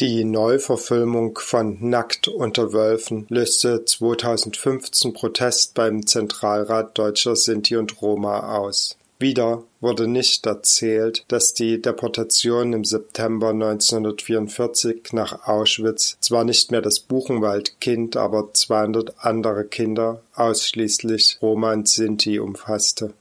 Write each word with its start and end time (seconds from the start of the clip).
Die 0.00 0.24
Neuverfilmung 0.24 1.38
von 1.38 1.76
Nackt 1.90 2.26
unter 2.26 2.72
Wölfen 2.72 3.26
löste 3.28 3.84
2015 3.84 5.12
Protest 5.12 5.74
beim 5.74 6.06
Zentralrat 6.06 6.96
deutscher 6.96 7.36
Sinti 7.36 7.76
und 7.76 8.00
Roma 8.00 8.56
aus. 8.56 8.96
Wieder 9.18 9.62
wurde 9.82 10.08
nicht 10.08 10.46
erzählt, 10.46 11.26
dass 11.28 11.52
die 11.52 11.82
Deportation 11.82 12.72
im 12.72 12.86
September 12.86 13.50
1944 13.50 15.12
nach 15.12 15.46
Auschwitz 15.46 16.16
zwar 16.22 16.44
nicht 16.44 16.70
mehr 16.70 16.80
das 16.80 17.00
Buchenwaldkind, 17.00 18.16
aber 18.16 18.54
200 18.54 19.16
andere 19.18 19.66
Kinder, 19.66 20.22
ausschließlich 20.34 21.36
Roma 21.42 21.74
und 21.74 21.86
Sinti, 21.86 22.40
umfasste. 22.40 23.12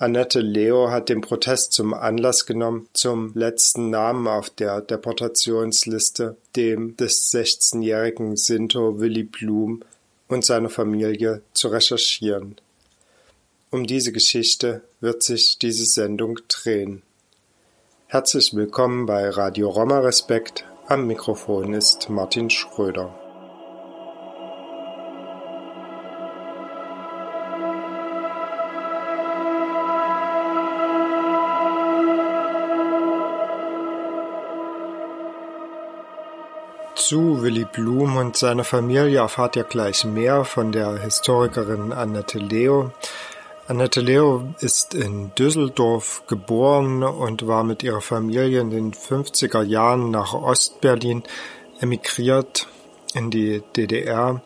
Annette 0.00 0.40
Leo 0.40 0.90
hat 0.90 1.10
den 1.10 1.20
Protest 1.20 1.74
zum 1.74 1.92
Anlass 1.92 2.46
genommen, 2.46 2.88
zum 2.94 3.34
letzten 3.34 3.90
Namen 3.90 4.28
auf 4.28 4.48
der 4.48 4.80
Deportationsliste, 4.80 6.38
dem 6.56 6.96
des 6.96 7.30
16-jährigen 7.30 8.38
Sinto 8.38 8.98
Willy 8.98 9.24
Blum 9.24 9.82
und 10.26 10.42
seiner 10.42 10.70
Familie, 10.70 11.42
zu 11.52 11.68
recherchieren. 11.68 12.56
Um 13.70 13.86
diese 13.86 14.10
Geschichte 14.10 14.80
wird 15.02 15.22
sich 15.22 15.58
diese 15.58 15.84
Sendung 15.84 16.38
drehen. 16.48 17.02
Herzlich 18.06 18.54
willkommen 18.54 19.04
bei 19.04 19.28
Radio 19.28 19.68
Roma 19.68 19.98
Respekt. 19.98 20.64
Am 20.86 21.06
Mikrofon 21.08 21.74
ist 21.74 22.08
Martin 22.08 22.48
Schröder. 22.48 23.19
Zu 37.10 37.42
Willy 37.42 37.64
Blum 37.64 38.18
und 38.18 38.36
seiner 38.36 38.62
Familie 38.62 39.18
erfahrt 39.18 39.56
ihr 39.56 39.64
gleich 39.64 40.04
mehr 40.04 40.44
von 40.44 40.70
der 40.70 40.96
Historikerin 40.96 41.92
Annette 41.92 42.38
Leo. 42.38 42.92
Annette 43.66 44.00
Leo 44.00 44.54
ist 44.60 44.94
in 44.94 45.34
Düsseldorf 45.34 46.22
geboren 46.28 47.02
und 47.02 47.48
war 47.48 47.64
mit 47.64 47.82
ihrer 47.82 48.00
Familie 48.00 48.60
in 48.60 48.70
den 48.70 48.92
50er 48.92 49.64
Jahren 49.64 50.12
nach 50.12 50.34
Ostberlin 50.34 51.24
emigriert 51.80 52.68
in 53.12 53.32
die 53.32 53.64
DDR. 53.74 54.40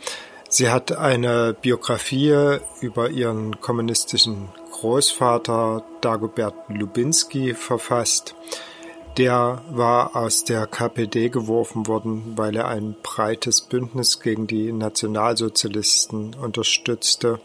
Sie 0.49 0.71
hat 0.71 0.91
eine 0.91 1.53
Biografie 1.53 2.61
über 2.81 3.11
ihren 3.11 3.61
kommunistischen 3.61 4.49
Großvater 4.73 5.85
Dagobert 6.01 6.55
Lubinski 6.69 7.53
verfasst. 7.53 8.35
Der 9.17 9.63
war 9.71 10.17
aus 10.17 10.43
der 10.43 10.67
KPD 10.67 11.29
geworfen 11.29 11.87
worden, 11.87 12.33
weil 12.37 12.57
er 12.57 12.67
ein 12.67 12.97
breites 13.01 13.61
Bündnis 13.61 14.19
gegen 14.19 14.49
die 14.49 14.73
Nationalsozialisten 14.73 16.35
unterstützte 16.35 17.39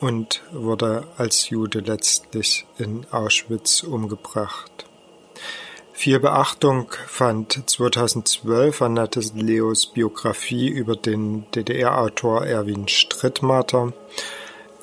und 0.00 0.42
wurde 0.52 1.04
als 1.16 1.48
Jude 1.48 1.80
letztlich 1.80 2.66
in 2.76 3.06
Auschwitz 3.10 3.82
umgebracht. 3.82 4.84
Viel 5.94 6.20
Beachtung 6.20 6.90
fand 7.06 7.70
2012 7.70 8.82
Annette 8.82 9.20
Leos 9.34 9.86
Biografie 9.86 10.68
über 10.68 10.96
den 10.96 11.50
DDR-Autor 11.52 12.44
Erwin 12.44 12.86
Strittmatter. 12.86 13.94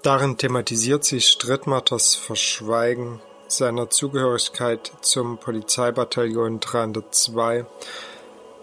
Darin 0.01 0.37
thematisiert 0.37 1.03
sie 1.03 1.21
Strittmatters 1.21 2.15
Verschweigen 2.15 3.21
seiner 3.51 3.89
Zugehörigkeit 3.89 4.91
zum 5.01 5.37
Polizeibataillon 5.37 6.59
302, 6.59 7.65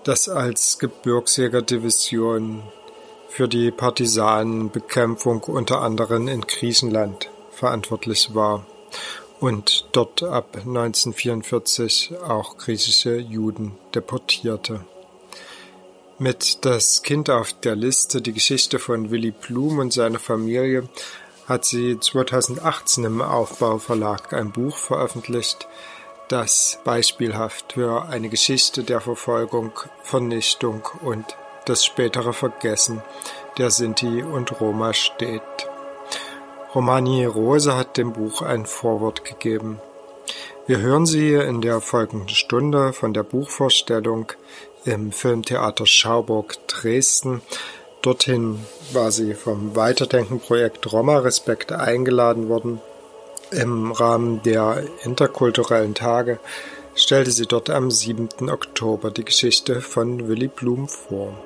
das 0.04 0.28
als 0.28 0.78
Gebirgsjägerdivision 0.78 2.62
für 3.28 3.48
die 3.48 3.70
Partisanenbekämpfung 3.70 5.42
unter 5.42 5.82
anderem 5.82 6.28
in 6.28 6.42
Griechenland 6.42 7.30
verantwortlich 7.50 8.34
war 8.34 8.64
und 9.40 9.88
dort 9.92 10.22
ab 10.22 10.56
1944 10.56 12.14
auch 12.26 12.56
griechische 12.56 13.16
Juden 13.16 13.72
deportierte. 13.94 14.84
Mit 16.18 16.64
Das 16.64 17.02
Kind 17.02 17.28
auf 17.28 17.52
der 17.52 17.76
Liste, 17.76 18.22
die 18.22 18.32
Geschichte 18.32 18.78
von 18.78 19.10
Willy 19.10 19.32
Blum 19.32 19.78
und 19.80 19.92
seiner 19.92 20.18
Familie, 20.18 20.88
hat 21.46 21.64
sie 21.64 21.98
2018 21.98 23.04
im 23.04 23.22
Aufbauverlag 23.22 24.32
ein 24.32 24.50
Buch 24.50 24.76
veröffentlicht, 24.76 25.68
das 26.28 26.80
beispielhaft 26.84 27.74
für 27.74 28.06
eine 28.06 28.28
Geschichte 28.28 28.82
der 28.82 29.00
Verfolgung, 29.00 29.72
Vernichtung 30.02 30.82
und 31.02 31.24
das 31.66 31.84
spätere 31.84 32.32
Vergessen 32.32 33.02
der 33.58 33.70
Sinti 33.70 34.22
und 34.22 34.60
Roma 34.60 34.92
steht. 34.92 35.42
Romani 36.74 37.24
Rose 37.24 37.76
hat 37.76 37.96
dem 37.96 38.12
Buch 38.12 38.42
ein 38.42 38.66
Vorwort 38.66 39.24
gegeben. 39.24 39.80
Wir 40.66 40.78
hören 40.78 41.06
Sie 41.06 41.32
in 41.32 41.60
der 41.60 41.80
folgenden 41.80 42.28
Stunde 42.28 42.92
von 42.92 43.14
der 43.14 43.22
Buchvorstellung 43.22 44.32
im 44.84 45.12
Filmtheater 45.12 45.86
Schauburg 45.86 46.56
Dresden 46.66 47.40
Dorthin 48.06 48.60
war 48.92 49.10
sie 49.10 49.34
vom 49.34 49.74
Weiterdenken-Projekt 49.74 50.92
Roma 50.92 51.18
Respekt 51.18 51.72
eingeladen 51.72 52.48
worden. 52.48 52.80
Im 53.50 53.90
Rahmen 53.90 54.40
der 54.44 54.84
interkulturellen 55.02 55.92
Tage 55.92 56.38
stellte 56.94 57.32
sie 57.32 57.46
dort 57.46 57.68
am 57.68 57.90
7. 57.90 58.48
Oktober 58.48 59.10
die 59.10 59.24
Geschichte 59.24 59.80
von 59.80 60.28
Willy 60.28 60.46
Blum 60.46 60.86
vor. 60.86 61.36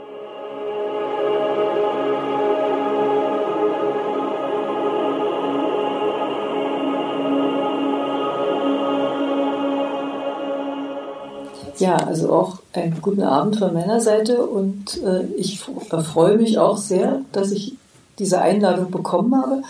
Ja, 11.78 11.96
also 11.96 12.30
auch 12.30 12.59
einen 12.72 13.00
guten 13.00 13.22
Abend 13.22 13.56
von 13.56 13.74
meiner 13.74 14.00
Seite 14.00 14.44
und 14.46 15.02
äh, 15.02 15.24
ich 15.36 15.60
freue 15.60 16.36
mich 16.36 16.58
auch 16.58 16.76
sehr, 16.76 17.22
dass 17.32 17.50
ich 17.50 17.74
diese 18.18 18.40
Einladung 18.40 18.90
bekommen 18.90 19.34
habe. 19.34 19.62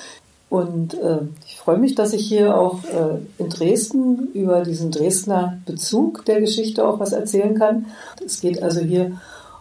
Und 0.50 0.94
äh, 0.94 1.20
ich 1.46 1.56
freue 1.56 1.78
mich, 1.78 1.94
dass 1.94 2.12
ich 2.12 2.26
hier 2.26 2.58
auch 2.58 2.82
äh, 2.84 3.18
in 3.38 3.48
Dresden 3.48 4.28
über 4.34 4.62
diesen 4.62 4.90
Dresdner 4.90 5.58
Bezug 5.64 6.24
der 6.24 6.40
Geschichte 6.40 6.86
auch 6.86 6.98
was 6.98 7.12
erzählen 7.12 7.56
kann. 7.56 7.86
Es 8.24 8.40
geht 8.40 8.60
also 8.60 8.80
hier 8.80 9.12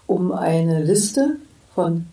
um 0.08 0.32
eine 0.32 0.84
Liste 0.84 1.36
von, 1.76 2.08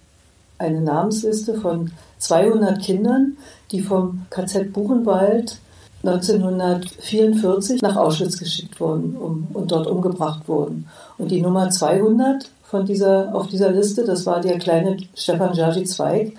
eine 0.59 0.83
Namensliste 0.83 1.55
von 1.55 1.93
200 2.19 2.83
Kindern, 2.83 3.39
die 3.71 3.81
vom 3.81 4.27
KZ 4.29 4.75
Buchenwald 4.75 5.59
1944 6.07 7.83
nach 7.83 7.97
Auschwitz 7.97 8.39
geschickt 8.39 8.81
wurden 8.81 9.17
und 9.17 9.73
dort 9.73 9.87
umgebracht 9.87 10.49
wurden. 10.49 10.87
Und 11.19 11.31
die 11.31 11.41
Nummer 11.41 11.71
200 11.71 12.51
von 12.63 12.85
dieser, 12.85 13.35
auf 13.35 13.47
dieser 13.47 13.71
Liste, 13.71 14.05
das 14.05 14.27
war 14.27 14.41
der 14.41 14.59
kleine 14.59 14.97
Stefan 15.15 15.55
Jaji 15.55 15.85
Zweig, 15.85 16.33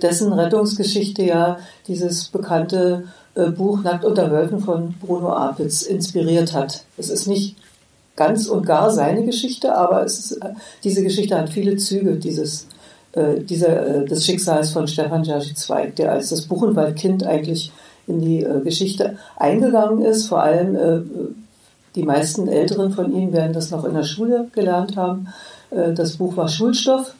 dessen 0.00 0.32
Rettungsgeschichte 0.32 1.22
ja 1.22 1.58
dieses 1.86 2.28
bekannte 2.28 3.04
äh, 3.34 3.50
Buch 3.50 3.82
Nackt 3.82 4.04
unter 4.04 4.30
Wölfen 4.30 4.60
von 4.60 4.94
Bruno 5.00 5.30
Apitz 5.30 5.82
inspiriert 5.82 6.54
hat. 6.54 6.84
Es 6.96 7.10
ist 7.10 7.26
nicht 7.26 7.56
ganz 8.16 8.46
und 8.46 8.64
gar 8.64 8.90
seine 8.90 9.24
Geschichte, 9.24 9.76
aber 9.76 10.04
ist, 10.04 10.38
diese 10.84 11.02
Geschichte 11.02 11.36
hat 11.36 11.50
viele 11.50 11.76
Züge 11.76 12.16
dieses, 12.16 12.66
äh, 13.12 13.40
dieser, 13.40 13.86
äh, 13.86 14.04
des 14.04 14.24
Schicksals 14.24 14.70
von 14.70 14.88
Stefan 14.88 15.24
Jerzy 15.24 15.54
Zweig, 15.54 15.96
der 15.96 16.12
als 16.12 16.30
das 16.30 16.42
Buchenwaldkind 16.42 17.24
eigentlich 17.24 17.72
in 18.06 18.20
die 18.20 18.42
äh, 18.42 18.60
Geschichte 18.60 19.16
eingegangen 19.36 20.04
ist. 20.04 20.28
Vor 20.28 20.42
allem 20.42 20.76
äh, 20.76 21.00
die 21.94 22.02
meisten 22.02 22.48
Älteren 22.48 22.92
von 22.92 23.12
Ihnen 23.12 23.32
werden 23.32 23.52
das 23.52 23.70
noch 23.70 23.84
in 23.84 23.94
der 23.94 24.02
Schule 24.02 24.48
gelernt 24.52 24.96
haben. 24.96 25.28
Äh, 25.70 25.92
das 25.92 26.16
Buch 26.16 26.36
war 26.36 26.48
Schulstoff 26.48 27.14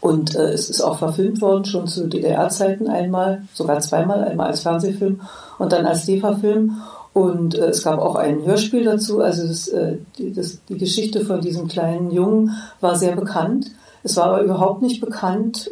und 0.00 0.34
es 0.34 0.68
ist 0.68 0.82
auch 0.82 0.98
verfilmt 0.98 1.40
worden, 1.40 1.64
schon 1.64 1.86
zu 1.86 2.06
DDR-Zeiten 2.06 2.88
einmal, 2.88 3.44
sogar 3.54 3.80
zweimal, 3.80 4.22
einmal 4.22 4.48
als 4.48 4.60
Fernsehfilm 4.60 5.22
und 5.58 5.72
dann 5.72 5.86
als 5.86 6.04
DEFA-Film. 6.04 6.76
Und 7.14 7.54
es 7.54 7.82
gab 7.82 8.00
auch 8.00 8.16
ein 8.16 8.44
Hörspiel 8.44 8.84
dazu. 8.84 9.20
Also 9.20 9.46
das, 9.46 9.72
die, 10.18 10.30
das, 10.34 10.58
die 10.68 10.76
Geschichte 10.76 11.24
von 11.24 11.40
diesem 11.40 11.68
kleinen 11.68 12.10
Jungen 12.10 12.50
war 12.82 12.96
sehr 12.96 13.16
bekannt. 13.16 13.70
Es 14.02 14.18
war 14.18 14.26
aber 14.26 14.42
überhaupt 14.42 14.82
nicht 14.82 15.00
bekannt, 15.00 15.70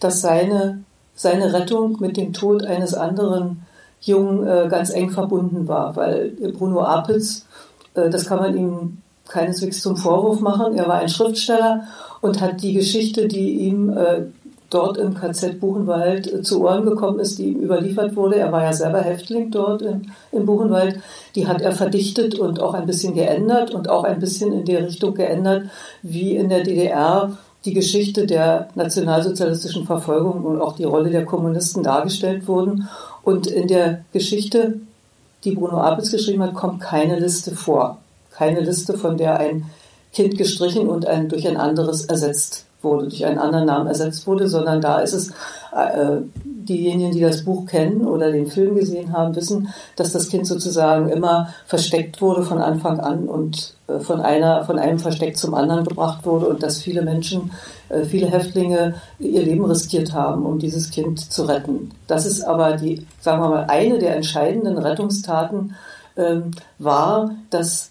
dass 0.00 0.22
seine, 0.22 0.82
seine 1.16 1.52
Rettung 1.52 1.96
mit 1.98 2.16
dem 2.16 2.32
Tod 2.32 2.62
eines 2.62 2.94
anderen 2.94 3.62
Jungen 4.00 4.46
äh, 4.46 4.68
ganz 4.70 4.90
eng 4.90 5.10
verbunden 5.10 5.66
war, 5.66 5.96
weil 5.96 6.30
Bruno 6.56 6.82
Apels, 6.82 7.46
äh, 7.94 8.08
das 8.08 8.26
kann 8.26 8.38
man 8.38 8.56
ihm 8.56 8.98
keineswegs 9.26 9.82
zum 9.82 9.96
Vorwurf 9.96 10.40
machen, 10.40 10.76
er 10.76 10.86
war 10.86 10.98
ein 11.00 11.08
Schriftsteller 11.08 11.84
und 12.20 12.40
hat 12.40 12.62
die 12.62 12.74
Geschichte, 12.74 13.26
die 13.26 13.66
ihm 13.66 13.90
äh, 13.90 14.26
dort 14.70 14.96
im 14.98 15.14
KZ 15.14 15.60
Buchenwald 15.60 16.32
äh, 16.32 16.42
zu 16.42 16.62
Ohren 16.62 16.84
gekommen 16.84 17.18
ist, 17.20 17.38
die 17.38 17.48
ihm 17.48 17.60
überliefert 17.60 18.16
wurde. 18.16 18.36
Er 18.36 18.52
war 18.52 18.62
ja 18.62 18.72
selber 18.72 19.00
Häftling 19.00 19.50
dort 19.50 19.82
in, 19.82 20.10
in, 20.32 20.46
Buchenwald. 20.46 21.00
Die 21.34 21.46
hat 21.46 21.60
er 21.60 21.72
verdichtet 21.72 22.38
und 22.38 22.60
auch 22.60 22.74
ein 22.74 22.86
bisschen 22.86 23.14
geändert 23.14 23.70
und 23.70 23.88
auch 23.88 24.04
ein 24.04 24.18
bisschen 24.18 24.52
in 24.52 24.64
die 24.64 24.76
Richtung 24.76 25.14
geändert, 25.14 25.66
wie 26.02 26.36
in 26.36 26.48
der 26.48 26.62
DDR 26.62 27.36
die 27.66 27.74
Geschichte 27.74 28.26
der 28.26 28.68
nationalsozialistischen 28.76 29.86
Verfolgung 29.86 30.44
und 30.44 30.60
auch 30.60 30.76
die 30.76 30.84
Rolle 30.84 31.10
der 31.10 31.24
Kommunisten 31.24 31.82
dargestellt 31.82 32.46
wurden. 32.46 32.88
Und 33.22 33.48
in 33.48 33.66
der 33.66 34.04
Geschichte, 34.12 34.80
die 35.44 35.50
Bruno 35.52 35.78
Apels 35.78 36.12
geschrieben 36.12 36.42
hat, 36.42 36.54
kommt 36.54 36.80
keine 36.80 37.18
Liste 37.18 37.54
vor. 37.56 37.98
Keine 38.30 38.60
Liste, 38.60 38.96
von 38.96 39.16
der 39.16 39.38
ein 39.40 39.66
Kind 40.12 40.38
gestrichen 40.38 40.88
und 40.88 41.06
ein, 41.06 41.28
durch 41.28 41.46
ein 41.46 41.56
anderes 41.56 42.04
ersetzt 42.04 42.66
wurde, 42.82 43.08
durch 43.08 43.26
einen 43.26 43.38
anderen 43.38 43.66
Namen 43.66 43.88
ersetzt 43.88 44.26
wurde, 44.26 44.48
sondern 44.48 44.80
da 44.80 45.00
ist 45.00 45.12
es, 45.12 45.32
äh, 45.76 46.22
diejenigen, 46.34 47.12
die 47.12 47.20
das 47.20 47.44
Buch 47.44 47.66
kennen 47.66 48.06
oder 48.06 48.32
den 48.32 48.46
Film 48.46 48.74
gesehen 48.74 49.12
haben, 49.12 49.36
wissen, 49.36 49.68
dass 49.94 50.12
das 50.12 50.28
Kind 50.28 50.46
sozusagen 50.46 51.08
immer 51.10 51.54
versteckt 51.66 52.20
wurde 52.20 52.42
von 52.42 52.58
Anfang 52.58 52.98
an 52.98 53.28
und 53.28 53.74
äh, 53.88 54.00
von 54.00 54.20
einer, 54.20 54.64
von 54.64 54.78
einem 54.78 54.98
Versteck 54.98 55.36
zum 55.36 55.54
anderen 55.54 55.84
gebracht 55.84 56.24
wurde 56.24 56.46
und 56.46 56.62
dass 56.62 56.80
viele 56.80 57.02
Menschen, 57.02 57.52
äh, 57.88 58.04
viele 58.04 58.26
Häftlinge 58.26 58.94
ihr 59.18 59.42
Leben 59.42 59.64
riskiert 59.64 60.12
haben, 60.12 60.46
um 60.46 60.58
dieses 60.58 60.90
Kind 60.90 61.20
zu 61.20 61.44
retten. 61.44 61.90
Das 62.06 62.26
ist 62.26 62.42
aber 62.42 62.76
die, 62.76 63.06
sagen 63.20 63.42
wir 63.42 63.50
mal, 63.50 63.64
eine 63.68 63.98
der 63.98 64.16
entscheidenden 64.16 64.78
Rettungstaten 64.78 65.74
ähm, 66.16 66.52
war, 66.78 67.30
dass 67.50 67.90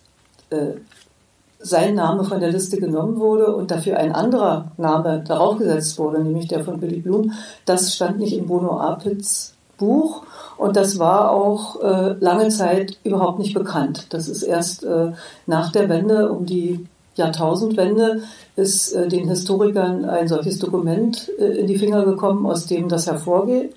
sein 1.66 1.96
Name 1.96 2.24
von 2.24 2.40
der 2.40 2.52
Liste 2.52 2.78
genommen 2.78 3.20
wurde 3.20 3.56
und 3.56 3.72
dafür 3.72 3.98
ein 3.98 4.14
anderer 4.14 4.72
Name 4.78 5.24
darauf 5.28 5.58
gesetzt 5.58 5.98
wurde, 5.98 6.22
nämlich 6.22 6.48
der 6.48 6.64
von 6.64 6.80
Billy 6.80 7.00
Blum. 7.00 7.32
Das 7.66 7.96
stand 7.96 8.20
nicht 8.20 8.38
in 8.38 8.46
Bruno 8.46 8.80
Apels 8.80 9.54
Buch 9.78 10.24
und 10.58 10.76
das 10.76 11.00
war 11.00 11.32
auch 11.32 11.82
äh, 11.82 12.16
lange 12.20 12.50
Zeit 12.50 12.98
überhaupt 13.04 13.40
nicht 13.40 13.54
bekannt. 13.54 14.08
Das 14.10 14.28
ist 14.28 14.44
erst 14.44 14.84
äh, 14.84 15.12
nach 15.48 15.72
der 15.72 15.90
Wende, 15.90 16.32
um 16.32 16.46
die 16.46 16.86
Jahrtausendwende, 17.16 18.22
ist 18.56 18.94
äh, 18.94 19.08
den 19.08 19.28
Historikern 19.28 20.06
ein 20.06 20.28
solches 20.28 20.60
Dokument 20.60 21.30
äh, 21.40 21.46
in 21.46 21.68
die 21.68 21.78
Finger 21.78 22.06
gekommen, 22.06 22.46
aus 22.46 22.68
dem 22.68 22.90
das 22.90 23.08
hervorgeht. 23.08 23.76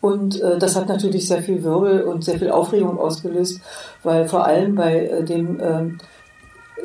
Und 0.00 0.40
äh, 0.40 0.58
das 0.58 0.74
hat 0.74 0.88
natürlich 0.88 1.28
sehr 1.28 1.42
viel 1.42 1.62
Wirbel 1.62 2.02
und 2.02 2.24
sehr 2.24 2.38
viel 2.38 2.50
Aufregung 2.50 2.98
ausgelöst, 2.98 3.60
weil 4.02 4.28
vor 4.28 4.44
allem 4.44 4.74
bei 4.74 5.06
äh, 5.06 5.24
dem 5.24 5.60
ähm, 5.62 5.98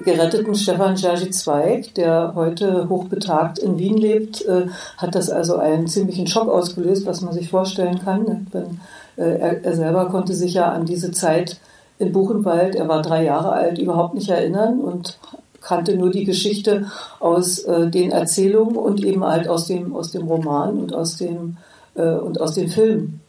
geretteten 0.03 0.55
Stefan 0.55 0.95
Jerzy 0.95 1.29
Zweig, 1.31 1.93
der 1.95 2.33
heute 2.35 2.89
hochbetagt 2.89 3.59
in 3.59 3.77
Wien 3.77 3.97
lebt, 3.97 4.45
äh, 4.45 4.67
hat 4.97 5.15
das 5.15 5.29
also 5.29 5.57
einen 5.57 5.87
ziemlichen 5.87 6.27
Schock 6.27 6.49
ausgelöst, 6.49 7.05
was 7.05 7.21
man 7.21 7.33
sich 7.33 7.49
vorstellen 7.49 7.99
kann. 7.99 8.47
Äh, 8.53 9.23
er, 9.23 9.63
er, 9.63 9.75
selber 9.75 10.09
konnte 10.09 10.33
sich 10.33 10.53
ja 10.53 10.71
an 10.71 10.85
diese 10.85 11.11
Zeit 11.11 11.57
in 11.99 12.11
Buchenwald, 12.11 12.75
er 12.75 12.87
war 12.87 13.01
drei 13.01 13.23
Jahre 13.23 13.51
alt, 13.51 13.79
überhaupt 13.79 14.13
nicht 14.13 14.29
erinnern 14.29 14.79
und 14.79 15.17
kannte 15.61 15.97
nur 15.97 16.11
die 16.11 16.23
Geschichte 16.23 16.85
aus 17.19 17.59
äh, 17.59 17.89
den 17.89 18.11
Erzählungen 18.11 18.75
und 18.75 19.03
eben 19.03 19.25
halt 19.25 19.47
aus 19.47 19.67
dem, 19.67 19.95
aus 19.95 20.11
dem 20.11 20.27
Roman 20.27 20.77
und 20.77 20.93
aus 20.93 21.17
dem, 21.17 21.57
und 21.95 22.39
aus 22.39 22.53
dem 22.53 22.69
Film. 22.69 23.21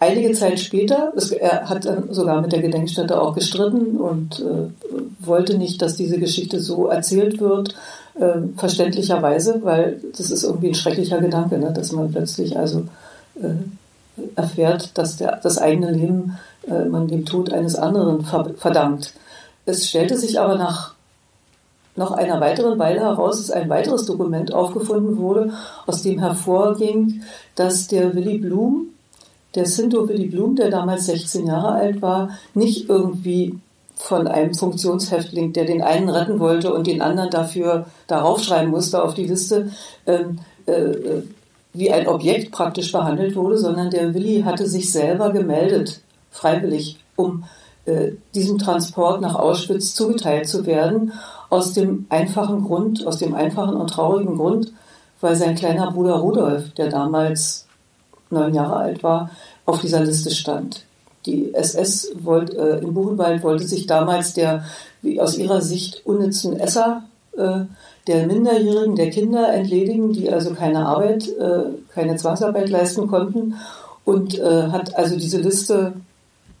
Einige 0.00 0.32
Zeit 0.32 0.60
später, 0.60 1.12
er 1.40 1.68
hat 1.68 1.88
sogar 2.10 2.40
mit 2.40 2.52
der 2.52 2.62
Gedenkstätte 2.62 3.20
auch 3.20 3.34
gestritten 3.34 3.96
und 3.96 4.38
äh, 4.38 4.70
wollte 5.18 5.58
nicht, 5.58 5.82
dass 5.82 5.96
diese 5.96 6.18
Geschichte 6.18 6.60
so 6.60 6.86
erzählt 6.86 7.40
wird, 7.40 7.74
äh, 8.14 8.38
verständlicherweise, 8.56 9.60
weil 9.64 10.00
das 10.16 10.30
ist 10.30 10.44
irgendwie 10.44 10.68
ein 10.68 10.74
schrecklicher 10.76 11.18
Gedanke, 11.18 11.58
ne, 11.58 11.72
dass 11.72 11.90
man 11.90 12.12
plötzlich 12.12 12.56
also 12.56 12.84
äh, 13.42 13.54
erfährt, 14.36 14.96
dass 14.96 15.16
der, 15.16 15.40
das 15.42 15.58
eigene 15.58 15.90
Leben 15.90 16.38
äh, 16.68 16.84
man 16.84 17.08
dem 17.08 17.24
Tod 17.24 17.52
eines 17.52 17.74
anderen 17.74 18.24
verdankt. 18.24 19.14
Es 19.66 19.88
stellte 19.88 20.16
sich 20.16 20.38
aber 20.38 20.56
nach 20.56 20.94
noch 21.96 22.12
einer 22.12 22.40
weiteren 22.40 22.78
Weile 22.78 23.00
heraus, 23.00 23.38
dass 23.38 23.50
ein 23.50 23.68
weiteres 23.68 24.06
Dokument 24.06 24.54
aufgefunden 24.54 25.18
wurde, 25.18 25.52
aus 25.86 26.02
dem 26.02 26.20
hervorging, 26.20 27.22
dass 27.56 27.88
der 27.88 28.14
Willy 28.14 28.38
Blum 28.38 28.90
der 29.54 29.66
Sinto 29.66 30.08
Willy 30.08 30.26
Blum, 30.26 30.56
der 30.56 30.70
damals 30.70 31.06
16 31.06 31.46
Jahre 31.46 31.72
alt 31.72 32.02
war, 32.02 32.30
nicht 32.54 32.88
irgendwie 32.88 33.58
von 33.98 34.28
einem 34.28 34.54
Funktionshäftling, 34.54 35.52
der 35.52 35.64
den 35.64 35.82
einen 35.82 36.08
retten 36.08 36.38
wollte 36.38 36.72
und 36.72 36.86
den 36.86 37.02
anderen 37.02 37.30
dafür 37.30 37.86
darauf 38.06 38.42
schreiben 38.42 38.70
musste 38.70 39.02
auf 39.02 39.14
die 39.14 39.26
Liste, 39.26 39.70
ähm, 40.06 40.38
äh, 40.66 41.22
wie 41.72 41.90
ein 41.92 42.06
Objekt 42.06 42.52
praktisch 42.52 42.92
behandelt 42.92 43.36
wurde, 43.36 43.58
sondern 43.58 43.90
der 43.90 44.14
Willi 44.14 44.42
hatte 44.42 44.68
sich 44.68 44.92
selber 44.92 45.30
gemeldet, 45.30 46.00
freiwillig, 46.30 46.98
um 47.16 47.44
äh, 47.86 48.12
diesem 48.34 48.58
Transport 48.58 49.20
nach 49.20 49.34
Auschwitz 49.34 49.94
zugeteilt 49.94 50.48
zu 50.48 50.66
werden, 50.66 51.12
aus 51.50 51.72
dem 51.72 52.06
einfachen 52.10 52.64
Grund, 52.64 53.06
aus 53.06 53.18
dem 53.18 53.34
einfachen 53.34 53.76
und 53.76 53.90
traurigen 53.90 54.36
Grund, 54.36 54.72
weil 55.20 55.34
sein 55.34 55.56
kleiner 55.56 55.90
Bruder 55.90 56.14
Rudolf, 56.14 56.72
der 56.74 56.88
damals 56.88 57.66
neun 58.30 58.54
Jahre 58.54 58.76
alt 58.76 59.02
war, 59.02 59.30
auf 59.68 59.80
dieser 59.80 60.00
Liste 60.00 60.30
stand. 60.30 60.84
Die 61.26 61.52
SS 61.52 62.12
wollte, 62.22 62.56
äh, 62.56 62.82
im 62.82 62.94
Buchenwald 62.94 63.42
wollte 63.42 63.68
sich 63.68 63.86
damals 63.86 64.32
der, 64.32 64.64
wie 65.02 65.20
aus 65.20 65.36
ihrer 65.36 65.60
Sicht, 65.60 66.06
unnützen 66.06 66.58
Esser 66.58 67.02
äh, 67.36 67.60
der 68.06 68.26
Minderjährigen, 68.26 68.96
der 68.96 69.10
Kinder 69.10 69.52
entledigen, 69.52 70.14
die 70.14 70.32
also 70.32 70.54
keine 70.54 70.86
Arbeit, 70.86 71.28
äh, 71.28 71.64
keine 71.92 72.16
Zwangsarbeit 72.16 72.70
leisten 72.70 73.08
konnten 73.08 73.56
und 74.06 74.38
äh, 74.38 74.68
hat 74.68 74.96
also 74.96 75.16
diese 75.16 75.38
Liste 75.38 75.92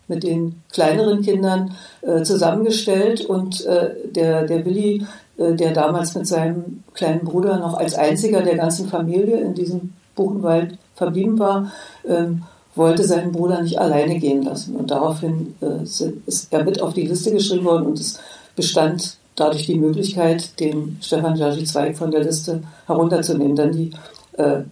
mit 0.06 0.22
den 0.22 0.62
kleineren 0.70 1.22
Kindern 1.22 1.74
äh, 2.02 2.22
zusammengestellt 2.22 3.24
und 3.24 3.64
äh, 3.64 3.94
der, 4.04 4.44
der 4.46 4.66
Willi, 4.66 5.06
der 5.40 5.72
damals 5.72 6.16
mit 6.16 6.26
seinem 6.26 6.82
kleinen 6.94 7.20
Bruder 7.20 7.58
noch 7.58 7.74
als 7.74 7.94
einziger 7.94 8.42
der 8.42 8.56
ganzen 8.56 8.88
Familie 8.88 9.36
in 9.36 9.54
diesem 9.54 9.92
Buchenwald 10.16 10.76
verblieben 10.96 11.38
war, 11.38 11.70
ähm, 12.08 12.42
wollte 12.74 13.04
seinen 13.04 13.32
Bruder 13.32 13.62
nicht 13.62 13.78
alleine 13.78 14.18
gehen 14.18 14.42
lassen. 14.42 14.76
Und 14.76 14.90
daraufhin 14.90 15.54
äh, 15.60 15.82
ist 15.82 16.48
er 16.50 16.64
mit 16.64 16.80
auf 16.80 16.94
die 16.94 17.06
Liste 17.06 17.32
geschrieben 17.32 17.64
worden 17.64 17.86
und 17.86 17.98
es 17.98 18.20
bestand 18.56 19.16
dadurch 19.36 19.66
die 19.66 19.78
Möglichkeit, 19.78 20.58
den 20.60 20.98
Stefan 21.00 21.36
Jaji 21.36 21.64
Zweig 21.64 21.96
von 21.96 22.10
der 22.10 22.22
Liste 22.22 22.62
herunterzunehmen. 22.86 23.56
Denn 23.56 23.72
die, 23.72 23.90
äh, 24.34 24.62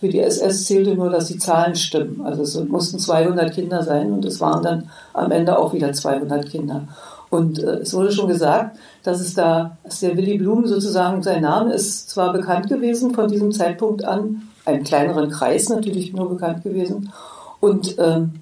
für 0.00 0.08
die 0.08 0.20
SS 0.20 0.64
zählte 0.64 0.94
nur, 0.94 1.10
dass 1.10 1.26
die 1.26 1.38
Zahlen 1.38 1.76
stimmen. 1.76 2.22
Also 2.24 2.42
es 2.42 2.68
mussten 2.68 2.98
200 2.98 3.52
Kinder 3.52 3.82
sein 3.82 4.12
und 4.12 4.24
es 4.24 4.40
waren 4.40 4.62
dann 4.62 4.90
am 5.12 5.30
Ende 5.30 5.58
auch 5.58 5.72
wieder 5.72 5.92
200 5.92 6.48
Kinder. 6.48 6.88
Und 7.30 7.62
äh, 7.62 7.76
es 7.76 7.94
wurde 7.94 8.12
schon 8.12 8.28
gesagt, 8.28 8.76
dass 9.02 9.20
es 9.20 9.34
da, 9.34 9.78
dass 9.84 10.00
der 10.00 10.16
Willy 10.16 10.38
Blum 10.38 10.66
sozusagen, 10.66 11.22
sein 11.22 11.42
Name 11.42 11.72
ist 11.72 12.10
zwar 12.10 12.32
bekannt 12.32 12.68
gewesen 12.68 13.14
von 13.14 13.28
diesem 13.28 13.52
Zeitpunkt 13.52 14.04
an, 14.04 14.42
einem 14.64 14.84
kleineren 14.84 15.30
Kreis 15.30 15.68
natürlich 15.68 16.12
nur 16.12 16.28
bekannt 16.28 16.62
gewesen. 16.62 17.12
Und 17.60 17.96
ähm, 17.98 18.40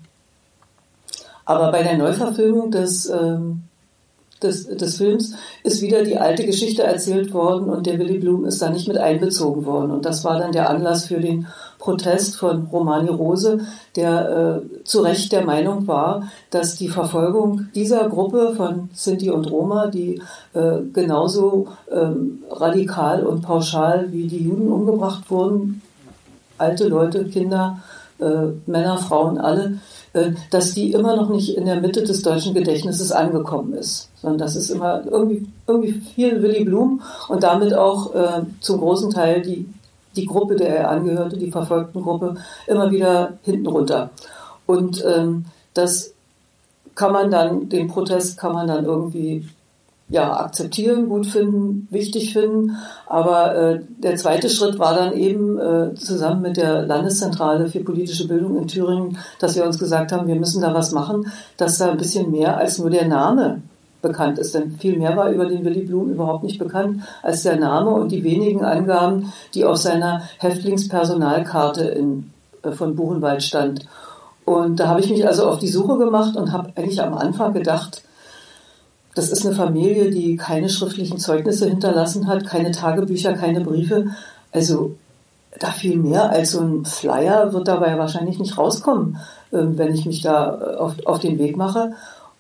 aber 1.49 1.73
bei 1.73 1.83
der 1.83 1.97
Neuverfilmung 1.97 2.71
des, 2.71 3.09
ähm, 3.09 3.63
des, 4.43 4.67
des 4.67 4.99
Films 4.99 5.35
ist 5.65 5.81
wieder 5.81 6.05
die 6.05 6.19
alte 6.19 6.45
Geschichte 6.45 6.83
erzählt 6.83 7.33
worden 7.33 7.71
und 7.71 7.87
der 7.87 7.99
Willy 7.99 8.19
Blum 8.19 8.45
ist 8.45 8.61
da 8.61 8.69
nicht 8.69 8.87
mit 8.87 8.99
einbezogen 8.99 9.65
worden. 9.65 9.91
Und 9.91 10.05
das 10.05 10.25
war 10.25 10.39
dann 10.39 10.53
der 10.53 10.69
Anlass 10.69 11.07
für 11.07 11.21
den 11.21 11.47
Protest 11.79 12.37
von 12.37 12.67
Romani 12.67 13.09
Rose, 13.09 13.61
der 13.97 14.63
äh, 14.63 14.85
zu 14.85 15.01
Recht 15.01 15.33
der 15.33 15.47
Meinung 15.47 15.87
war, 15.87 16.29
dass 16.51 16.75
die 16.75 16.91
Verfolgung 16.91 17.69
dieser 17.75 18.11
Gruppe 18.11 18.53
von 18.55 18.91
Sinti 18.93 19.31
und 19.31 19.51
Roma, 19.51 19.87
die 19.87 20.21
äh, 20.53 20.81
genauso 20.93 21.69
ähm, 21.91 22.43
radikal 22.51 23.25
und 23.25 23.41
pauschal 23.41 24.13
wie 24.13 24.27
die 24.27 24.45
Juden 24.45 24.71
umgebracht 24.71 25.31
wurden, 25.31 25.81
alte 26.59 26.89
Leute, 26.89 27.25
Kinder, 27.27 27.81
äh, 28.21 28.49
Männer, 28.67 28.99
Frauen, 28.99 29.39
alle, 29.39 29.79
äh, 30.13 30.33
dass 30.51 30.75
die 30.75 30.93
immer 30.93 31.17
noch 31.17 31.29
nicht 31.29 31.57
in 31.57 31.67
der 31.67 31.81
Mitte 31.81 32.03
des 32.03 32.23
deutschen 32.23 32.55
Gedächtnisses 32.55 33.13
angekommen 33.13 33.75
ist, 33.75 34.09
sondern 34.21 34.39
das 34.39 34.57
ist 34.57 34.71
immer 34.71 35.05
irgendwie, 35.07 35.47
irgendwie 35.67 35.93
viel 35.93 36.43
Willy 36.43 36.65
Blum 36.65 37.03
und 37.29 37.43
damit 37.43 37.75
auch 37.75 38.15
äh, 38.15 38.43
zum 38.61 38.79
großen 38.79 39.11
Teil 39.11 39.43
die, 39.43 39.67
die 40.17 40.27
Gruppe, 40.27 40.57
der 40.57 40.77
er 40.77 40.91
angehörte, 40.91 41.37
die 41.37 41.51
verfolgten 41.51 42.03
Gruppe, 42.03 42.37
immer 42.67 42.91
wieder 42.91 43.35
hinten 43.43 43.67
runter. 43.67 44.11
Und 44.67 45.05
ähm, 45.05 45.47
das 45.75 46.13
kann 46.95 47.13
man 47.13 47.31
dann, 47.31 47.69
den 47.69 47.87
Protest 47.87 48.37
kann 48.37 48.53
man 48.53 48.67
dann 48.67 48.85
irgendwie 48.85 49.47
ja, 50.11 50.41
akzeptieren, 50.41 51.09
gut 51.09 51.27
finden, 51.27 51.87
wichtig 51.91 52.33
finden. 52.33 52.77
Aber 53.07 53.55
äh, 53.55 53.81
der 53.99 54.17
zweite 54.17 54.49
Schritt 54.49 54.79
war 54.79 54.95
dann 54.95 55.13
eben 55.13 55.59
äh, 55.59 55.95
zusammen 55.95 56.43
mit 56.43 56.57
der 56.57 56.87
Landeszentrale 56.87 57.69
für 57.69 57.81
politische 57.81 58.27
Bildung 58.27 58.57
in 58.57 58.69
Thüringen, 58.69 59.19
dass 59.39 59.57
wir 59.57 59.65
uns 59.65 59.79
gesagt 59.79 60.13
haben, 60.13 60.27
wir 60.27 60.37
müssen 60.37 60.63
da 60.63 60.73
was 60.73 60.93
machen, 60.93 61.31
dass 61.59 61.79
da 61.79 61.91
ein 61.91 61.99
bisschen 61.99 62.31
mehr 62.31 62.57
als 62.57 62.79
nur 62.79 62.91
der 62.91 63.07
Name 63.07 63.61
bekannt 64.01 64.39
ist. 64.39 64.55
Denn 64.55 64.73
viel 64.73 64.99
mehr 64.99 65.17
war 65.17 65.31
über 65.31 65.47
den 65.47 65.65
Willy 65.65 65.83
Blum 65.83 66.11
überhaupt 66.11 66.45
nicht 66.45 66.59
bekannt 66.59 67.03
als 67.23 67.43
der 67.43 67.57
Name 67.57 67.91
und 67.91 68.11
die 68.11 68.25
wenigen 68.25 68.65
Angaben, 68.65 69.33
die 69.55 69.65
auf 69.65 69.77
seiner 69.77 70.23
Häftlingspersonalkarte 70.39 71.85
in, 71.85 72.31
äh, 72.63 72.73
von 72.73 72.97
Buchenwald 72.97 73.43
stand. 73.43 73.87
Und 74.47 74.81
da 74.81 74.89
habe 74.89 75.01
ich 75.01 75.11
mich 75.11 75.27
also 75.27 75.47
auf 75.47 75.59
die 75.59 75.69
Suche 75.69 75.99
gemacht 75.99 76.35
und 76.35 76.53
habe 76.53 76.73
eigentlich 76.77 77.03
am 77.03 77.13
Anfang 77.13 77.53
gedacht, 77.53 78.03
das 79.15 79.31
ist 79.31 79.45
eine 79.45 79.55
Familie, 79.55 80.11
die 80.11 80.37
keine 80.37 80.69
schriftlichen 80.69 81.19
Zeugnisse 81.19 81.69
hinterlassen 81.69 82.27
hat, 82.27 82.47
keine 82.47 82.71
Tagebücher, 82.71 83.33
keine 83.35 83.61
Briefe. 83.63 84.09
Also 84.53 84.97
da 85.59 85.71
viel 85.71 85.97
mehr 85.97 86.31
als 86.31 86.53
so 86.53 86.61
ein 86.61 86.85
Flyer 86.85 87.53
wird 87.53 87.69
dabei 87.69 87.99
wahrscheinlich 87.99 88.39
nicht 88.39 88.59
rauskommen, 88.59 89.19
ähm, 89.53 89.77
wenn 89.79 89.95
ich 89.95 90.07
mich 90.07 90.23
da 90.23 90.59
äh, 90.61 90.77
auf, 90.77 90.95
auf 91.05 91.19
den 91.19 91.39
Weg 91.39 91.57
mache. 91.57 91.93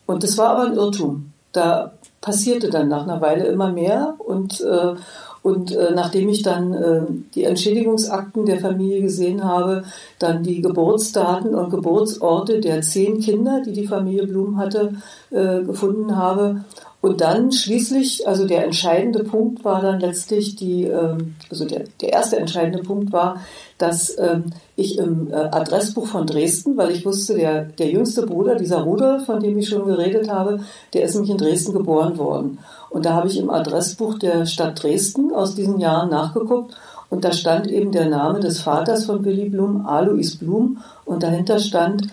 Und 0.06 0.22
das 0.22 0.38
war 0.38 0.50
aber 0.50 0.66
ein 0.66 0.74
Irrtum. 0.74 1.32
Da 1.52 1.92
passierte 2.20 2.70
dann 2.70 2.88
nach 2.88 3.02
einer 3.02 3.20
Weile 3.20 3.46
immer 3.46 3.72
mehr 3.72 4.14
und 4.18 4.60
äh, 4.60 4.94
und 5.42 5.74
äh, 5.74 5.92
nachdem 5.94 6.28
ich 6.28 6.42
dann 6.42 6.74
äh, 6.74 7.02
die 7.34 7.44
Entschädigungsakten 7.44 8.46
der 8.46 8.60
Familie 8.60 9.02
gesehen 9.02 9.44
habe, 9.44 9.84
dann 10.18 10.42
die 10.42 10.60
Geburtsdaten 10.60 11.54
und 11.54 11.70
Geburtsorte 11.70 12.60
der 12.60 12.82
zehn 12.82 13.20
Kinder, 13.20 13.62
die 13.64 13.72
die 13.72 13.86
Familie 13.86 14.26
Blum 14.26 14.58
hatte, 14.58 14.94
äh, 15.30 15.62
gefunden 15.62 16.16
habe. 16.16 16.64
Und 17.00 17.20
dann 17.20 17.52
schließlich, 17.52 18.26
also 18.26 18.44
der 18.44 18.64
entscheidende 18.64 19.22
Punkt 19.22 19.64
war 19.64 19.80
dann 19.80 20.00
letztlich 20.00 20.56
die, 20.56 20.82
ähm, 20.84 21.36
also 21.48 21.64
der, 21.64 21.84
der 22.00 22.12
erste 22.12 22.38
entscheidende 22.38 22.82
Punkt 22.82 23.12
war, 23.12 23.40
dass 23.78 24.18
ähm, 24.18 24.46
ich 24.74 24.98
im 24.98 25.30
äh, 25.30 25.36
Adressbuch 25.36 26.08
von 26.08 26.26
Dresden, 26.26 26.76
weil 26.76 26.90
ich 26.90 27.06
wusste, 27.06 27.34
der, 27.34 27.66
der 27.66 27.88
jüngste 27.88 28.26
Bruder, 28.26 28.56
dieser 28.56 28.82
Rudolf, 28.82 29.26
von 29.26 29.38
dem 29.38 29.56
ich 29.58 29.68
schon 29.68 29.86
geredet 29.86 30.28
habe, 30.28 30.58
der 30.92 31.02
ist 31.02 31.14
nämlich 31.14 31.30
in 31.30 31.38
Dresden 31.38 31.72
geboren 31.72 32.18
worden. 32.18 32.58
Und 32.90 33.04
da 33.04 33.14
habe 33.14 33.28
ich 33.28 33.38
im 33.38 33.50
Adressbuch 33.50 34.18
der 34.18 34.46
Stadt 34.46 34.82
Dresden 34.82 35.32
aus 35.34 35.54
diesen 35.54 35.78
Jahren 35.78 36.10
nachgeguckt 36.10 36.74
und 37.10 37.24
da 37.24 37.32
stand 37.32 37.68
eben 37.68 37.92
der 37.92 38.08
Name 38.08 38.40
des 38.40 38.60
Vaters 38.60 39.06
von 39.06 39.24
Willy 39.24 39.48
Blum, 39.48 39.86
Alois 39.86 40.36
Blum, 40.38 40.82
und 41.04 41.22
dahinter 41.22 41.58
stand 41.58 42.08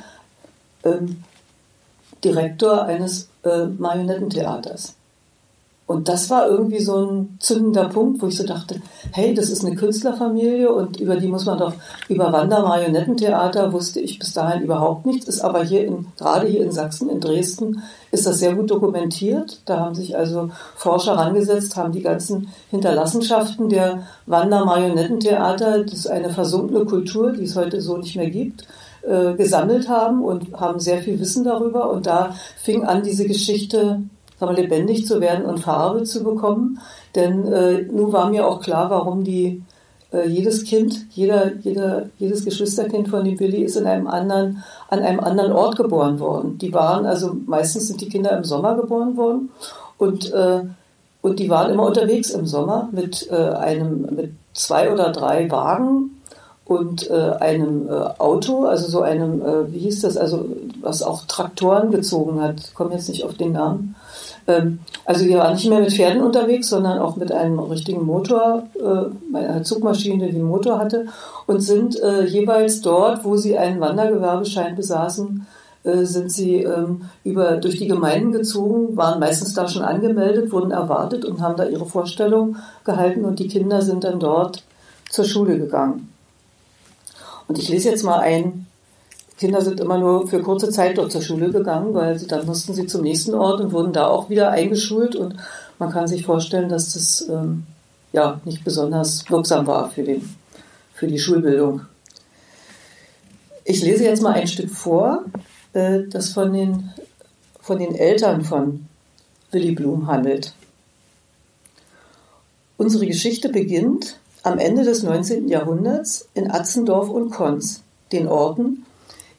ähm, 0.84 1.24
Direktor 2.24 2.84
eines 2.84 3.30
äh, 3.44 3.66
Marionettentheaters. 3.66 4.96
Und 5.88 6.10
das 6.10 6.32
war 6.32 6.48
irgendwie 6.48 6.80
so 6.80 7.06
ein 7.06 7.38
zündender 7.40 7.90
Punkt, 7.90 8.20
wo 8.20 8.28
ich 8.28 8.38
so 8.38 8.44
dachte, 8.44 8.82
hey, 9.12 9.36
das 9.36 9.50
ist 9.50 9.64
eine 9.64 9.76
Künstlerfamilie 9.76 10.74
und 10.74 11.00
über 11.00 11.16
die 11.16 11.28
muss 11.28 11.46
man 11.46 11.60
doch, 11.60 11.74
über 12.10 12.34
Wandermarionettentheater 12.34 13.72
wusste 13.72 14.00
ich 14.00 14.18
bis 14.18 14.34
dahin 14.34 14.64
überhaupt 14.64 15.06
nichts, 15.06 15.28
ist 15.28 15.42
aber 15.42 15.64
hier 15.64 15.86
in, 15.86 16.08
gerade 16.18 16.48
hier 16.48 16.64
in 16.64 16.72
Sachsen, 16.72 17.08
in 17.10 17.20
Dresden, 17.20 17.84
ist 18.12 18.26
das 18.26 18.40
sehr 18.40 18.56
gut 18.56 18.72
dokumentiert. 18.72 19.62
Da 19.66 19.80
haben 19.80 19.94
sich 19.94 20.18
also 20.18 20.50
Forscher 20.76 21.14
rangesetzt, 21.14 21.76
haben 21.76 21.92
die 21.92 22.02
ganzen 22.02 22.48
Hinterlassenschaften 22.72 23.70
der 23.70 24.08
Wandermarionettentheater, 24.26 25.84
das 25.84 25.94
ist 25.94 26.08
eine 26.08 26.32
versunkene 26.32 26.86
Kultur, 26.86 27.32
die 27.34 27.44
es 27.44 27.56
heute 27.56 27.80
so 27.80 27.98
nicht 27.98 28.16
mehr 28.16 28.32
gibt, 28.32 28.66
äh, 29.04 29.36
gesammelt 29.36 29.88
haben 29.88 30.24
und 30.24 30.52
haben 30.60 30.80
sehr 30.80 31.04
viel 31.04 31.20
Wissen 31.20 31.44
darüber. 31.44 31.92
Und 31.92 32.08
da 32.08 32.34
fing 32.58 32.84
an, 32.86 33.04
diese 33.04 33.28
Geschichte 33.28 34.02
sagen 34.40 34.56
wir, 34.56 34.64
lebendig 34.64 35.06
zu 35.06 35.22
werden 35.22 35.46
und 35.46 35.60
Farbe 35.60 36.04
zu 36.04 36.24
bekommen. 36.24 36.80
Denn 37.16 37.52
äh, 37.52 37.84
nun 37.84 38.12
war 38.12 38.30
mir 38.30 38.48
auch 38.48 38.62
klar, 38.62 38.90
warum 38.90 39.24
die 39.24 39.64
äh, 40.12 40.28
jedes 40.28 40.64
Kind, 40.64 41.06
jeder, 41.12 41.56
jeder, 41.56 42.10
jedes 42.20 42.46
Geschwisterkind 42.46 43.08
von 43.08 43.24
dem 43.24 43.40
Willi 43.40 43.64
ist 43.64 43.76
in 43.76 43.86
einem 43.86 44.08
anderen, 44.08 44.64
an 44.90 45.00
einem 45.00 45.20
anderen 45.20 45.52
Ort 45.52 45.76
geboren 45.76 46.20
worden. 46.20 46.58
Die 46.58 46.74
waren, 46.74 47.06
also 47.06 47.36
meistens 47.46 47.88
sind 47.88 48.02
die 48.02 48.10
Kinder 48.10 48.36
im 48.38 48.44
Sommer 48.44 48.76
geboren 48.76 49.18
worden 49.18 49.50
und, 49.98 50.32
äh, 50.34 50.62
und 51.22 51.40
die 51.40 51.50
waren 51.50 51.72
immer 51.72 51.86
unterwegs 51.86 52.30
im 52.30 52.46
Sommer 52.46 52.90
mit 52.92 53.30
äh, 53.32 53.36
einem, 53.36 54.02
mit 54.16 54.32
zwei 54.54 54.92
oder 54.92 55.12
drei 55.12 55.50
Wagen 55.50 56.22
und 56.66 57.10
äh, 57.10 57.14
einem 57.40 57.88
äh, 57.90 57.92
Auto, 57.92 58.66
also 58.66 58.88
so 58.88 59.02
einem, 59.02 59.42
äh, 59.42 59.72
wie 59.72 59.80
hieß 59.80 60.02
das, 60.02 60.18
also 60.18 60.46
was 60.82 61.04
auch 61.04 61.24
Traktoren 61.26 61.92
gezogen 61.92 62.42
hat, 62.42 62.74
komme 62.74 62.94
jetzt 62.94 63.10
nicht 63.10 63.24
auf 63.24 63.36
den 63.36 63.54
Namen. 63.54 63.96
Ähm, 64.48 64.80
also 65.06 65.26
wir 65.26 65.40
waren 65.40 65.54
nicht 65.54 65.70
mehr 65.70 65.80
mit 65.80 65.94
Pferden 65.94 66.22
unterwegs, 66.22 66.70
sondern 66.70 67.00
auch 67.00 67.16
mit 67.16 67.32
einem 67.32 67.60
richtigen 67.60 68.06
Motor, 68.06 68.68
äh, 68.76 69.36
einer 69.38 69.64
Zugmaschine, 69.64 70.30
die 70.30 70.36
einen 70.36 70.48
Motor 70.48 70.80
hatte 70.80 71.08
und 71.48 71.62
sind 71.62 72.00
äh, 72.02 72.24
jeweils 72.26 72.82
dort, 72.82 73.24
wo 73.24 73.38
sie 73.38 73.58
einen 73.58 73.80
Wandergewerbeschein 73.80 74.76
besaßen, 74.76 75.46
äh, 75.84 76.04
sind 76.06 76.32
sie 76.32 76.64
ähm, 76.64 77.02
über, 77.24 77.58
durch 77.58 77.78
die 77.78 77.88
Gemeinden 77.88 78.32
gezogen, 78.32 78.98
waren 78.98 79.20
meistens 79.20 79.54
da 79.54 79.68
schon 79.68 79.84
angemeldet, 79.84 80.52
wurden 80.52 80.72
erwartet 80.72 81.26
und 81.26 81.42
haben 81.42 81.58
da 81.58 81.66
ihre 81.66 81.86
Vorstellung 81.86 82.58
gehalten 82.84 83.26
und 83.26 83.40
die 83.40 83.48
Kinder 83.48 83.82
sind 83.82 84.04
dann 84.04 84.20
dort 84.20 84.64
zur 85.10 85.26
Schule 85.26 85.58
gegangen. 85.58 86.10
Und 87.48 87.60
ich 87.60 87.70
lese 87.70 87.90
jetzt 87.90 88.04
mal 88.04 88.20
ein, 88.20 88.66
Kinder 89.38 89.62
sind 89.62 89.80
immer 89.82 89.98
nur 89.98 90.28
für 90.28 90.42
kurze 90.42 90.70
Zeit 90.70 90.98
dort 90.98 91.12
zur 91.12 91.22
Schule 91.22 91.52
gegangen, 91.52 91.94
weil 91.94 92.18
sie, 92.18 92.28
dann 92.28 92.46
mussten 92.46 92.74
sie 92.74 92.88
zum 92.88 93.02
nächsten 93.02 93.34
Ort 93.34 93.60
und 93.60 93.74
wurden 93.74 93.92
da 93.92 94.08
auch 94.08 94.30
wieder 94.30 94.52
eingeschult. 94.52 95.16
Und 95.16 95.36
man 95.78 95.92
kann 95.92 96.08
sich 96.08 96.26
vorstellen, 96.26 96.70
dass 96.70 96.94
das 96.94 97.28
ähm, 97.30 97.64
ja 98.14 98.40
nicht 98.46 98.64
besonders 98.64 99.30
wirksam 99.30 99.68
war 99.68 99.90
für, 99.90 100.04
den, 100.04 100.36
für 100.94 101.08
die 101.08 101.20
Schulbildung. 101.20 101.82
Ich 103.66 103.82
lese 103.84 104.06
jetzt 104.06 104.22
mal 104.22 104.34
ein 104.34 104.48
Stück 104.48 104.70
vor, 104.70 105.26
äh, 105.74 106.04
das 106.10 106.30
von 106.30 106.54
den, 106.54 106.92
von 107.60 107.78
den 107.78 107.94
Eltern 107.96 108.44
von 108.44 108.86
Willy 109.52 109.74
Blum 109.74 110.08
handelt. 110.08 110.54
Unsere 112.78 113.06
Geschichte 113.06 113.50
beginnt 113.50 114.20
am 114.44 114.60
Ende 114.60 114.84
des 114.84 115.04
19. 115.04 115.48
Jahrhunderts 115.48 116.28
in 116.34 116.52
Atzendorf 116.52 117.10
und 117.10 117.32
Konz, 117.32 117.82
den 118.12 118.28
Orten, 118.28 118.86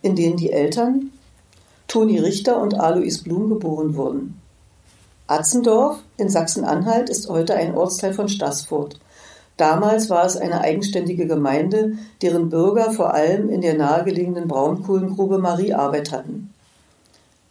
in 0.06 0.14
denen 0.14 0.36
die 0.36 0.52
Eltern 0.52 1.10
Toni 1.88 2.20
Richter 2.20 2.60
und 2.60 2.78
Alois 2.78 3.18
Blum 3.24 3.48
geboren 3.48 3.96
wurden. 3.96 4.40
Atzendorf 5.26 5.98
in 6.16 6.28
Sachsen-Anhalt 6.28 7.10
ist 7.10 7.28
heute 7.28 7.56
ein 7.56 7.74
Ortsteil 7.74 8.14
von 8.14 8.28
Stassfurt. 8.28 9.00
Damals 9.56 10.08
war 10.08 10.24
es 10.24 10.36
eine 10.36 10.60
eigenständige 10.60 11.26
Gemeinde, 11.26 11.94
deren 12.22 12.50
Bürger 12.50 12.92
vor 12.92 13.14
allem 13.14 13.50
in 13.50 13.62
der 13.62 13.74
nahegelegenen 13.74 14.46
Braunkohlengrube 14.46 15.38
Marie 15.38 15.74
Arbeit 15.74 16.12
hatten. 16.12 16.54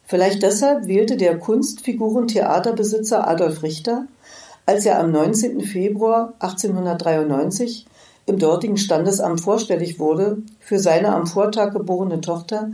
Vielleicht 0.06 0.42
deshalb 0.42 0.88
wählte 0.88 1.18
der 1.18 1.38
Kunstfiguren-Theaterbesitzer 1.38 3.28
Adolf 3.28 3.64
Richter 3.64 4.06
als 4.66 4.86
er 4.86 5.00
am 5.00 5.12
19. 5.12 5.62
Februar 5.62 6.34
1893 6.40 7.86
im 8.26 8.40
dortigen 8.40 8.78
Standesamt 8.78 9.42
vorstellig 9.42 10.00
wurde, 10.00 10.38
für 10.60 10.80
seine 10.80 11.14
am 11.14 11.28
Vortag 11.28 11.74
geborene 11.74 12.22
Tochter 12.22 12.72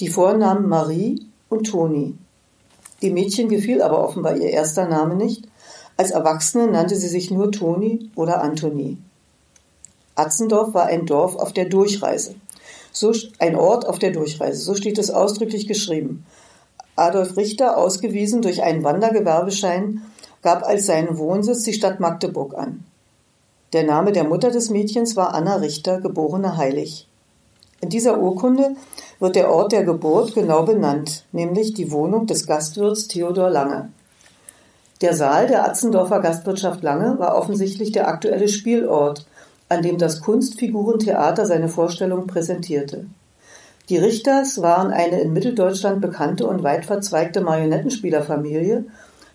die 0.00 0.08
Vornamen 0.08 0.68
Marie 0.68 1.26
und 1.48 1.64
Toni. 1.64 2.16
Dem 3.02 3.14
Mädchen 3.14 3.48
gefiel 3.48 3.82
aber 3.82 4.02
offenbar 4.02 4.36
ihr 4.36 4.50
erster 4.50 4.86
Name 4.86 5.16
nicht. 5.16 5.48
Als 5.96 6.12
Erwachsene 6.12 6.68
nannte 6.68 6.96
sie 6.96 7.08
sich 7.08 7.30
nur 7.30 7.50
Toni 7.50 8.10
oder 8.14 8.42
Antonie. 8.42 8.98
Atzendorf 10.14 10.74
war 10.74 10.86
ein 10.86 11.06
Dorf 11.06 11.36
auf 11.36 11.52
der 11.52 11.66
Durchreise. 11.66 12.34
So, 12.92 13.12
ein 13.38 13.56
Ort 13.56 13.86
auf 13.86 13.98
der 13.98 14.10
Durchreise, 14.10 14.60
so 14.60 14.74
steht 14.74 14.98
es 14.98 15.10
ausdrücklich 15.10 15.66
geschrieben. 15.66 16.26
Adolf 16.94 17.36
Richter, 17.36 17.78
ausgewiesen 17.78 18.42
durch 18.42 18.62
einen 18.62 18.84
Wandergewerbeschein, 18.84 20.02
gab 20.42 20.62
als 20.62 20.86
seinen 20.86 21.16
Wohnsitz 21.16 21.62
die 21.62 21.72
Stadt 21.72 22.00
Magdeburg 22.00 22.54
an. 22.54 22.84
Der 23.72 23.84
Name 23.84 24.12
der 24.12 24.24
Mutter 24.24 24.50
des 24.50 24.68
Mädchens 24.68 25.16
war 25.16 25.32
Anna 25.32 25.56
Richter, 25.56 25.98
geborene 26.02 26.58
Heilig. 26.58 27.08
In 27.80 27.88
dieser 27.88 28.20
Urkunde 28.20 28.76
wird 29.18 29.34
der 29.34 29.50
Ort 29.50 29.72
der 29.72 29.82
Geburt 29.82 30.34
genau 30.34 30.64
benannt, 30.64 31.24
nämlich 31.32 31.72
die 31.72 31.90
Wohnung 31.90 32.26
des 32.26 32.46
Gastwirts 32.46 33.08
Theodor 33.08 33.48
Lange. 33.48 33.90
Der 35.00 35.14
Saal 35.14 35.46
der 35.46 35.64
Atzendorfer 35.64 36.20
Gastwirtschaft 36.20 36.82
Lange 36.82 37.18
war 37.18 37.34
offensichtlich 37.34 37.92
der 37.92 38.08
aktuelle 38.08 38.48
Spielort, 38.48 39.26
an 39.70 39.80
dem 39.80 39.96
das 39.96 40.20
Kunstfigurentheater 40.20 41.46
seine 41.46 41.70
Vorstellung 41.70 42.26
präsentierte. 42.26 43.06
Die 43.88 43.96
Richters 43.96 44.60
waren 44.60 44.92
eine 44.92 45.20
in 45.22 45.32
Mitteldeutschland 45.32 46.02
bekannte 46.02 46.46
und 46.46 46.62
weit 46.62 46.84
verzweigte 46.84 47.40
Marionettenspielerfamilie, 47.40 48.84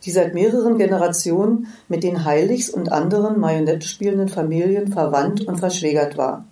die 0.03 0.11
seit 0.11 0.33
mehreren 0.33 0.77
Generationen 0.77 1.67
mit 1.87 2.03
den 2.03 2.25
Heiligs 2.25 2.69
und 2.69 2.91
anderen 2.91 3.39
Marionettenspielenden 3.39 4.29
Familien 4.29 4.91
verwandt 4.91 5.47
und 5.47 5.57
verschwägert 5.57 6.17
war. 6.17 6.45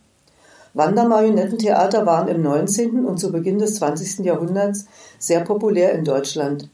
Wandermarionettentheater 0.74 2.06
waren 2.06 2.28
im 2.28 2.42
19. 2.42 3.06
und 3.06 3.18
zu 3.18 3.32
Beginn 3.32 3.60
des 3.60 3.76
20. 3.76 4.26
Jahrhunderts 4.26 4.88
sehr 5.20 5.40
populär 5.40 5.94
in 5.94 6.04
Deutschland, 6.04 6.70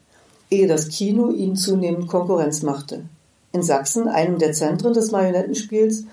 ehe 0.50 0.66
das 0.66 0.88
Kino 0.88 1.30
ihnen 1.30 1.54
zunehmend 1.54 2.08
Konkurrenz 2.08 2.62
machte. 2.62 3.04
In 3.52 3.62
Sachsen, 3.62 4.08
einem 4.08 4.38
der 4.38 4.52
Zentren 4.52 4.92
des 4.92 5.12
Marionettenspiels, 5.12 6.04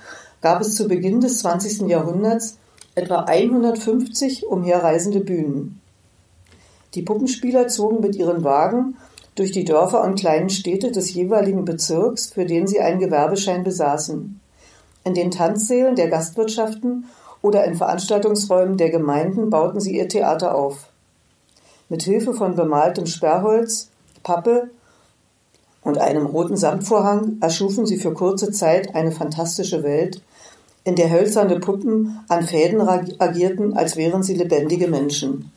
gab 0.42 0.62
es 0.62 0.76
zu 0.76 0.88
Beginn 0.88 1.20
des 1.20 1.40
20. 1.40 1.90
Jahrhunderts 1.90 2.58
etwa 2.96 3.22
150 3.22 4.46
umherreisende 4.46 5.22
Bühnen. 5.22 5.82
Die 6.96 7.02
Puppenspieler 7.02 7.68
zogen 7.68 8.02
mit 8.02 8.16
ihren 8.16 8.44
Wagen 8.44 8.98
durch 9.40 9.52
die 9.54 9.64
Dörfer 9.64 10.04
und 10.04 10.20
kleinen 10.20 10.50
Städte 10.50 10.92
des 10.92 11.14
jeweiligen 11.14 11.64
Bezirks, 11.64 12.34
für 12.34 12.46
den 12.46 12.68
sie 12.68 12.82
einen 12.82 13.00
Gewerbeschein 13.00 13.64
besaßen. 13.64 14.42
In 15.06 15.14
den 15.14 15.32
Tanzsälen 15.32 15.96
der 15.96 16.10
Gastwirtschaften 16.10 17.06
oder 17.42 17.64
in 17.64 17.76
Veranstaltungsräumen 17.76 18.76
der 18.76 18.90
Gemeinden 18.90 19.50
bauten 19.50 19.80
sie 19.80 19.98
ihr 19.98 20.10
Theater 20.10 20.56
auf. 20.56 20.90
Mit 21.88 22.04
Hilfe 22.04 22.34
von 22.34 22.56
bemaltem 22.56 23.06
Sperrholz, 23.06 23.90
Pappe 24.24 24.70
und 25.84 25.98
einem 25.98 26.26
roten 26.26 26.58
Samtvorhang 26.58 27.38
erschufen 27.40 27.86
sie 27.86 27.98
für 27.98 28.14
kurze 28.14 28.52
Zeit 28.52 28.94
eine 28.94 29.14
fantastische 29.14 29.84
Welt, 29.84 30.22
in 30.84 30.96
der 30.96 31.10
hölzerne 31.10 31.60
Puppen 31.60 32.20
an 32.28 32.44
Fäden 32.44 32.82
agierten, 32.82 33.78
als 33.78 33.96
wären 33.96 34.22
sie 34.22 34.36
lebendige 34.36 34.88
Menschen. 34.88 35.52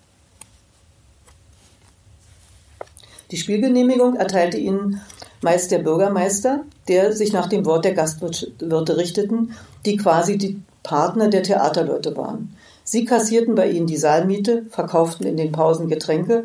Die 3.32 3.38
Spielgenehmigung 3.38 4.16
erteilte 4.16 4.58
ihnen 4.58 5.00
meist 5.40 5.70
der 5.70 5.78
Bürgermeister, 5.78 6.60
der 6.86 7.12
sich 7.14 7.32
nach 7.32 7.48
dem 7.48 7.64
Wort 7.64 7.86
der 7.86 7.94
Gastwirte 7.94 8.96
richteten, 8.98 9.56
die 9.86 9.96
quasi 9.96 10.36
die 10.36 10.60
Partner 10.82 11.28
der 11.28 11.42
Theaterleute 11.42 12.14
waren. 12.14 12.54
Sie 12.84 13.06
kassierten 13.06 13.54
bei 13.54 13.70
ihnen 13.70 13.86
die 13.86 13.96
Saalmiete, 13.96 14.66
verkauften 14.68 15.26
in 15.26 15.38
den 15.38 15.50
Pausen 15.50 15.88
Getränke 15.88 16.44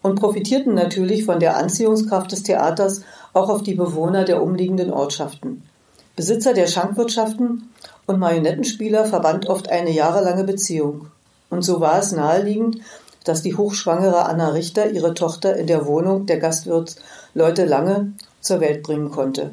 und 0.00 0.20
profitierten 0.20 0.74
natürlich 0.74 1.24
von 1.24 1.40
der 1.40 1.56
Anziehungskraft 1.56 2.30
des 2.30 2.44
Theaters 2.44 3.02
auch 3.32 3.48
auf 3.48 3.64
die 3.64 3.74
Bewohner 3.74 4.24
der 4.24 4.40
umliegenden 4.40 4.92
Ortschaften. 4.92 5.64
Besitzer 6.14 6.54
der 6.54 6.68
Schankwirtschaften 6.68 7.68
und 8.06 8.18
Marionettenspieler 8.20 9.06
verband 9.06 9.46
oft 9.46 9.70
eine 9.70 9.90
jahrelange 9.90 10.44
Beziehung. 10.44 11.08
Und 11.50 11.62
so 11.62 11.80
war 11.80 11.98
es 11.98 12.12
naheliegend, 12.12 12.78
dass 13.24 13.42
die 13.42 13.56
hochschwangere 13.56 14.26
Anna 14.26 14.50
Richter 14.50 14.90
ihre 14.90 15.14
Tochter 15.14 15.56
in 15.56 15.66
der 15.66 15.86
Wohnung 15.86 16.26
der 16.26 16.38
Gastwirtsleute 16.38 17.64
Lange 17.64 18.12
zur 18.40 18.60
Welt 18.60 18.82
bringen 18.82 19.10
konnte. 19.10 19.50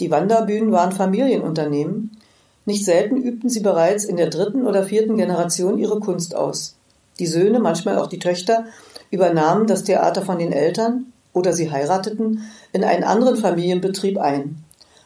Die 0.00 0.10
Wanderbühnen 0.10 0.72
waren 0.72 0.92
Familienunternehmen, 0.92 2.18
nicht 2.66 2.84
selten 2.84 3.16
übten 3.16 3.48
sie 3.48 3.60
bereits 3.60 4.04
in 4.04 4.16
der 4.16 4.28
dritten 4.28 4.66
oder 4.66 4.82
vierten 4.82 5.16
Generation 5.16 5.78
ihre 5.78 6.00
Kunst 6.00 6.34
aus. 6.34 6.74
Die 7.18 7.26
Söhne, 7.26 7.60
manchmal 7.60 7.98
auch 7.98 8.08
die 8.08 8.18
Töchter, 8.18 8.64
übernahmen 9.10 9.66
das 9.66 9.84
Theater 9.84 10.22
von 10.22 10.38
den 10.38 10.52
Eltern 10.52 11.06
oder 11.32 11.52
sie 11.52 11.70
heirateten 11.70 12.42
in 12.72 12.82
einen 12.82 13.04
anderen 13.04 13.36
Familienbetrieb 13.36 14.18
ein. 14.18 14.56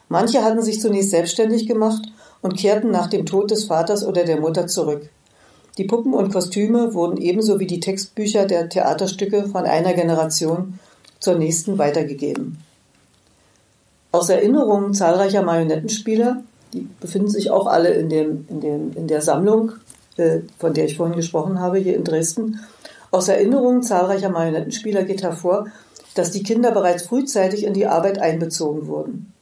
Manche 0.09 0.43
hatten 0.43 0.61
sich 0.61 0.81
zunächst 0.81 1.11
selbstständig 1.11 1.67
gemacht 1.67 2.01
und 2.41 2.57
kehrten 2.57 2.89
nach 2.89 3.07
dem 3.07 3.25
Tod 3.25 3.51
des 3.51 3.65
Vaters 3.65 4.03
oder 4.03 4.25
der 4.25 4.39
Mutter 4.39 4.67
zurück. 4.67 5.09
Die 5.81 5.87
Puppen 5.87 6.13
und 6.13 6.31
Kostüme 6.31 6.93
wurden 6.93 7.17
ebenso 7.17 7.59
wie 7.59 7.65
die 7.65 7.79
Textbücher 7.79 8.45
der 8.45 8.69
Theaterstücke 8.69 9.47
von 9.47 9.65
einer 9.65 9.95
Generation 9.95 10.77
zur 11.19 11.39
nächsten 11.39 11.79
weitergegeben. 11.79 12.59
Aus 14.11 14.29
Erinnerungen 14.29 14.93
zahlreicher 14.93 15.41
Marionettenspieler 15.41 16.43
die 16.71 16.87
befinden 16.99 17.29
sich 17.29 17.49
auch 17.49 17.65
alle 17.65 17.89
in, 17.89 18.09
dem, 18.09 18.45
in, 18.47 18.61
dem, 18.61 18.91
in 18.95 19.07
der 19.07 19.23
Sammlung, 19.23 19.71
äh, 20.17 20.41
von 20.59 20.75
der 20.75 20.85
ich 20.85 20.97
vorhin 20.97 21.15
gesprochen 21.15 21.59
habe, 21.59 21.79
hier 21.79 21.95
in 21.95 22.03
Dresden. 22.03 22.59
Aus 23.09 23.27
Erinnerungen 23.27 23.81
zahlreicher 23.81 24.29
Marionettenspieler 24.29 25.01
geht 25.01 25.23
hervor, 25.23 25.65
dass 26.13 26.29
die 26.29 26.43
Kinder 26.43 26.69
bereits 26.69 27.07
frühzeitig 27.07 27.63
in 27.63 27.73
die 27.73 27.87
Arbeit 27.87 28.19
einbezogen 28.19 28.85
wurden. 28.85 29.33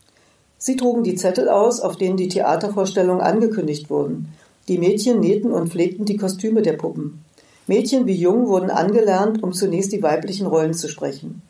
Sie 0.58 0.78
trugen 0.78 1.04
die 1.04 1.15
Zettel 1.15 1.49
aus, 1.49 1.82
auf 1.82 1.97
denen 1.97 2.15
die 2.15 2.30
Theatervorstellungen 2.30 3.21
angekündigt 3.21 3.89
wurden. 3.89 4.34
Die 4.69 4.77
Mädchen 4.77 5.19
nähten 5.19 5.51
und 5.51 5.69
pflegten 5.69 6.05
die 6.05 6.17
Kostüme 6.17 6.62
der 6.62 6.73
Puppen. 6.73 7.25
Mädchen 7.65 8.05
wie 8.05 8.13
Jung 8.13 8.45
wurden 8.45 8.69
angelernt, 8.69 9.41
um 9.41 9.51
zunächst 9.51 9.91
die 9.91 10.03
weiblichen 10.03 10.45
Rollen 10.45 10.75
zu 10.75 10.88
sprechen. 10.88 11.41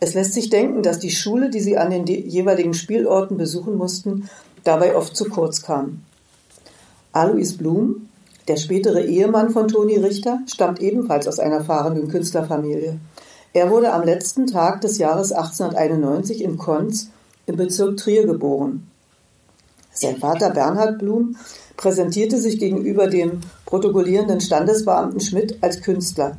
Es 0.00 0.14
lässt 0.14 0.32
sich 0.32 0.48
denken, 0.48 0.82
dass 0.82 0.98
die 0.98 1.10
Schule, 1.10 1.50
die 1.50 1.60
sie 1.60 1.76
an 1.76 1.90
den 1.90 2.06
jeweiligen 2.06 2.72
Spielorten 2.72 3.36
besuchen 3.36 3.76
mussten, 3.76 4.30
dabei 4.64 4.96
oft 4.96 5.14
zu 5.14 5.26
kurz 5.26 5.60
kam. 5.62 6.04
Alois 7.12 7.52
Blum, 7.58 8.08
der 8.48 8.56
spätere 8.56 9.02
Ehemann 9.02 9.50
von 9.50 9.68
Toni 9.68 9.98
Richter, 9.98 10.40
stammt 10.46 10.80
ebenfalls 10.80 11.28
aus 11.28 11.38
einer 11.38 11.62
fahrenden 11.62 12.08
Künstlerfamilie. 12.08 12.98
Er 13.52 13.70
wurde 13.70 13.92
am 13.92 14.04
letzten 14.04 14.46
Tag 14.46 14.80
des 14.80 14.96
Jahres 14.96 15.32
1891 15.32 16.42
in 16.42 16.56
Konz 16.56 17.10
im 17.44 17.56
Bezirk 17.56 17.98
Trier 17.98 18.26
geboren. 18.26 18.88
Sein 19.92 20.16
Vater 20.16 20.50
Bernhard 20.50 20.98
Blum 20.98 21.36
präsentierte 21.76 22.38
sich 22.38 22.58
gegenüber 22.58 23.08
dem 23.08 23.40
protokollierenden 23.66 24.40
Standesbeamten 24.40 25.20
Schmidt 25.20 25.58
als 25.62 25.82
Künstler. 25.82 26.36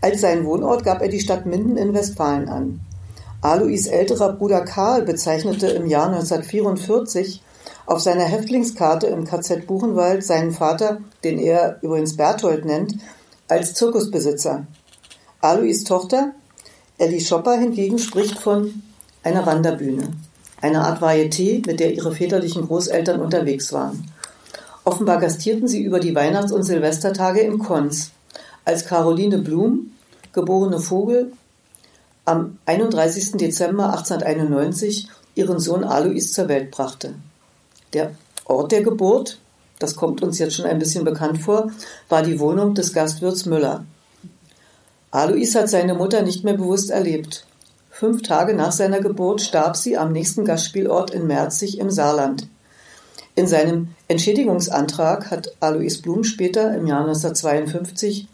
Als 0.00 0.20
seinen 0.20 0.44
Wohnort 0.44 0.84
gab 0.84 1.02
er 1.02 1.08
die 1.08 1.20
Stadt 1.20 1.46
Minden 1.46 1.76
in 1.76 1.92
Westfalen 1.94 2.48
an. 2.48 2.80
Alois 3.40 3.86
älterer 3.86 4.32
Bruder 4.32 4.62
Karl 4.62 5.02
bezeichnete 5.02 5.68
im 5.68 5.86
Jahr 5.86 6.06
1944 6.06 7.42
auf 7.86 8.00
seiner 8.00 8.24
Häftlingskarte 8.24 9.06
im 9.06 9.24
KZ 9.24 9.66
Buchenwald 9.66 10.24
seinen 10.24 10.52
Vater, 10.52 10.98
den 11.24 11.38
er 11.38 11.78
übrigens 11.82 12.16
Berthold 12.16 12.64
nennt, 12.64 12.94
als 13.48 13.74
Zirkusbesitzer. 13.74 14.66
Alois 15.40 15.84
Tochter, 15.84 16.32
Ellie 16.98 17.20
Schopper 17.20 17.56
hingegen, 17.56 17.98
spricht 17.98 18.38
von 18.38 18.82
einer 19.22 19.46
Wanderbühne, 19.46 20.08
einer 20.60 20.84
Art 20.84 21.00
Varieté, 21.00 21.66
mit 21.66 21.80
der 21.80 21.94
ihre 21.94 22.12
väterlichen 22.12 22.66
Großeltern 22.66 23.20
unterwegs 23.20 23.72
waren. 23.72 24.04
Offenbar 24.88 25.20
gastierten 25.20 25.68
sie 25.68 25.82
über 25.82 26.00
die 26.00 26.14
Weihnachts- 26.14 26.50
und 26.50 26.62
Silvestertage 26.62 27.40
in 27.40 27.58
Konz, 27.58 28.12
als 28.64 28.86
Caroline 28.86 29.36
Blum, 29.36 29.90
geborene 30.32 30.80
Vogel, 30.80 31.32
am 32.24 32.56
31. 32.64 33.32
Dezember 33.32 33.90
1891 33.90 35.10
ihren 35.34 35.60
Sohn 35.60 35.84
Alois 35.84 36.32
zur 36.32 36.48
Welt 36.48 36.70
brachte. 36.70 37.16
Der 37.92 38.12
Ort 38.46 38.72
der 38.72 38.82
Geburt, 38.82 39.38
das 39.78 39.94
kommt 39.94 40.22
uns 40.22 40.38
jetzt 40.38 40.54
schon 40.54 40.64
ein 40.64 40.78
bisschen 40.78 41.04
bekannt 41.04 41.42
vor, 41.42 41.70
war 42.08 42.22
die 42.22 42.40
Wohnung 42.40 42.74
des 42.74 42.94
Gastwirts 42.94 43.44
Müller. 43.44 43.84
Alois 45.10 45.54
hat 45.54 45.68
seine 45.68 45.92
Mutter 45.92 46.22
nicht 46.22 46.44
mehr 46.44 46.56
bewusst 46.56 46.88
erlebt. 46.88 47.44
Fünf 47.90 48.22
Tage 48.22 48.54
nach 48.54 48.72
seiner 48.72 49.00
Geburt 49.00 49.42
starb 49.42 49.76
sie 49.76 49.98
am 49.98 50.12
nächsten 50.12 50.46
Gastspielort 50.46 51.10
in 51.10 51.26
Merzig 51.26 51.78
im 51.78 51.90
Saarland. 51.90 52.48
In 53.38 53.46
seinem 53.46 53.94
Entschädigungsantrag 54.08 55.30
hat 55.30 55.54
Alois 55.60 56.02
Blum 56.02 56.24
später 56.24 56.74
im 56.74 56.88
Jahr 56.88 57.02
1952 57.02 58.26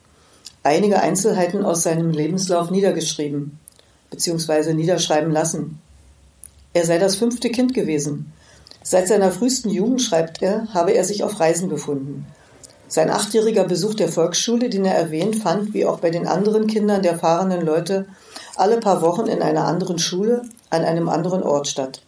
einige 0.62 0.98
Einzelheiten 0.98 1.62
aus 1.62 1.82
seinem 1.82 2.08
Lebenslauf 2.08 2.70
niedergeschrieben 2.70 3.58
bzw. 4.08 4.72
niederschreiben 4.72 5.30
lassen. 5.30 5.78
Er 6.72 6.86
sei 6.86 6.96
das 6.96 7.16
fünfte 7.16 7.50
Kind 7.50 7.74
gewesen. 7.74 8.32
Seit 8.82 9.06
seiner 9.06 9.30
frühesten 9.30 9.68
Jugend, 9.68 10.00
schreibt 10.00 10.40
er, 10.40 10.72
habe 10.72 10.92
er 10.92 11.04
sich 11.04 11.22
auf 11.22 11.38
Reisen 11.38 11.68
befunden. 11.68 12.24
Sein 12.88 13.10
achtjähriger 13.10 13.64
Besuch 13.64 13.92
der 13.92 14.08
Volksschule, 14.08 14.70
den 14.70 14.86
er 14.86 14.94
erwähnt, 14.94 15.36
fand, 15.36 15.74
wie 15.74 15.84
auch 15.84 15.98
bei 15.98 16.08
den 16.08 16.26
anderen 16.26 16.66
Kindern 16.66 17.02
der 17.02 17.18
fahrenden 17.18 17.60
Leute, 17.60 18.06
alle 18.56 18.80
paar 18.80 19.02
Wochen 19.02 19.26
in 19.26 19.42
einer 19.42 19.66
anderen 19.66 19.98
Schule 19.98 20.44
an 20.70 20.82
einem 20.82 21.10
anderen 21.10 21.42
Ort 21.42 21.68
statt. 21.68 22.00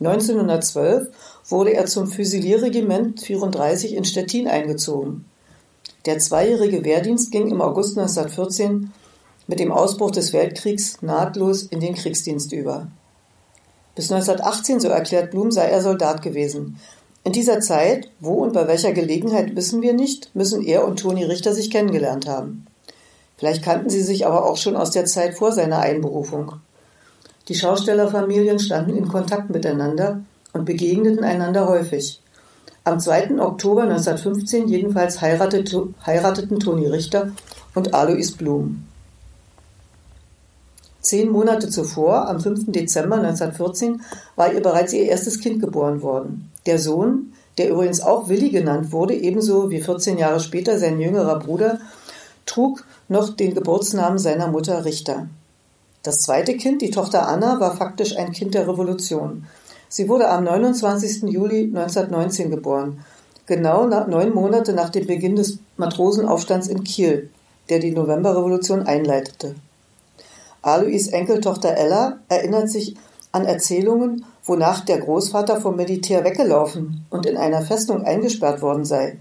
1912 0.00 1.08
wurde 1.50 1.74
er 1.74 1.86
zum 1.86 2.06
Füsilierregiment 2.06 3.20
34 3.20 3.94
in 3.94 4.04
Stettin 4.04 4.48
eingezogen. 4.48 5.24
Der 6.06 6.18
zweijährige 6.18 6.84
Wehrdienst 6.84 7.30
ging 7.30 7.50
im 7.50 7.60
August 7.60 7.98
1914 7.98 8.92
mit 9.46 9.60
dem 9.60 9.72
Ausbruch 9.72 10.12
des 10.12 10.32
Weltkriegs 10.32 11.02
nahtlos 11.02 11.64
in 11.64 11.80
den 11.80 11.94
Kriegsdienst 11.94 12.52
über. 12.52 12.86
Bis 13.94 14.10
1918, 14.10 14.80
so 14.80 14.88
erklärt 14.88 15.30
Blum, 15.30 15.50
sei 15.50 15.66
er 15.66 15.82
Soldat 15.82 16.22
gewesen. 16.22 16.78
In 17.24 17.32
dieser 17.32 17.60
Zeit, 17.60 18.08
wo 18.20 18.34
und 18.34 18.54
bei 18.54 18.66
welcher 18.66 18.92
Gelegenheit 18.92 19.56
wissen 19.56 19.82
wir 19.82 19.92
nicht, 19.92 20.34
müssen 20.34 20.64
er 20.64 20.86
und 20.86 21.00
Toni 21.00 21.24
Richter 21.24 21.52
sich 21.52 21.70
kennengelernt 21.70 22.26
haben. 22.26 22.66
Vielleicht 23.36 23.62
kannten 23.62 23.90
sie 23.90 24.02
sich 24.02 24.26
aber 24.26 24.46
auch 24.46 24.56
schon 24.56 24.76
aus 24.76 24.90
der 24.90 25.04
Zeit 25.04 25.34
vor 25.34 25.52
seiner 25.52 25.80
Einberufung. 25.80 26.52
Die 27.48 27.54
Schaustellerfamilien 27.54 28.58
standen 28.58 28.96
in 28.96 29.08
Kontakt 29.08 29.50
miteinander 29.50 30.22
und 30.52 30.64
begegneten 30.64 31.24
einander 31.24 31.68
häufig. 31.68 32.20
Am 32.84 32.98
2. 32.98 33.40
Oktober 33.40 33.82
1915 33.82 34.68
jedenfalls 34.68 35.20
heiratete, 35.20 35.88
heirateten 36.04 36.58
Toni 36.60 36.86
Richter 36.86 37.32
und 37.74 37.94
Alois 37.94 38.32
Blum. 38.36 38.84
Zehn 41.00 41.30
Monate 41.30 41.68
zuvor, 41.68 42.28
am 42.28 42.40
5. 42.40 42.72
Dezember 42.72 43.16
1914, 43.16 44.02
war 44.36 44.52
ihr 44.52 44.62
bereits 44.62 44.92
ihr 44.92 45.06
erstes 45.06 45.40
Kind 45.40 45.60
geboren 45.60 46.02
worden. 46.02 46.50
Der 46.66 46.78
Sohn, 46.78 47.32
der 47.58 47.70
übrigens 47.70 48.00
auch 48.00 48.28
Willi 48.28 48.50
genannt 48.50 48.92
wurde, 48.92 49.14
ebenso 49.14 49.70
wie 49.70 49.80
14 49.80 50.18
Jahre 50.18 50.40
später 50.40 50.78
sein 50.78 51.00
jüngerer 51.00 51.38
Bruder, 51.38 51.80
trug 52.46 52.84
noch 53.08 53.34
den 53.34 53.54
Geburtsnamen 53.54 54.18
seiner 54.18 54.48
Mutter 54.48 54.84
Richter. 54.84 55.28
Das 56.02 56.18
zweite 56.18 56.56
Kind, 56.56 56.80
die 56.80 56.90
Tochter 56.90 57.28
Anna, 57.28 57.60
war 57.60 57.76
faktisch 57.76 58.16
ein 58.16 58.32
Kind 58.32 58.54
der 58.54 58.66
Revolution. 58.66 59.46
Sie 59.92 60.08
wurde 60.08 60.28
am 60.28 60.44
29. 60.44 61.24
Juli 61.24 61.64
1919 61.64 62.48
geboren, 62.48 63.04
genau 63.46 63.86
neun 63.86 64.32
Monate 64.32 64.72
nach 64.72 64.90
dem 64.90 65.08
Beginn 65.08 65.34
des 65.34 65.58
Matrosenaufstands 65.78 66.68
in 66.68 66.84
Kiel, 66.84 67.28
der 67.68 67.80
die 67.80 67.90
Novemberrevolution 67.90 68.84
einleitete. 68.84 69.56
Alois 70.62 71.08
Enkeltochter 71.08 71.76
Ella 71.76 72.18
erinnert 72.28 72.70
sich 72.70 72.94
an 73.32 73.44
Erzählungen, 73.44 74.24
wonach 74.44 74.84
der 74.84 74.98
Großvater 74.98 75.60
vom 75.60 75.74
Militär 75.74 76.22
weggelaufen 76.22 77.04
und 77.10 77.26
in 77.26 77.36
einer 77.36 77.62
Festung 77.62 78.04
eingesperrt 78.04 78.62
worden 78.62 78.84
sei. 78.84 79.18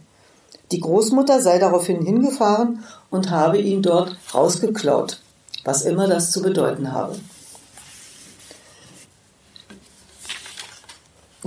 Die 0.71 0.81
Großmutter 0.81 1.41
sei 1.41 1.57
daraufhin 1.57 2.05
hingefahren 2.05 2.83
und 3.09 3.31
habe 3.31 3.57
ihn 3.57 3.81
dort 3.81 4.17
rausgeklaut, 4.35 5.19
was 5.63 5.81
immer 5.81 6.07
das 6.07 6.29
zu 6.29 6.43
bedeuten 6.43 6.93
habe. 6.93 7.15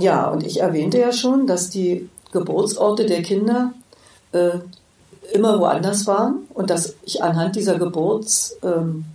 Ja, 0.03 0.27
und 0.27 0.45
ich 0.45 0.59
erwähnte 0.59 0.99
ja 0.99 1.13
schon, 1.13 1.47
dass 1.47 1.69
die 1.69 2.09
Geburtsorte 2.33 3.05
der 3.05 3.21
Kinder 3.21 3.71
äh, 4.33 4.59
immer 5.31 5.61
woanders 5.61 6.07
waren 6.07 6.39
und 6.53 6.69
dass 6.69 6.95
ich 7.03 7.23
anhand 7.23 7.55
dieser 7.55 7.79
Geburts, 7.79 8.57
ähm, 8.63 9.05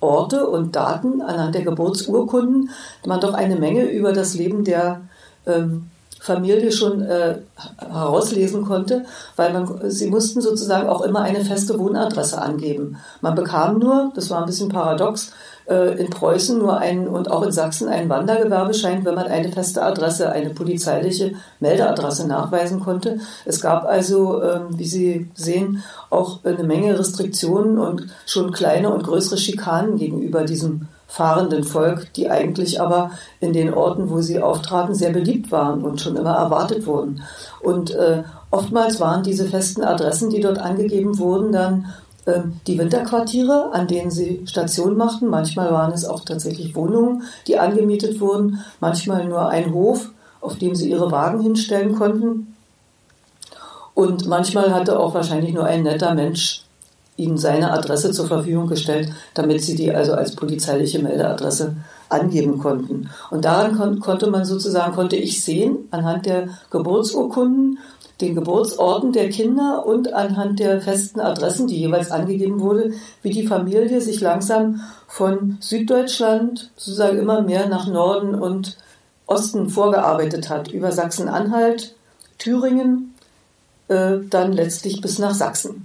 Orte 0.00 0.46
und 0.46 0.76
Daten 0.76 1.22
anhand 1.22 1.54
der 1.54 1.62
Geburtsurkunden 1.62 2.68
man 3.06 3.20
doch 3.20 3.32
eine 3.32 3.56
Menge 3.56 3.84
über 3.84 4.12
das 4.12 4.34
Leben 4.34 4.64
der 4.64 5.00
ähm, 5.46 5.88
Familie 6.20 6.70
schon 6.72 7.00
äh, 7.00 7.38
herauslesen 7.78 8.66
konnte, 8.66 9.06
weil 9.36 9.54
man, 9.54 9.90
sie 9.90 10.10
mussten 10.10 10.42
sozusagen 10.42 10.90
auch 10.90 11.00
immer 11.00 11.22
eine 11.22 11.42
feste 11.42 11.78
Wohnadresse 11.78 12.42
angeben. 12.42 12.98
Man 13.22 13.34
bekam 13.34 13.78
nur, 13.78 14.12
das 14.14 14.28
war 14.28 14.40
ein 14.40 14.46
bisschen 14.46 14.68
paradox, 14.68 15.28
äh, 15.28 15.32
in 15.66 16.10
Preußen 16.10 16.58
nur 16.58 16.78
einen 16.78 17.08
und 17.08 17.30
auch 17.30 17.42
in 17.42 17.52
Sachsen 17.52 17.88
einen 17.88 18.08
Wandergewerbeschein, 18.08 19.04
wenn 19.04 19.14
man 19.14 19.26
eine 19.26 19.50
feste 19.50 19.82
Adresse, 19.82 20.30
eine 20.30 20.50
polizeiliche 20.50 21.32
Meldeadresse 21.60 22.28
nachweisen 22.28 22.80
konnte. 22.80 23.18
Es 23.44 23.60
gab 23.60 23.84
also, 23.84 24.42
ähm, 24.42 24.66
wie 24.70 24.86
Sie 24.86 25.30
sehen, 25.34 25.82
auch 26.10 26.44
eine 26.44 26.62
Menge 26.62 26.98
Restriktionen 26.98 27.78
und 27.78 28.06
schon 28.26 28.52
kleine 28.52 28.92
und 28.92 29.02
größere 29.02 29.38
Schikanen 29.38 29.96
gegenüber 29.96 30.44
diesem 30.44 30.88
fahrenden 31.06 31.64
Volk, 31.64 32.12
die 32.14 32.28
eigentlich 32.28 32.80
aber 32.80 33.12
in 33.40 33.52
den 33.52 33.72
Orten, 33.72 34.10
wo 34.10 34.20
sie 34.20 34.40
auftraten, 34.40 34.94
sehr 34.94 35.12
beliebt 35.12 35.52
waren 35.52 35.82
und 35.82 36.00
schon 36.00 36.16
immer 36.16 36.34
erwartet 36.34 36.86
wurden. 36.86 37.22
Und 37.62 37.92
äh, 37.92 38.22
oftmals 38.50 39.00
waren 39.00 39.22
diese 39.22 39.46
festen 39.46 39.82
Adressen, 39.82 40.30
die 40.30 40.40
dort 40.40 40.58
angegeben 40.58 41.18
wurden, 41.18 41.52
dann 41.52 41.86
die 42.66 42.78
Winterquartiere, 42.78 43.72
an 43.72 43.86
denen 43.86 44.10
sie 44.10 44.42
Station 44.46 44.96
machten. 44.96 45.28
Manchmal 45.28 45.72
waren 45.72 45.92
es 45.92 46.04
auch 46.04 46.24
tatsächlich 46.24 46.74
Wohnungen, 46.74 47.22
die 47.46 47.58
angemietet 47.58 48.20
wurden, 48.20 48.64
manchmal 48.80 49.26
nur 49.26 49.48
ein 49.48 49.72
Hof, 49.72 50.10
auf 50.40 50.58
dem 50.58 50.74
sie 50.74 50.90
ihre 50.90 51.12
Wagen 51.12 51.40
hinstellen 51.40 51.94
konnten. 51.94 52.54
Und 53.94 54.26
manchmal 54.26 54.74
hatte 54.74 54.98
auch 54.98 55.14
wahrscheinlich 55.14 55.54
nur 55.54 55.64
ein 55.64 55.84
netter 55.84 56.14
Mensch 56.14 56.62
ihnen 57.16 57.38
seine 57.38 57.72
Adresse 57.72 58.10
zur 58.10 58.26
Verfügung 58.26 58.66
gestellt, 58.66 59.10
damit 59.34 59.62
sie 59.62 59.74
die 59.74 59.94
also 59.94 60.12
als 60.12 60.36
polizeiliche 60.36 60.98
Meldeadresse 60.98 61.76
angeben 62.08 62.58
konnten. 62.58 63.08
Und 63.30 63.44
daran 63.44 63.76
kon 63.76 64.00
konnte 64.00 64.30
man 64.30 64.44
sozusagen, 64.44 64.94
konnte 64.94 65.16
ich 65.16 65.42
sehen, 65.42 65.88
anhand 65.90 66.26
der 66.26 66.48
Geburtsurkunden, 66.70 67.78
den 68.20 68.34
Geburtsorten 68.34 69.12
der 69.12 69.28
Kinder 69.28 69.84
und 69.86 70.14
anhand 70.14 70.58
der 70.58 70.80
festen 70.80 71.20
Adressen, 71.20 71.66
die 71.66 71.78
jeweils 71.78 72.10
angegeben 72.10 72.60
wurde, 72.60 72.92
wie 73.22 73.30
die 73.30 73.46
Familie 73.46 74.00
sich 74.00 74.20
langsam 74.20 74.80
von 75.06 75.58
Süddeutschland 75.60 76.70
sozusagen 76.76 77.18
immer 77.18 77.42
mehr 77.42 77.68
nach 77.68 77.86
Norden 77.86 78.34
und 78.34 78.78
Osten 79.26 79.68
vorgearbeitet 79.68 80.48
hat, 80.48 80.68
über 80.68 80.92
Sachsen-Anhalt, 80.92 81.94
Thüringen, 82.38 83.14
äh, 83.88 84.18
dann 84.30 84.52
letztlich 84.52 85.00
bis 85.00 85.18
nach 85.18 85.34
Sachsen. 85.34 85.84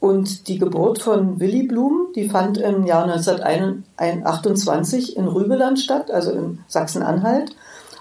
Und 0.00 0.48
die 0.48 0.58
Geburt 0.58 1.02
von 1.02 1.38
Willy 1.40 1.64
Blum, 1.64 2.08
die 2.14 2.28
fand 2.28 2.58
im 2.58 2.86
Jahr 2.86 3.04
1928 3.04 5.16
in 5.16 5.26
Rübeland 5.26 5.80
statt, 5.80 6.10
also 6.10 6.32
in 6.32 6.60
Sachsen-Anhalt. 6.68 7.56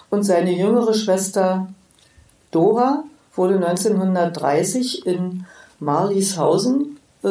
Und 0.10 0.24
seine 0.24 0.54
jüngere 0.54 0.94
Schwester 0.94 1.68
Dora 2.52 3.04
wurde 3.38 3.56
1930 3.56 5.06
in 5.06 5.46
Marlieshausen 5.80 6.98
äh, 7.24 7.30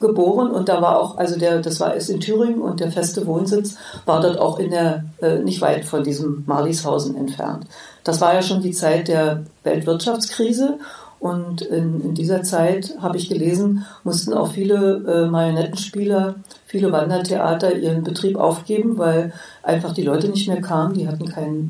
geboren 0.00 0.50
und 0.50 0.68
da 0.68 0.82
war 0.82 1.00
auch, 1.00 1.16
also 1.16 1.38
der, 1.38 1.60
das 1.60 1.80
war 1.80 1.96
es 1.96 2.08
in 2.08 2.20
Thüringen 2.20 2.60
und 2.60 2.80
der 2.80 2.90
feste 2.90 3.26
Wohnsitz 3.26 3.76
war 4.04 4.20
dort 4.20 4.38
auch 4.38 4.58
in 4.58 4.70
der, 4.70 5.04
äh, 5.22 5.38
nicht 5.38 5.60
weit 5.60 5.84
von 5.84 6.04
diesem 6.04 6.44
Marlieshausen 6.46 7.16
entfernt. 7.16 7.66
Das 8.02 8.20
war 8.20 8.34
ja 8.34 8.42
schon 8.42 8.60
die 8.60 8.72
Zeit 8.72 9.08
der 9.08 9.44
Weltwirtschaftskrise 9.62 10.78
und 11.20 11.62
in, 11.62 12.02
in 12.02 12.14
dieser 12.14 12.42
Zeit, 12.42 12.96
habe 13.00 13.16
ich 13.16 13.30
gelesen, 13.30 13.86
mussten 14.02 14.34
auch 14.34 14.52
viele 14.52 15.24
äh, 15.24 15.30
Marionettenspieler, 15.30 16.34
viele 16.66 16.92
Wandertheater 16.92 17.74
ihren 17.74 18.02
Betrieb 18.02 18.36
aufgeben, 18.36 18.98
weil 18.98 19.32
einfach 19.62 19.94
die 19.94 20.02
Leute 20.02 20.28
nicht 20.28 20.48
mehr 20.48 20.60
kamen, 20.60 20.92
die 20.92 21.08
hatten 21.08 21.26
keine 21.26 21.68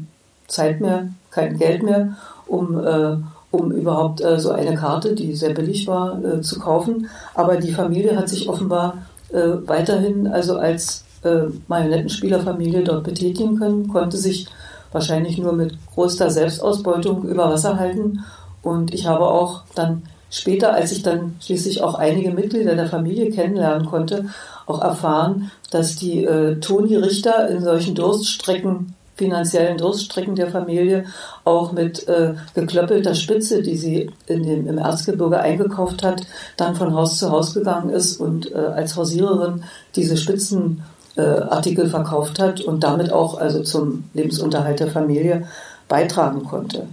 Zeit 0.49 0.81
mehr, 0.81 1.09
kein 1.31 1.57
Geld 1.57 1.85
mehr, 1.85 2.17
um 2.49 2.85
äh, 2.85 3.17
um 3.55 3.71
überhaupt 3.71 4.21
äh, 4.21 4.39
so 4.39 4.51
eine 4.51 4.75
Karte, 4.75 5.15
die 5.15 5.35
sehr 5.35 5.55
billig 5.55 5.87
war, 5.87 6.23
äh, 6.25 6.41
zu 6.41 6.59
kaufen. 6.59 7.09
Aber 7.35 7.57
die 7.57 7.73
Familie 7.73 8.17
hat 8.17 8.29
sich 8.29 8.49
offenbar 8.49 8.99
äh, 9.33 9.53
weiterhin 9.67 10.27
also 10.27 10.57
als 10.57 11.05
äh, 11.23 11.45
Marionettenspielerfamilie 11.69 12.83
dort 12.83 13.05
betätigen 13.05 13.57
können, 13.57 13.89
konnte 13.89 14.17
sich 14.17 14.47
wahrscheinlich 14.93 15.39
nur 15.39 15.53
mit 15.53 15.77
großer 15.95 16.31
Selbstausbeutung 16.31 17.25
über 17.25 17.51
Wasser 17.51 17.79
halten. 17.79 18.25
Und 18.63 18.93
ich 18.93 19.07
habe 19.07 19.27
auch 19.27 19.63
dann 19.75 20.03
später, 20.31 20.75
als 20.75 20.93
ich 20.93 21.03
dann 21.03 21.37
schließlich 21.41 21.83
auch 21.83 21.95
einige 21.95 22.33
Mitglieder 22.33 22.75
der 22.75 22.89
Familie 22.89 23.31
kennenlernen 23.31 23.87
konnte, 23.87 24.27
auch 24.67 24.81
erfahren, 24.81 25.51
dass 25.71 25.97
die 25.97 26.25
äh, 26.25 26.59
Toni 26.61 26.97
Richter 26.97 27.49
in 27.49 27.63
solchen 27.63 27.95
Durststrecken 27.95 28.95
finanziellen 29.17 29.79
Durststrecken 29.79 30.35
der 30.35 30.51
Familie 30.51 31.07
auch 31.45 31.73
mit 31.73 32.09
äh, 32.09 32.35
geklöppelter 32.55 33.15
Spitze, 33.15 33.63
die 33.63 33.77
sie 33.77 34.11
in 34.27 34.43
dem, 34.43 34.67
im 34.67 34.79
Erzgebirge 34.79 35.39
eingekauft 35.39 36.03
hat, 36.03 36.27
dann 36.57 36.75
von 36.75 36.95
Haus 36.95 37.19
zu 37.19 37.31
Haus 37.31 37.55
gegangen 37.55 37.91
ist 37.91 38.21
und 38.21 38.51
äh, 38.53 38.57
als 38.57 38.97
Hausiererin 38.97 39.65
diese 39.95 40.17
Spitzenartikel 40.17 41.87
äh, 41.87 41.89
verkauft 41.89 42.41
hat 42.41 42.61
und 42.61 42.83
damit 42.83 43.13
auch 43.13 43.39
also 43.39 43.63
zum 43.63 44.05
Lebensunterhalt 44.15 44.81
der 44.81 44.89
Familie 44.89 45.47
beitragen 45.89 46.45
konnte. 46.45 46.87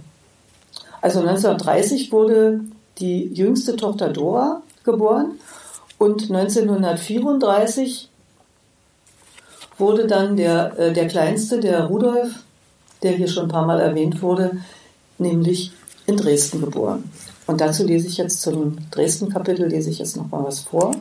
Also 1.00 1.20
1930 1.20 2.12
wurde 2.12 2.60
die 2.98 3.26
jüngste 3.34 3.74
Tochter 3.74 4.10
Dora 4.10 4.62
geboren 4.84 5.32
und 5.98 6.30
1934 6.30 8.08
wurde 9.78 10.06
dann 10.06 10.36
der, 10.36 10.78
äh, 10.78 10.92
der 10.92 11.08
kleinste, 11.08 11.60
der 11.60 11.84
Rudolf, 11.84 12.34
der 13.02 13.12
hier 13.12 13.28
schon 13.28 13.44
ein 13.44 13.50
paar 13.50 13.66
Mal 13.66 13.80
erwähnt 13.80 14.22
wurde, 14.22 14.52
nämlich 15.18 15.72
in 16.06 16.16
Dresden 16.16 16.60
geboren. 16.60 17.10
Und 17.46 17.60
dazu 17.60 17.84
lese 17.84 18.08
ich 18.08 18.16
jetzt 18.16 18.40
zum 18.40 18.76
Dresden-Kapitel, 18.90 19.66
lese 19.66 19.90
ich 19.90 19.98
jetzt 19.98 20.16
noch 20.16 20.30
mal 20.30 20.44
was 20.44 20.60
vor. 20.60 20.94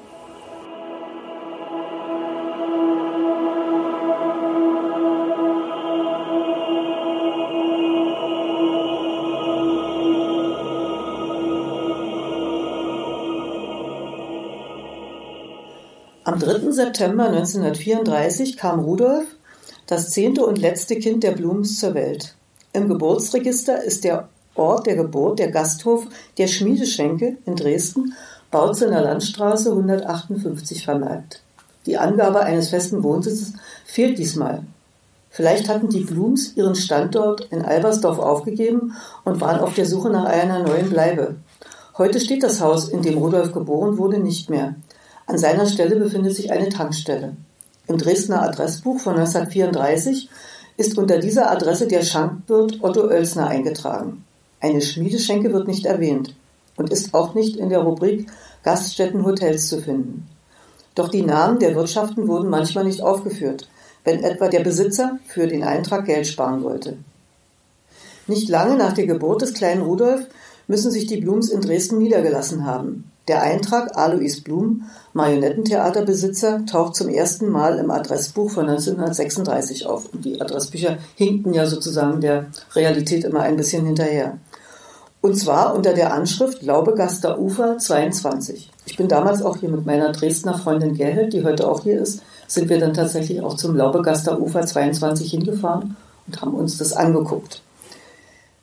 Am 16.32 16.40
3. 16.40 16.72
September 16.72 17.26
1934 17.26 18.56
kam 18.56 18.80
Rudolf, 18.80 19.26
das 19.86 20.12
zehnte 20.12 20.46
und 20.46 20.60
letzte 20.60 20.96
Kind 20.96 21.26
der 21.26 21.34
Blums, 21.34 21.78
zur 21.78 21.94
Welt. 21.94 22.36
Im 22.72 22.88
Geburtsregister 22.88 23.84
ist 23.84 24.06
der 24.06 24.30
Ort 24.56 24.88
der 24.88 24.96
Geburt 24.96 25.40
der 25.40 25.52
Gasthof 25.52 26.08
der 26.38 26.48
Schmiedeschenke 26.48 27.36
in 27.46 27.58
Dresden, 27.58 28.14
Bautzener 28.50 29.02
Landstraße 29.02 29.72
158 29.72 30.86
vermerkt. 30.86 31.42
Die 31.86 31.98
Angabe 31.98 32.40
eines 32.40 32.70
festen 32.70 33.04
Wohnsitzes 33.04 33.52
fehlt 33.84 34.18
diesmal. 34.18 34.64
Vielleicht 35.32 35.68
hatten 35.68 35.90
die 35.90 36.06
Blums 36.06 36.56
ihren 36.56 36.76
Standort 36.76 37.42
in 37.52 37.62
Albersdorf 37.62 38.20
aufgegeben 38.20 38.96
und 39.26 39.42
waren 39.42 39.60
auf 39.60 39.74
der 39.74 39.86
Suche 39.86 40.10
nach 40.10 40.24
einer 40.24 40.64
neuen 40.64 40.90
Bleibe. 40.90 41.36
Heute 41.98 42.22
steht 42.22 42.44
das 42.44 42.62
Haus, 42.62 42.88
in 42.88 43.02
dem 43.02 43.18
Rudolf 43.18 43.52
geboren 43.52 43.98
wurde, 43.98 44.20
nicht 44.20 44.50
mehr. 44.50 44.76
An 45.32 45.38
seiner 45.38 45.66
Stelle 45.66 45.96
befindet 45.96 46.36
sich 46.36 46.52
eine 46.52 46.68
Tankstelle. 46.68 47.38
Im 47.88 47.98
Dresdner 47.98 48.42
Adressbuch 48.42 49.00
von 49.00 49.14
1934 49.14 50.30
ist 50.76 50.98
unter 50.98 51.20
dieser 51.20 51.50
Adresse 51.50 51.88
der 51.88 52.04
Schankwirt 52.04 52.80
Otto 52.84 53.08
Oelsner 53.08 53.48
eingetragen. 53.48 54.26
Eine 54.60 54.82
Schmiedeschenke 54.82 55.54
wird 55.54 55.70
nicht 55.70 55.86
erwähnt 55.86 56.36
und 56.76 56.92
ist 56.92 57.14
auch 57.14 57.34
nicht 57.34 57.56
in 57.56 57.70
der 57.70 57.80
Rubrik 57.80 58.28
Gaststätten 58.64 59.26
Hotels 59.26 59.70
zu 59.70 59.82
finden. 59.82 60.28
Doch 60.96 61.08
die 61.08 61.22
Namen 61.22 61.60
der 61.60 61.76
Wirtschaften 61.76 62.28
wurden 62.28 62.50
manchmal 62.50 62.84
nicht 62.84 63.02
aufgeführt, 63.02 63.70
wenn 64.04 64.26
etwa 64.26 64.50
der 64.50 64.66
Besitzer 64.66 65.18
für 65.28 65.48
den 65.48 65.64
Eintrag 65.64 66.08
Geld 66.08 66.28
sparen 66.28 66.62
wollte. 66.62 66.98
Nicht 68.28 68.50
lange 68.50 68.76
nach 68.76 68.92
der 68.92 69.08
Geburt 69.08 69.44
des 69.44 69.54
kleinen 69.54 69.84
Rudolf 69.84 70.28
müssen 70.68 70.92
sich 70.92 71.06
die 71.06 71.22
Blums 71.22 71.48
in 71.48 71.62
Dresden 71.62 72.00
niedergelassen 72.00 72.66
haben. 72.66 73.11
Der 73.32 73.44
Eintrag 73.44 73.98
Alois 73.98 74.42
Blum, 74.44 74.90
Marionettentheaterbesitzer, 75.14 76.66
taucht 76.66 76.98
zum 76.98 77.08
ersten 77.08 77.48
Mal 77.48 77.78
im 77.78 77.90
Adressbuch 77.90 78.52
von 78.52 78.68
1936 78.68 79.86
auf. 79.86 80.10
Und 80.12 80.26
die 80.26 80.42
Adressbücher 80.42 80.98
hinkten 81.16 81.54
ja 81.54 81.66
sozusagen 81.66 82.20
der 82.20 82.48
Realität 82.76 83.24
immer 83.24 83.40
ein 83.40 83.56
bisschen 83.56 83.86
hinterher. 83.86 84.38
Und 85.22 85.40
zwar 85.40 85.74
unter 85.74 85.94
der 85.94 86.14
Anschrift 86.14 86.62
Laubegaster 86.62 87.40
Ufer 87.40 87.78
22. 87.78 88.70
Ich 88.86 88.98
bin 88.98 89.08
damals 89.08 89.42
auch 89.42 89.56
hier 89.56 89.70
mit 89.70 89.86
meiner 89.86 90.12
Dresdner 90.12 90.58
Freundin 90.58 90.98
Gerhild, 90.98 91.32
die 91.32 91.46
heute 91.46 91.70
auch 91.70 91.84
hier 91.84 92.02
ist, 92.02 92.22
sind 92.48 92.68
wir 92.68 92.82
dann 92.82 92.94
tatsächlich 92.94 93.40
auch 93.40 93.56
zum 93.56 93.78
Laubegaster 93.78 94.42
Ufer 94.42 94.66
22 94.66 95.32
hingefahren 95.32 95.96
und 96.28 96.42
haben 96.42 96.54
uns 96.54 96.78
das 96.78 96.92
angeguckt. 96.92 97.62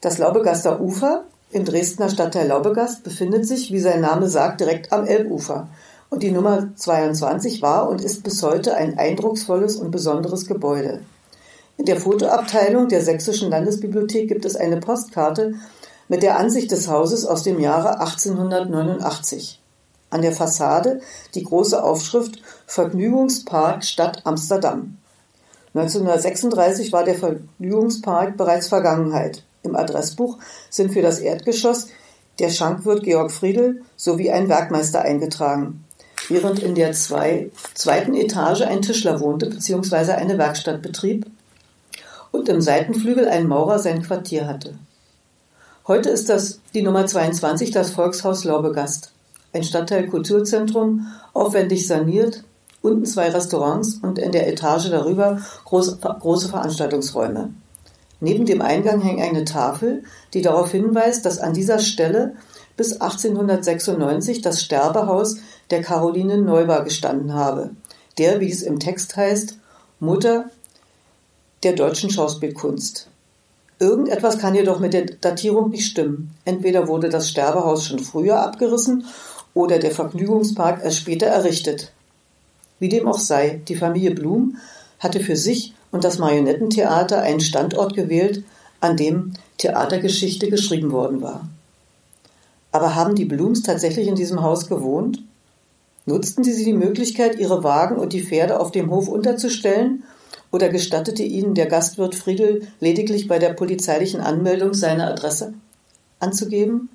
Das 0.03 0.19
Laubegaster 0.19 0.79
Ufer 0.79 1.25
im 1.51 1.65
Dresdner 1.65 2.11
Stadtteil 2.11 2.49
Laubegast 2.49 3.05
befindet 3.05 3.47
sich, 3.47 3.73
wie 3.73 3.81
sein 3.81 4.03
Name 4.03 4.29
sagt, 4.29 4.61
direkt 4.61 4.93
am 4.93 5.07
Elbufer. 5.07 5.69
Und 6.11 6.23
die 6.23 6.31
Nummer 6.31 6.69
22 6.77 7.63
war 7.63 7.89
und 7.89 8.03
ist 8.03 8.23
bis 8.23 8.43
heute 8.43 8.75
ein 8.75 8.99
eindrucksvolles 8.99 9.77
und 9.77 9.91
besonderes 9.91 10.47
Gebäude. 10.47 11.01
In 11.79 11.87
der 11.87 11.97
Fotoabteilung 11.97 12.89
der 12.89 13.03
Sächsischen 13.03 13.51
Landesbibliothek 13.51 14.29
gibt 14.29 14.45
es 14.45 14.57
eine 14.57 14.79
Postkarte 14.79 15.55
mit 16.09 16.23
der 16.23 16.39
Ansicht 16.39 16.71
des 16.71 16.89
Hauses 16.89 17.25
aus 17.25 17.45
dem 17.45 17.61
Jahre 17.61 18.01
1889. 18.01 19.61
An 20.11 20.23
der 20.23 20.33
Fassade 20.33 21.01
die 21.35 21.45
große 21.45 21.83
Aufschrift 21.83 22.43
Vergnügungspark 22.67 23.85
Stadt 23.85 24.23
Amsterdam. 24.25 24.99
1936 25.75 26.93
war 26.93 27.05
der 27.05 27.15
Vergnügungspark 27.15 28.37
bereits 28.37 28.69
Vergangenheit. 28.69 29.45
Im 29.69 29.77
Adressbuch 29.77 30.39
sind 30.71 30.93
für 30.93 31.03
das 31.03 31.21
Erdgeschoss 31.21 31.89
der 32.39 32.51
Schankwirt 32.51 33.03
Georg 33.03 33.31
Friedel 33.31 33.83
sowie 33.97 34.31
ein 34.31 34.49
Werkmeister 34.49 35.03
eingetragen, 35.03 35.85
während 36.29 36.61
in 36.61 36.75
der 36.75 36.93
zwei, 36.93 37.51
zweiten 37.75 38.15
Etage 38.15 38.63
ein 38.63 38.81
Tischler 38.81 39.21
wohnte 39.21 39.51
bzw. 39.51 40.13
eine 40.13 40.39
Werkstatt 40.39 40.81
betrieb 40.81 41.27
und 42.31 42.49
im 42.49 42.61
Seitenflügel 42.61 43.29
ein 43.29 43.47
Maurer 43.47 43.79
sein 43.79 44.03
Quartier 44.03 44.47
hatte. 44.47 44.75
Heute 45.87 46.11
ist 46.11 46.29
das 46.29 46.61
die 46.75 46.83
Nummer 46.83 47.07
22 47.07 47.71
das 47.71 47.91
Volkshaus 47.91 48.45
Laubegast, 48.45 49.13
ein 49.53 49.65
Stadtteil 49.65 50.07
Kulturzentrum, 50.07 51.07
aufwendig 51.33 51.87
saniert, 51.87 52.45
unten 52.83 53.05
zwei 53.05 53.31
Restaurants 53.31 53.99
und 54.03 54.19
in 54.19 54.33
der 54.33 54.49
Etage 54.49 54.91
darüber 54.91 55.41
große, 55.65 55.97
große 55.97 56.49
Veranstaltungsräume. 56.49 57.51
Neben 58.21 58.47
dem 58.47 58.63
Eingang 58.63 59.01
hängt 59.01 59.21
eine 59.21 59.45
Tafel, 59.45 60.03
die 60.35 60.43
darauf 60.43 60.73
hinweist, 60.73 61.25
dass 61.25 61.39
an 61.39 61.55
dieser 61.55 61.79
Stelle 61.79 62.35
bis 62.77 63.01
1896 63.01 64.41
das 64.41 64.63
Sterbehaus 64.63 65.37
der 65.71 65.83
Caroline 65.83 66.39
Neuber 66.39 66.83
gestanden 66.85 67.35
habe, 67.35 67.71
der, 68.19 68.41
wie 68.41 68.51
es 68.51 68.63
im 68.63 68.81
Text 68.81 69.17
heißt, 69.17 69.59
Mutter 70.01 70.51
der 71.63 71.73
deutschen 71.73 72.11
Schauspielkunst. 72.11 73.09
Irgendetwas 73.81 74.39
kann 74.39 74.55
jedoch 74.55 74.81
mit 74.81 74.93
der 74.93 75.07
Datierung 75.07 75.71
nicht 75.71 75.87
stimmen. 75.87 76.35
Entweder 76.45 76.89
wurde 76.89 77.09
das 77.09 77.29
Sterbehaus 77.29 77.85
schon 77.85 78.01
früher 78.01 78.41
abgerissen 78.41 79.05
oder 79.55 79.79
der 79.79 79.93
Vergnügungspark 79.93 80.83
erst 80.83 80.99
später 80.99 81.27
errichtet. 81.27 81.93
Wie 82.81 82.89
dem 82.89 83.07
auch 83.07 83.19
sei, 83.19 83.61
die 83.69 83.77
Familie 83.77 84.13
Blum 84.13 84.57
hatte 84.99 85.21
für 85.21 85.37
sich 85.37 85.75
und 85.91 86.05
das 86.05 86.19
Marionettentheater 86.19 87.23
einen 87.23 87.41
Standort 87.41 87.95
gewählt, 87.95 88.45
an 88.81 88.97
dem 88.97 89.33
Theatergeschichte 89.59 90.49
geschrieben 90.49 90.93
worden 90.93 91.21
war. 91.23 91.49
Aber 92.71 92.95
haben 92.95 93.15
die 93.15 93.25
Blums 93.25 93.63
tatsächlich 93.63 94.09
in 94.09 94.15
diesem 94.15 94.43
Haus 94.43 94.69
gewohnt? 94.69 95.23
Nutzten 96.07 96.45
sie 96.45 96.65
die 96.65 96.73
Möglichkeit, 96.73 97.39
ihre 97.39 97.65
Wagen 97.65 97.97
und 97.97 98.13
die 98.13 98.23
Pferde 98.23 98.61
auf 98.61 98.71
dem 98.71 98.91
Hof 98.91 99.09
unterzustellen, 99.09 100.05
oder 100.51 100.71
gestattete 100.71 101.23
ihnen 101.23 101.55
der 101.55 101.67
Gastwirt 101.67 102.15
Friedel 102.15 102.67
lediglich 102.81 103.29
bei 103.29 103.39
der 103.39 103.53
polizeilichen 103.53 104.21
Anmeldung 104.21 104.73
seine 104.73 105.07
Adresse 105.07 105.53
anzugeben? 106.21 106.89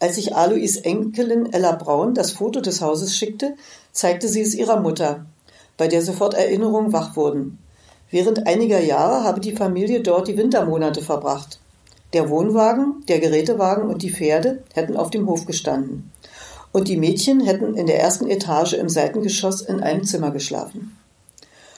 Als 0.00 0.16
sich 0.16 0.36
Alois 0.36 0.76
Enkelin 0.82 1.50
Ella 1.52 1.72
Braun 1.72 2.14
das 2.14 2.32
Foto 2.32 2.60
des 2.60 2.82
Hauses 2.82 3.16
schickte, 3.16 3.54
zeigte 3.92 4.28
sie 4.28 4.42
es 4.42 4.54
ihrer 4.54 4.80
Mutter, 4.80 5.24
bei 5.78 5.88
der 5.88 6.02
sofort 6.02 6.34
Erinnerungen 6.34 6.92
wach 6.92 7.16
wurden. 7.16 7.58
Während 8.14 8.46
einiger 8.46 8.78
Jahre 8.78 9.24
habe 9.24 9.40
die 9.40 9.56
Familie 9.56 10.00
dort 10.00 10.28
die 10.28 10.36
Wintermonate 10.36 11.02
verbracht. 11.02 11.58
Der 12.12 12.30
Wohnwagen, 12.30 13.02
der 13.08 13.18
Gerätewagen 13.18 13.88
und 13.88 14.02
die 14.02 14.12
Pferde 14.12 14.62
hätten 14.72 14.96
auf 14.96 15.10
dem 15.10 15.26
Hof 15.26 15.46
gestanden. 15.46 16.12
Und 16.70 16.86
die 16.86 16.96
Mädchen 16.96 17.40
hätten 17.40 17.74
in 17.74 17.88
der 17.88 18.00
ersten 18.00 18.30
Etage 18.30 18.74
im 18.74 18.88
Seitengeschoss 18.88 19.62
in 19.62 19.80
einem 19.80 20.04
Zimmer 20.04 20.30
geschlafen. 20.30 20.96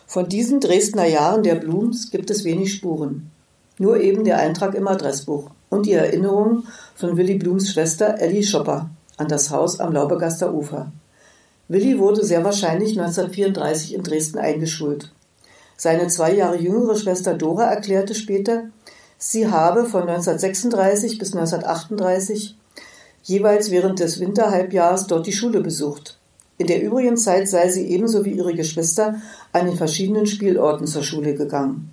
Von 0.06 0.28
diesen 0.28 0.60
Dresdner 0.60 1.06
Jahren 1.06 1.42
der 1.42 1.54
Blums 1.54 2.10
gibt 2.10 2.28
es 2.28 2.44
wenig 2.44 2.74
Spuren. 2.74 3.30
Nur 3.78 4.02
eben 4.02 4.24
der 4.24 4.38
Eintrag 4.38 4.74
im 4.74 4.88
Adressbuch 4.88 5.48
und 5.70 5.86
die 5.86 5.92
Erinnerungen 5.92 6.64
von 6.96 7.16
Willy 7.16 7.36
Blums 7.36 7.70
Schwester 7.70 8.20
Ellie 8.20 8.42
Schopper 8.42 8.90
an 9.16 9.28
das 9.28 9.50
Haus 9.50 9.80
am 9.80 9.94
Laubegaster 9.94 10.52
Ufer. 10.52 10.92
Willi 11.68 11.98
wurde 11.98 12.26
sehr 12.26 12.44
wahrscheinlich 12.44 12.90
1934 12.90 13.94
in 13.94 14.02
Dresden 14.02 14.36
eingeschult. 14.36 15.12
Seine 15.76 16.08
zwei 16.08 16.34
Jahre 16.34 16.56
jüngere 16.56 16.96
Schwester 16.96 17.34
Dora 17.34 17.64
erklärte 17.64 18.14
später, 18.14 18.64
sie 19.18 19.48
habe 19.48 19.84
von 19.84 20.02
1936 20.02 21.18
bis 21.18 21.34
1938 21.34 22.56
jeweils 23.22 23.70
während 23.70 24.00
des 24.00 24.20
Winterhalbjahres 24.20 25.06
dort 25.06 25.26
die 25.26 25.32
Schule 25.32 25.60
besucht. 25.60 26.18
In 26.58 26.66
der 26.66 26.82
übrigen 26.82 27.16
Zeit 27.16 27.48
sei 27.48 27.68
sie 27.68 27.86
ebenso 27.88 28.24
wie 28.24 28.30
ihre 28.30 28.54
Geschwister 28.54 29.16
an 29.52 29.66
den 29.66 29.76
verschiedenen 29.76 30.26
Spielorten 30.26 30.86
zur 30.86 31.02
Schule 31.02 31.34
gegangen. 31.34 31.90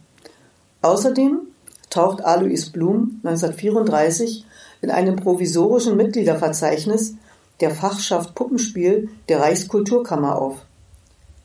Außerdem 0.82 1.42
taucht 1.90 2.24
Alois 2.24 2.70
Blum 2.72 3.20
1934 3.24 4.46
in 4.82 4.92
einem 4.92 5.18
provisorischen 5.18 5.98
Mitgliederverzeichnis 5.98 7.16
der 7.60 7.72
Fachschaft 7.72 8.36
Puppenspiel 8.36 9.10
der 9.28 9.40
Reichskulturkammer 9.40 10.42
auf. 10.42 10.66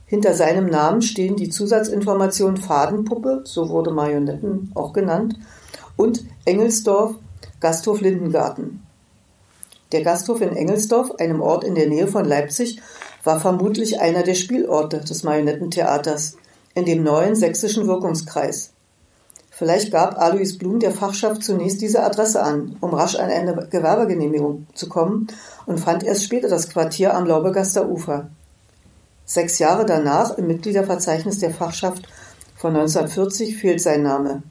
Hinter 0.08 0.32
seinem 0.32 0.66
Namen 0.66 1.02
stehen 1.02 1.36
die 1.36 1.50
Zusatzinformationen 1.50 2.56
Fadenpuppe, 2.56 3.42
so 3.44 3.68
wurde 3.68 3.90
Marionetten 3.90 4.72
auch 4.74 4.94
genannt, 4.94 5.36
und 5.96 6.24
Engelsdorf, 6.46 7.14
Gasthof 7.60 8.00
Lindengarten. 8.00 8.82
Der 9.92 10.02
Gasthof 10.02 10.40
in 10.40 10.56
Engelsdorf, 10.56 11.12
einem 11.18 11.42
Ort 11.42 11.62
in 11.62 11.74
der 11.74 11.88
Nähe 11.88 12.08
von 12.08 12.24
Leipzig, 12.24 12.80
war 13.22 13.38
vermutlich 13.38 14.00
einer 14.00 14.22
der 14.22 14.34
Spielorte 14.34 15.00
des 15.00 15.24
Marionettentheaters 15.24 16.36
in 16.74 16.86
dem 16.86 17.02
neuen 17.02 17.36
sächsischen 17.36 17.86
Wirkungskreis. 17.86 18.72
Vielleicht 19.50 19.92
gab 19.92 20.18
Alois 20.18 20.56
Blum 20.56 20.78
der 20.78 20.92
Fachschaft 20.92 21.42
zunächst 21.42 21.82
diese 21.82 22.02
Adresse 22.02 22.42
an, 22.42 22.76
um 22.80 22.94
rasch 22.94 23.16
an 23.16 23.28
eine 23.28 23.66
Gewerbegenehmigung 23.68 24.68
zu 24.72 24.88
kommen 24.88 25.26
und 25.66 25.80
fand 25.80 26.02
erst 26.02 26.24
später 26.24 26.48
das 26.48 26.70
Quartier 26.70 27.14
am 27.14 27.26
Laubegaster 27.26 27.88
Ufer. 27.88 28.30
Sechs 29.28 29.58
Jahre 29.58 29.84
danach 29.84 30.38
im 30.38 30.46
Mitgliederverzeichnis 30.46 31.38
der 31.38 31.50
Fachschaft 31.50 32.08
von 32.56 32.74
1940 32.74 33.58
fehlt 33.58 33.82
sein 33.82 34.02
Name. 34.02 34.42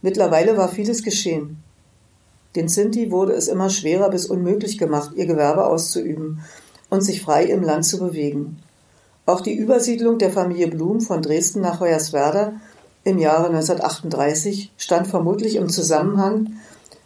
Mittlerweile 0.00 0.56
war 0.56 0.70
vieles 0.70 1.02
geschehen. 1.02 1.62
Den 2.56 2.68
Sinti 2.68 3.10
wurde 3.10 3.34
es 3.34 3.48
immer 3.48 3.68
schwerer 3.68 4.08
bis 4.08 4.24
unmöglich 4.24 4.78
gemacht, 4.78 5.10
ihr 5.14 5.26
Gewerbe 5.26 5.66
auszuüben 5.66 6.40
und 6.88 7.02
sich 7.02 7.20
frei 7.20 7.44
im 7.44 7.62
Land 7.62 7.84
zu 7.84 7.98
bewegen. 7.98 8.62
Auch 9.26 9.42
die 9.42 9.54
Übersiedlung 9.54 10.16
der 10.16 10.32
Familie 10.32 10.68
Blum 10.68 11.02
von 11.02 11.20
Dresden 11.20 11.60
nach 11.60 11.80
Hoyerswerda 11.80 12.54
im 13.04 13.18
Jahre 13.18 13.48
1938 13.48 14.72
stand 14.78 15.06
vermutlich 15.06 15.56
im 15.56 15.68
Zusammenhang 15.68 16.54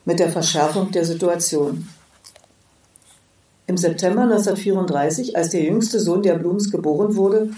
mit 0.05 0.21
der 0.21 0.31
Verschärfung 0.31 0.93
der 0.93 1.05
Situation. 1.05 1.89
Im 3.67 3.77
September 3.77 4.23
1934, 4.23 5.37
als 5.37 5.51
der 5.51 5.63
jüngste 5.63 6.01
Sohn 6.01 6.23
der 6.23 6.35
Blums 6.35 6.71
geboren 6.71 7.17
wurde, 7.17 7.51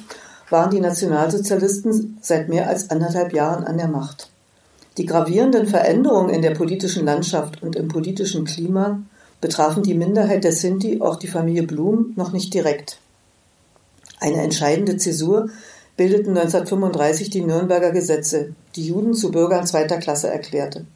waren 0.51 0.71
die 0.71 0.81
Nationalsozialisten 0.81 2.19
seit 2.21 2.49
mehr 2.49 2.69
als 2.69 2.91
anderthalb 2.91 3.33
Jahren 3.33 3.65
an 3.65 3.79
der 3.79 3.89
Macht. 3.89 4.31
Die 4.99 5.07
gravierenden 5.07 5.67
Veränderungen 5.67 6.31
in 6.31 6.43
der 6.43 6.53
politischen 6.53 7.05
Landschaft 7.05 7.63
und 7.63 7.75
im 7.75 7.89
politischen 7.89 8.45
Klima 8.45 9.01
betrafen 9.41 9.83
die 9.83 9.95
Minderheit 9.95 10.45
der 10.45 10.53
Sinti, 10.53 11.01
auch 11.01 11.17
die 11.17 11.27
Familie 11.27 11.65
Blum, 11.65 12.13
noch 12.17 12.33
nicht 12.33 12.55
direkt. 12.55 12.99
Eine 14.21 14.43
entscheidende 14.43 14.97
Zäsur 14.97 15.49
bildeten 15.97 16.31
1935 16.31 17.31
die 17.31 17.43
Nürnberger 17.43 17.91
Gesetze, 17.91 18.55
die 18.77 18.87
Juden 18.87 19.15
zu 19.15 19.31
Bürgern 19.31 19.67
zweiter 19.67 19.99
Klasse 19.99 20.29
erklärte. 20.29 20.87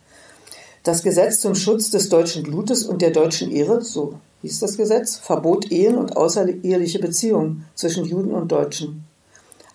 Das 0.88 1.02
Gesetz 1.02 1.40
zum 1.40 1.54
Schutz 1.54 1.90
des 1.90 2.08
deutschen 2.08 2.44
Blutes 2.44 2.86
und 2.86 3.02
der 3.02 3.10
deutschen 3.10 3.50
Ehre, 3.50 3.82
so 3.82 4.14
hieß 4.40 4.60
das 4.60 4.78
Gesetz, 4.78 5.18
verbot 5.18 5.70
Ehen 5.70 5.98
und 5.98 6.16
außereheliche 6.16 6.98
Beziehungen 6.98 7.66
zwischen 7.74 8.06
Juden 8.06 8.32
und 8.32 8.50
Deutschen. 8.50 9.04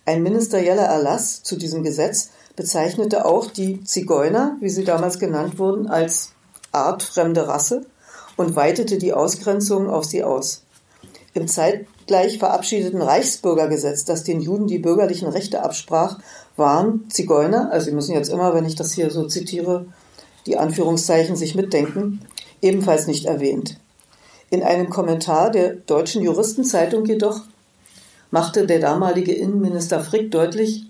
Ein 0.07 0.23
ministerieller 0.23 0.85
Erlass 0.85 1.43
zu 1.43 1.55
diesem 1.55 1.83
Gesetz 1.83 2.31
bezeichnete 2.55 3.25
auch 3.25 3.51
die 3.51 3.83
Zigeuner, 3.83 4.57
wie 4.59 4.69
sie 4.69 4.85
damals 4.85 5.19
genannt 5.19 5.59
wurden, 5.59 5.85
als 5.85 6.31
artfremde 6.71 7.47
Rasse 7.47 7.85
und 8.35 8.55
weitete 8.55 8.97
die 8.97 9.13
Ausgrenzung 9.13 9.91
auf 9.91 10.05
sie 10.05 10.23
aus. 10.23 10.63
Im 11.35 11.47
zeitgleich 11.47 12.39
verabschiedeten 12.39 13.03
Reichsbürgergesetz, 13.03 14.03
das 14.03 14.23
den 14.23 14.41
Juden 14.41 14.65
die 14.65 14.79
bürgerlichen 14.79 15.27
Rechte 15.27 15.61
absprach, 15.61 16.17
waren 16.57 17.07
Zigeuner, 17.11 17.69
also 17.71 17.85
Sie 17.85 17.91
müssen 17.91 18.15
jetzt 18.15 18.29
immer, 18.29 18.55
wenn 18.55 18.65
ich 18.65 18.73
das 18.73 18.93
hier 18.93 19.11
so 19.11 19.27
zitiere, 19.27 19.85
die 20.45 20.57
Anführungszeichen 20.57 21.35
sich 21.35 21.55
mitdenken, 21.55 22.21
ebenfalls 22.61 23.07
nicht 23.07 23.25
erwähnt. 23.25 23.77
In 24.49 24.63
einem 24.63 24.89
Kommentar 24.89 25.51
der 25.51 25.73
Deutschen 25.73 26.21
Juristenzeitung 26.21 27.05
jedoch 27.05 27.41
machte 28.31 28.65
der 28.65 28.79
damalige 28.79 29.33
Innenminister 29.33 29.99
Frick 29.99 30.31
deutlich, 30.31 30.85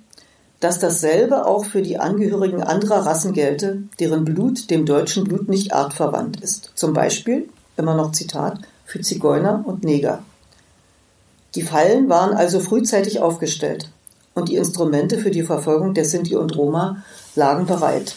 dass 0.59 0.79
dasselbe 0.79 1.45
auch 1.45 1.65
für 1.65 1.81
die 1.81 1.99
Angehörigen 1.99 2.63
anderer 2.63 3.05
Rassen 3.05 3.33
gelte, 3.33 3.83
deren 3.99 4.23
Blut 4.23 4.69
dem 4.69 4.85
deutschen 4.85 5.25
Blut 5.25 5.49
nicht 5.49 5.73
artverwandt 5.73 6.39
ist. 6.41 6.71
Zum 6.75 6.93
Beispiel, 6.93 7.49
immer 7.75 7.95
noch 7.95 8.13
Zitat, 8.13 8.59
für 8.85 9.01
Zigeuner 9.01 9.63
und 9.65 9.83
Neger. 9.83 10.23
Die 11.55 11.63
Fallen 11.63 12.09
waren 12.09 12.33
also 12.33 12.59
frühzeitig 12.59 13.19
aufgestellt 13.19 13.89
und 14.33 14.49
die 14.49 14.55
Instrumente 14.55 15.17
für 15.17 15.31
die 15.31 15.43
Verfolgung 15.43 15.93
der 15.93 16.05
Sinti 16.05 16.35
und 16.35 16.55
Roma 16.55 17.03
lagen 17.35 17.65
bereit. 17.65 18.15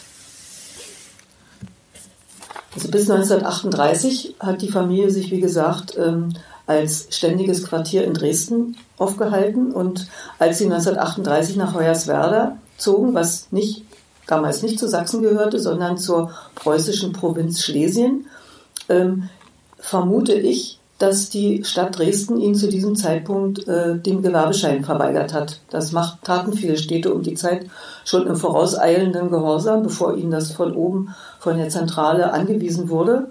Also 2.77 2.91
bis 2.91 3.09
1938 3.09 4.35
hat 4.39 4.61
die 4.61 4.69
Familie 4.69 5.09
sich, 5.09 5.31
wie 5.31 5.39
gesagt, 5.39 5.97
ähm, 5.97 6.33
als 6.67 7.07
ständiges 7.09 7.63
Quartier 7.63 8.03
in 8.03 8.13
Dresden 8.13 8.77
aufgehalten. 8.99 9.71
Und 9.71 10.07
als 10.37 10.59
sie 10.59 10.65
1938 10.65 11.55
nach 11.55 11.73
Hoyerswerda 11.73 12.59
zogen, 12.77 13.15
was 13.15 13.51
nicht, 13.51 13.83
damals 14.27 14.61
nicht 14.61 14.77
zu 14.77 14.87
Sachsen 14.87 15.23
gehörte, 15.23 15.59
sondern 15.59 15.97
zur 15.97 16.29
preußischen 16.53 17.13
Provinz 17.13 17.63
Schlesien, 17.63 18.27
ähm, 18.89 19.27
vermute 19.79 20.33
ich, 20.33 20.76
dass 20.97 21.29
die 21.29 21.63
Stadt 21.63 21.97
Dresden 21.97 22.37
ihnen 22.37 22.55
zu 22.55 22.67
diesem 22.67 22.95
Zeitpunkt 22.95 23.67
äh, 23.67 23.97
den 23.97 24.23
Gewerbeschein 24.23 24.83
verweigert 24.83 25.33
hat. 25.33 25.59
Das 25.69 25.91
macht, 25.91 26.23
taten 26.23 26.53
viele 26.53 26.77
Städte 26.77 27.13
um 27.13 27.21
die 27.21 27.35
Zeit 27.35 27.67
schon 28.03 28.25
im 28.25 28.35
vorauseilenden 28.35 29.29
Gehorsam, 29.29 29.83
bevor 29.83 30.15
ihnen 30.15 30.31
das 30.31 30.51
von 30.51 30.75
oben 30.75 31.15
von 31.39 31.57
der 31.57 31.69
Zentrale 31.69 32.33
angewiesen 32.33 32.89
wurde. 32.89 33.29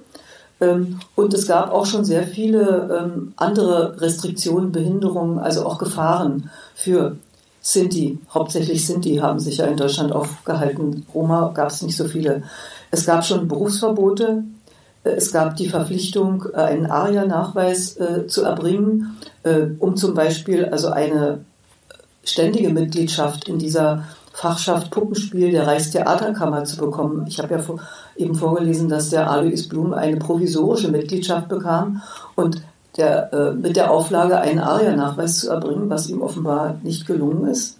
Ähm, 0.61 1.01
und 1.17 1.35
es 1.35 1.47
gab 1.47 1.73
auch 1.73 1.87
schon 1.87 2.05
sehr 2.05 2.23
viele 2.23 3.05
ähm, 3.05 3.35
andere 3.37 4.01
Restriktionen, 4.01 4.73
Behinderungen, 4.73 5.39
also 5.39 5.67
auch 5.67 5.79
Gefahren 5.79 6.51
für 6.75 7.17
Sinti. 7.61 8.19
Hauptsächlich 8.33 8.87
Sinti 8.87 9.17
haben 9.17 9.41
sich 9.41 9.59
ja 9.59 9.67
in 9.67 9.77
Deutschland 9.77 10.13
aufgehalten. 10.13 11.05
Roma 11.13 11.51
gab 11.53 11.71
es 11.71 11.83
nicht 11.83 11.97
so 11.97 12.05
viele. 12.05 12.45
Es 12.93 13.05
gab 13.05 13.25
schon 13.25 13.49
Berufsverbote. 13.49 14.45
Es 15.09 15.33
gab 15.33 15.57
die 15.57 15.69
Verpflichtung, 15.69 16.47
äh, 16.53 16.59
einen 16.59 16.87
ARIA-Nachweis 16.87 17.97
äh, 17.97 18.27
zu 18.27 18.43
erbringen, 18.43 19.17
äh, 19.43 19.67
um 19.79 19.97
zum 19.97 20.15
Beispiel 20.15 20.67
also 20.67 20.89
eine 20.89 21.45
ständige 22.25 22.71
Mitgliedschaft 22.71 23.49
in 23.49 23.59
dieser 23.59 24.05
Fachschaft 24.33 24.91
Puppenspiel 24.91 25.51
der 25.51 25.67
Reichstheaterkammer 25.67 26.65
zu 26.65 26.77
bekommen. 26.77 27.25
Ich 27.27 27.39
habe 27.39 27.55
ja 27.55 27.59
vor, 27.59 27.81
eben 28.17 28.35
vorgelesen, 28.35 28.89
dass 28.89 29.09
der 29.09 29.31
Alois 29.31 29.67
Blum 29.69 29.95
eine 29.95 30.19
provisorische 30.19 30.91
Mitgliedschaft 30.91 31.49
bekam 31.49 32.03
und 32.35 32.61
der, 32.99 33.33
äh, 33.33 33.53
mit 33.53 33.77
der 33.77 33.91
Auflage, 33.91 34.39
einen 34.39 34.59
ARIA-Nachweis 34.59 35.41
zu 35.41 35.51
erbringen, 35.51 35.89
was 35.89 36.09
ihm 36.09 36.21
offenbar 36.21 36.79
nicht 36.83 37.07
gelungen 37.07 37.49
ist. 37.49 37.79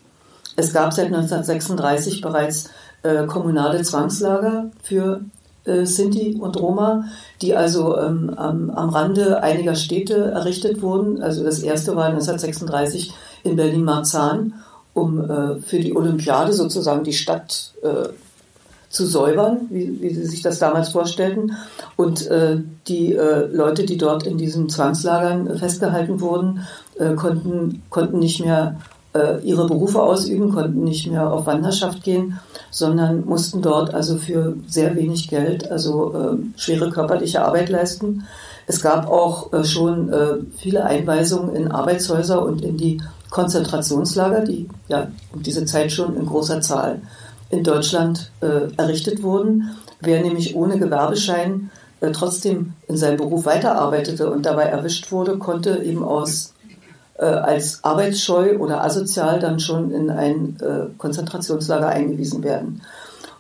Es 0.57 0.73
gab 0.73 0.93
seit 0.95 1.07
1936 1.07 2.23
bereits 2.23 2.71
äh, 3.03 3.27
kommunale 3.27 3.83
Zwangslager 3.83 4.71
für 4.83 5.21
Sinti 5.85 6.37
und 6.41 6.61
Roma, 6.61 7.05
die 7.43 7.57
also 7.57 7.99
ähm, 7.99 8.33
am, 8.37 8.71
am 8.71 8.89
Rande 8.91 9.43
einiger 9.43 9.75
Städte 9.75 10.31
errichtet 10.31 10.83
wurden. 10.83 11.23
Also 11.23 11.43
das 11.43 11.61
erste 11.61 11.97
war 11.97 12.07
1936 12.07 13.13
in 13.43 13.57
Berlin-Marzahn 13.57 14.55
um 14.97 15.21
äh, 15.21 15.61
für 15.61 15.79
die 15.79 15.95
Olympiade 15.95 16.55
sozusagen 16.55 17.05
die 17.05 17.13
Stadt 17.13 17.75
äh, 17.83 18.09
zu 18.89 19.05
säubern, 19.05 19.67
wie, 19.69 20.01
wie, 20.01 20.15
sie 20.15 20.25
sich 20.25 20.41
das 20.41 20.59
damals 20.59 20.89
vorstellten. 20.89 21.53
Und 21.97 22.27
äh, 22.29 22.57
die 22.89 23.13
äh, 23.13 23.47
Leute, 23.47 23.85
die 23.85 23.99
dort 23.99 24.27
in 24.27 24.39
diesen 24.39 24.71
Zwangslagern 24.71 25.59
festgehalten 25.59 26.21
wurden, 26.23 26.67
äh, 26.99 27.15
konnten, 27.15 27.83
konnten 27.91 28.19
nicht 28.21 28.43
mehr 28.43 28.81
äh, 29.17 29.41
ihre 29.41 29.67
Berufe 29.67 30.03
ausüben, 30.03 30.53
konnten 30.53 30.85
nicht 30.85 31.11
mehr 31.11 31.33
auf 31.33 31.47
Wanderschaft 31.47 32.03
gehen, 32.03 32.39
sondern 32.71 33.25
mussten 33.25 33.63
dort 33.63 33.95
also 33.95 34.17
für 34.17 34.57
sehr 34.67 34.95
wenig 34.97 35.29
Geld 35.29 35.71
also 35.71 36.39
schwere 36.57 36.91
körperliche 36.91 37.43
Arbeit 37.43 37.71
leisten. 37.71 38.25
Es 38.67 38.83
gab 38.83 39.09
auch 39.09 39.51
schon 39.65 40.11
viele 40.59 40.85
Einweisungen 40.85 41.55
in 41.55 41.71
Arbeitshäuser 41.71 42.45
und 42.45 42.63
in 42.63 42.77
die 42.77 43.01
Konzentrationslager, 43.31 44.41
die 44.41 44.69
ja 44.89 45.09
um 45.33 45.43
diese 45.43 45.65
Zeit 45.65 45.93
schon 45.93 46.17
in 46.17 46.27
großer 46.27 46.61
Zahl 46.61 47.01
in 47.51 47.65
Deutschland 47.65 48.31
äh, 48.41 48.73
errichtet 48.77 49.23
wurden. 49.23 49.77
Wer 50.01 50.23
nämlich 50.23 50.57
ohne 50.57 50.79
Gewerbeschein 50.79 51.71
äh, 52.01 52.11
trotzdem 52.13 52.75
in 52.89 52.97
seinem 52.97 53.19
Beruf 53.19 53.47
weiterarbeitete 53.47 54.31
und 54.31 54.47
dabei 54.47 54.65
erwischt 54.65 55.13
wurde, 55.13 55.39
konnte 55.39 55.83
eben 55.83 56.03
aus 56.03 56.55
äh, 56.55 56.56
als 57.23 57.83
arbeitsscheu 57.83 58.59
oder 58.59 58.85
asozial 58.85 59.41
dann 59.41 59.61
schon 59.61 59.91
in 59.91 60.11
ein 60.11 60.57
äh, 60.61 60.87
Konzentrationslager 60.99 61.89
eingewiesen 61.89 62.43
werden. 62.43 62.83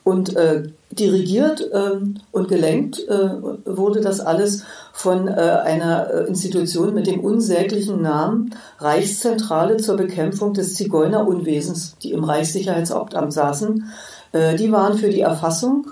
Und 0.02 0.36
äh, 0.36 0.68
dirigiert 0.90 1.68
ähm, 1.72 2.20
und 2.32 2.48
gelenkt 2.48 3.00
äh, 3.08 3.28
wurde 3.64 4.00
das 4.00 4.20
alles 4.20 4.64
von 4.92 5.28
äh, 5.28 5.32
einer 5.32 6.10
äh, 6.10 6.26
Institution 6.28 6.94
mit 6.94 7.06
dem 7.06 7.20
unsäglichen 7.20 8.02
Namen 8.02 8.54
Reichszentrale 8.78 9.76
zur 9.78 9.96
Bekämpfung 9.96 10.54
des 10.54 10.74
Zigeunerunwesens, 10.74 11.96
die 12.02 12.12
im 12.12 12.24
Reichssicherheitshauptamt 12.24 13.32
saßen. 13.32 13.84
Äh, 14.32 14.56
die 14.56 14.72
waren 14.72 14.96
für 14.96 15.10
die 15.10 15.20
Erfassung 15.20 15.88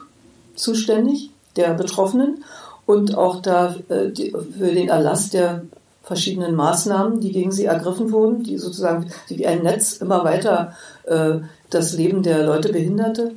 zuständig 0.55 1.31
der 1.57 1.75
Betroffenen 1.75 2.45
und 2.87 3.17
auch 3.17 3.43
da 3.43 3.77
äh, 3.89 4.11
für 4.15 4.73
den 4.73 4.89
Erlass 4.89 5.31
der 5.31 5.65
verschiedenen 6.05 6.55
Maßnahmen, 6.55 7.21
die 7.21 7.33
gegen 7.33 7.51
sie 7.51 7.65
ergriffen 7.65 8.13
wurden, 8.13 8.43
die 8.43 8.59
sozusagen 8.59 9.11
wie 9.29 9.47
ein 9.47 9.63
Netz 9.63 9.95
immer 9.95 10.23
weiter 10.23 10.75
äh, 11.05 11.39
das 11.71 11.95
Leben 11.95 12.23
der 12.23 12.45
Leute 12.45 12.73
behinderte. 12.73 13.33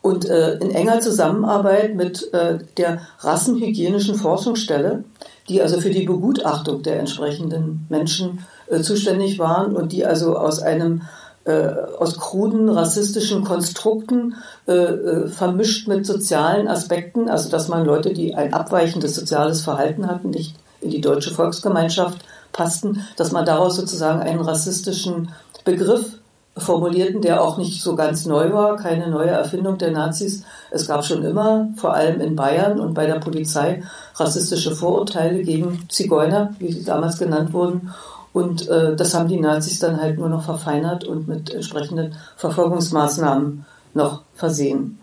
Und 0.00 0.24
äh, 0.24 0.54
in 0.54 0.70
enger 0.70 1.00
Zusammenarbeit 1.00 1.94
mit 1.94 2.32
äh, 2.32 2.58
der 2.76 3.02
Rassenhygienischen 3.20 4.16
Forschungsstelle, 4.16 5.04
die 5.48 5.60
also 5.60 5.80
für 5.80 5.90
die 5.90 6.06
Begutachtung 6.06 6.82
der 6.82 6.98
entsprechenden 7.00 7.86
Menschen 7.88 8.40
äh, 8.68 8.80
zuständig 8.80 9.38
waren 9.38 9.76
und 9.76 9.92
die 9.92 10.06
also 10.06 10.36
aus 10.36 10.60
einem 10.60 11.02
äh, 11.44 11.68
aus 11.98 12.18
kruden 12.18 12.68
rassistischen 12.68 13.42
Konstrukten 13.42 14.36
äh, 14.68 14.72
äh, 14.72 15.28
vermischt 15.28 15.88
mit 15.88 16.06
sozialen 16.06 16.68
Aspekten, 16.68 17.28
also 17.28 17.48
dass 17.48 17.68
man 17.68 17.84
Leute, 17.84 18.12
die 18.12 18.36
ein 18.36 18.54
abweichendes 18.54 19.16
soziales 19.16 19.62
Verhalten 19.62 20.06
hatten, 20.06 20.30
nicht 20.30 20.54
in 20.82 20.90
die 20.90 21.00
deutsche 21.00 21.32
Volksgemeinschaft 21.32 22.18
passten, 22.52 23.04
dass 23.16 23.32
man 23.32 23.46
daraus 23.46 23.76
sozusagen 23.76 24.20
einen 24.20 24.40
rassistischen 24.40 25.30
Begriff 25.64 26.18
formulierten, 26.56 27.22
der 27.22 27.42
auch 27.42 27.56
nicht 27.56 27.82
so 27.82 27.96
ganz 27.96 28.26
neu 28.26 28.52
war, 28.52 28.76
keine 28.76 29.08
neue 29.08 29.30
Erfindung 29.30 29.78
der 29.78 29.90
Nazis. 29.90 30.44
Es 30.70 30.86
gab 30.86 31.04
schon 31.04 31.24
immer, 31.24 31.68
vor 31.76 31.94
allem 31.94 32.20
in 32.20 32.36
Bayern 32.36 32.78
und 32.78 32.92
bei 32.92 33.06
der 33.06 33.20
Polizei, 33.20 33.82
rassistische 34.16 34.74
Vorurteile 34.74 35.42
gegen 35.42 35.86
Zigeuner, 35.88 36.54
wie 36.58 36.72
sie 36.72 36.84
damals 36.84 37.18
genannt 37.18 37.54
wurden. 37.54 37.94
Und 38.34 38.68
äh, 38.68 38.96
das 38.96 39.14
haben 39.14 39.28
die 39.28 39.40
Nazis 39.40 39.78
dann 39.78 40.00
halt 40.00 40.18
nur 40.18 40.28
noch 40.28 40.44
verfeinert 40.44 41.04
und 41.04 41.26
mit 41.26 41.50
entsprechenden 41.50 42.14
Verfolgungsmaßnahmen 42.36 43.64
noch 43.94 44.22
versehen. 44.34 44.98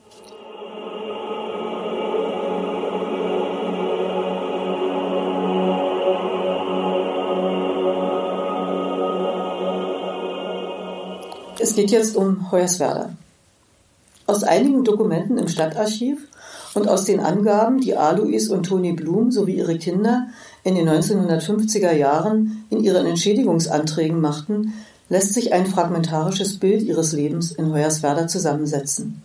Es 11.62 11.76
geht 11.76 11.91
jetzt 11.91 12.16
um 12.16 12.51
Hoyerswerda. 12.53 13.10
Aus 14.28 14.43
einigen 14.43 14.86
Dokumenten 14.86 15.38
im 15.38 15.49
Stadtarchiv 15.49 16.26
und 16.74 16.88
aus 16.88 17.03
den 17.03 17.20
Angaben, 17.20 17.82
die 17.82 17.97
Alois 17.97 18.47
und 18.49 18.66
Toni 18.66 18.93
Blum 18.93 19.30
sowie 19.30 19.57
ihre 19.57 19.78
Kinder 19.78 20.28
in 20.64 20.76
den 20.76 20.88
1950er 20.88 21.91
Jahren 21.91 22.64
in 22.70 22.82
ihren 22.82 23.05
Entschädigungsanträgen 23.05 24.22
machten, 24.22 24.74
lässt 25.10 25.34
sich 25.34 25.51
ein 25.51 25.66
fragmentarisches 25.66 26.60
Bild 26.60 26.82
ihres 26.84 27.12
Lebens 27.12 27.51
in 27.51 27.74
Hoyerswerda 27.74 28.28
zusammensetzen. 28.28 29.22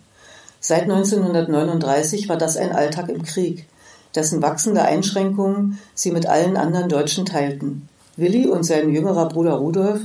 Seit 0.59 0.83
1939 0.83 2.27
war 2.27 2.37
das 2.37 2.57
ein 2.57 2.73
Alltag 2.73 3.07
im 3.07 3.23
Krieg, 3.23 3.65
dessen 4.13 4.41
wachsende 4.41 4.81
Einschränkungen 4.81 5.79
sie 5.93 6.11
mit 6.11 6.25
allen 6.25 6.57
anderen 6.57 6.89
Deutschen 6.89 7.25
teilten. 7.25 7.87
Willi 8.17 8.47
und 8.47 8.63
sein 8.63 8.89
jüngerer 8.89 9.29
Bruder 9.29 9.53
Rudolf 9.53 10.01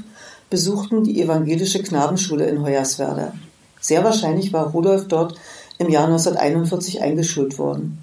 besuchten 0.51 1.05
die 1.05 1.23
evangelische 1.23 1.83
Knabenschule 1.83 2.47
in 2.47 2.63
Hoyerswerda. 2.63 3.33
Sehr 3.81 4.05
wahrscheinlich 4.05 4.53
war 4.53 4.71
Rudolf 4.71 5.09
dort 5.09 5.37
im 5.79 5.89
Jahr 5.89 6.05
1941 6.05 7.01
eingeschult 7.01 7.59
worden. 7.59 7.99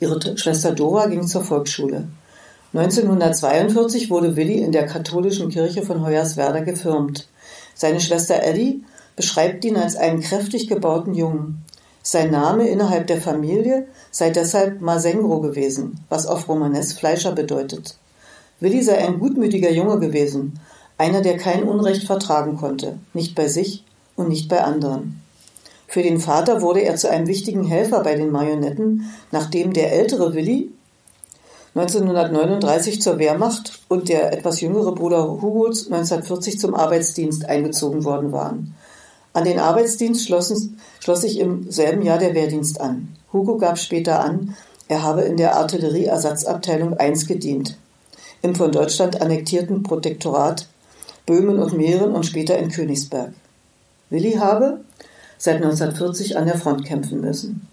Ihre 0.00 0.36
Schwester 0.36 0.72
Dora 0.72 1.06
ging 1.06 1.26
zur 1.26 1.44
Volksschule. 1.44 2.08
1942 2.72 4.10
wurde 4.10 4.36
Willi 4.36 4.58
in 4.58 4.72
der 4.72 4.86
katholischen 4.86 5.50
Kirche 5.50 5.82
von 5.82 6.04
Hoyerswerda 6.04 6.60
gefirmt. 6.60 7.28
Seine 7.74 8.00
Schwester 8.00 8.42
Ellie 8.42 8.80
beschreibt 9.14 9.64
ihn 9.64 9.76
als 9.76 9.96
einen 9.96 10.20
kräftig 10.20 10.68
gebauten 10.68 11.14
Jungen. 11.14 11.62
Sein 12.02 12.30
Name 12.30 12.66
innerhalb 12.68 13.08
der 13.08 13.20
Familie 13.20 13.86
sei 14.10 14.30
deshalb 14.30 14.80
Masengro 14.80 15.40
gewesen, 15.40 16.00
was 16.08 16.26
auf 16.26 16.48
Romanes 16.48 16.94
Fleischer 16.94 17.32
bedeutet. 17.32 17.98
Willi 18.58 18.82
sei 18.82 18.98
ein 18.98 19.18
gutmütiger 19.18 19.70
Junge 19.70 19.98
gewesen, 19.98 20.58
einer, 21.00 21.22
der 21.22 21.38
kein 21.38 21.62
Unrecht 21.62 22.04
vertragen 22.04 22.58
konnte, 22.58 22.98
nicht 23.14 23.34
bei 23.34 23.48
sich 23.48 23.84
und 24.16 24.28
nicht 24.28 24.50
bei 24.50 24.62
anderen. 24.62 25.22
Für 25.88 26.02
den 26.02 26.20
Vater 26.20 26.60
wurde 26.60 26.80
er 26.82 26.96
zu 26.96 27.08
einem 27.08 27.26
wichtigen 27.26 27.64
Helfer 27.64 28.02
bei 28.02 28.16
den 28.16 28.30
Marionetten, 28.30 29.10
nachdem 29.32 29.72
der 29.72 29.92
ältere 29.94 30.34
Willi 30.34 30.70
1939 31.74 33.00
zur 33.00 33.18
Wehrmacht 33.18 33.80
und 33.88 34.10
der 34.10 34.32
etwas 34.34 34.60
jüngere 34.60 34.94
Bruder 34.94 35.26
Hugos 35.40 35.86
1940 35.86 36.60
zum 36.60 36.74
Arbeitsdienst 36.74 37.48
eingezogen 37.48 38.04
worden 38.04 38.30
waren. 38.30 38.74
An 39.32 39.44
den 39.44 39.58
Arbeitsdienst 39.58 40.26
schlossen, 40.26 40.80
schloss 40.98 41.22
sich 41.22 41.38
im 41.38 41.70
selben 41.70 42.02
Jahr 42.02 42.18
der 42.18 42.34
Wehrdienst 42.34 42.78
an. 42.78 43.16
Hugo 43.32 43.56
gab 43.56 43.78
später 43.78 44.20
an, 44.20 44.54
er 44.88 45.02
habe 45.02 45.22
in 45.22 45.38
der 45.38 45.56
Artillerieersatzabteilung 45.56 46.98
1 46.98 47.26
gedient, 47.26 47.78
im 48.42 48.54
von 48.54 48.70
Deutschland 48.70 49.22
annektierten 49.22 49.82
Protektorat 49.82 50.68
Böhmen 51.30 51.60
und 51.60 51.76
Mähren 51.76 52.10
und 52.10 52.26
später 52.26 52.58
in 52.58 52.70
Königsberg. 52.70 53.30
Willi 54.08 54.32
habe 54.32 54.80
seit 55.38 55.62
1940 55.62 56.36
an 56.36 56.46
der 56.46 56.58
Front 56.58 56.84
kämpfen 56.84 57.20
müssen. 57.20 57.68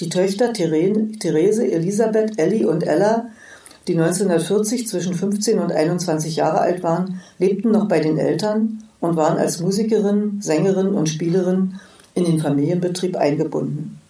Die 0.00 0.08
Töchter 0.08 0.54
Therese, 0.54 1.70
Elisabeth, 1.70 2.38
Ellie 2.38 2.66
und 2.66 2.84
Ella, 2.84 3.26
die 3.86 3.98
1940 3.98 4.88
zwischen 4.88 5.12
15 5.12 5.58
und 5.58 5.72
21 5.72 6.36
Jahre 6.36 6.60
alt 6.60 6.82
waren, 6.82 7.20
lebten 7.38 7.70
noch 7.70 7.86
bei 7.86 8.00
den 8.00 8.16
Eltern 8.16 8.82
und 9.00 9.14
waren 9.16 9.36
als 9.36 9.60
Musikerin, 9.60 10.40
Sängerin 10.40 10.94
und 10.94 11.10
Spielerin 11.10 11.74
in 12.14 12.24
den 12.24 12.40
Familienbetrieb 12.40 13.14
eingebunden. 13.14 14.00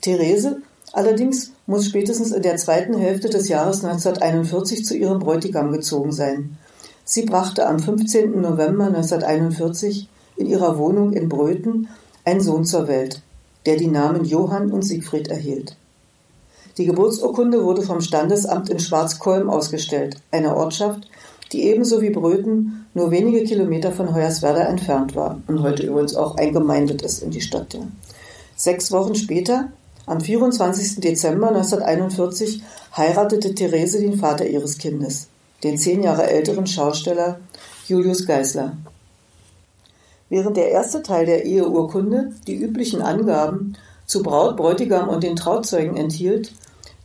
Therese 0.00 0.56
allerdings 0.92 1.52
muss 1.66 1.86
spätestens 1.86 2.32
in 2.32 2.42
der 2.42 2.56
zweiten 2.56 2.98
Hälfte 2.98 3.30
des 3.30 3.46
Jahres 3.46 3.84
1941 3.84 4.84
zu 4.84 4.96
ihrem 4.96 5.20
Bräutigam 5.20 5.70
gezogen 5.70 6.10
sein. 6.10 6.58
Sie 7.12 7.22
brachte 7.22 7.66
am 7.66 7.80
15. 7.80 8.40
November 8.40 8.86
1941 8.86 10.08
in 10.36 10.46
ihrer 10.46 10.78
Wohnung 10.78 11.12
in 11.12 11.28
Bröthen 11.28 11.88
einen 12.24 12.40
Sohn 12.40 12.64
zur 12.64 12.86
Welt, 12.86 13.20
der 13.66 13.76
die 13.76 13.88
Namen 13.88 14.24
Johann 14.24 14.70
und 14.70 14.82
Siegfried 14.82 15.26
erhielt. 15.26 15.76
Die 16.78 16.86
Geburtsurkunde 16.86 17.64
wurde 17.64 17.82
vom 17.82 18.00
Standesamt 18.00 18.70
in 18.70 18.78
Schwarzkolm 18.78 19.50
ausgestellt, 19.50 20.18
einer 20.30 20.56
Ortschaft, 20.56 21.10
die 21.50 21.64
ebenso 21.64 22.00
wie 22.00 22.10
Bröthen 22.10 22.86
nur 22.94 23.10
wenige 23.10 23.42
Kilometer 23.42 23.90
von 23.90 24.14
Hoyerswerda 24.14 24.60
entfernt 24.60 25.16
war 25.16 25.40
und 25.48 25.62
heute 25.62 25.84
übrigens 25.84 26.14
auch 26.14 26.36
eingemeindet 26.36 27.02
ist 27.02 27.24
in 27.24 27.32
die 27.32 27.40
Stadt. 27.40 27.76
Sechs 28.54 28.92
Wochen 28.92 29.16
später, 29.16 29.72
am 30.06 30.20
24. 30.20 31.00
Dezember 31.00 31.48
1941, 31.48 32.62
heiratete 32.96 33.52
Therese 33.52 33.98
den 33.98 34.16
Vater 34.16 34.46
ihres 34.46 34.78
Kindes, 34.78 35.26
den 35.62 35.78
zehn 35.78 36.02
Jahre 36.02 36.28
älteren 36.28 36.66
Schausteller 36.66 37.40
Julius 37.86 38.26
Geisler. 38.26 38.76
Während 40.28 40.56
der 40.56 40.70
erste 40.70 41.02
Teil 41.02 41.26
der 41.26 41.44
Eheurkunde 41.44 42.32
die 42.46 42.54
üblichen 42.54 43.02
Angaben 43.02 43.76
zu 44.06 44.22
Braut, 44.22 44.56
Bräutigam 44.56 45.08
und 45.08 45.24
den 45.24 45.36
Trauzeugen 45.36 45.96
enthielt, 45.96 46.52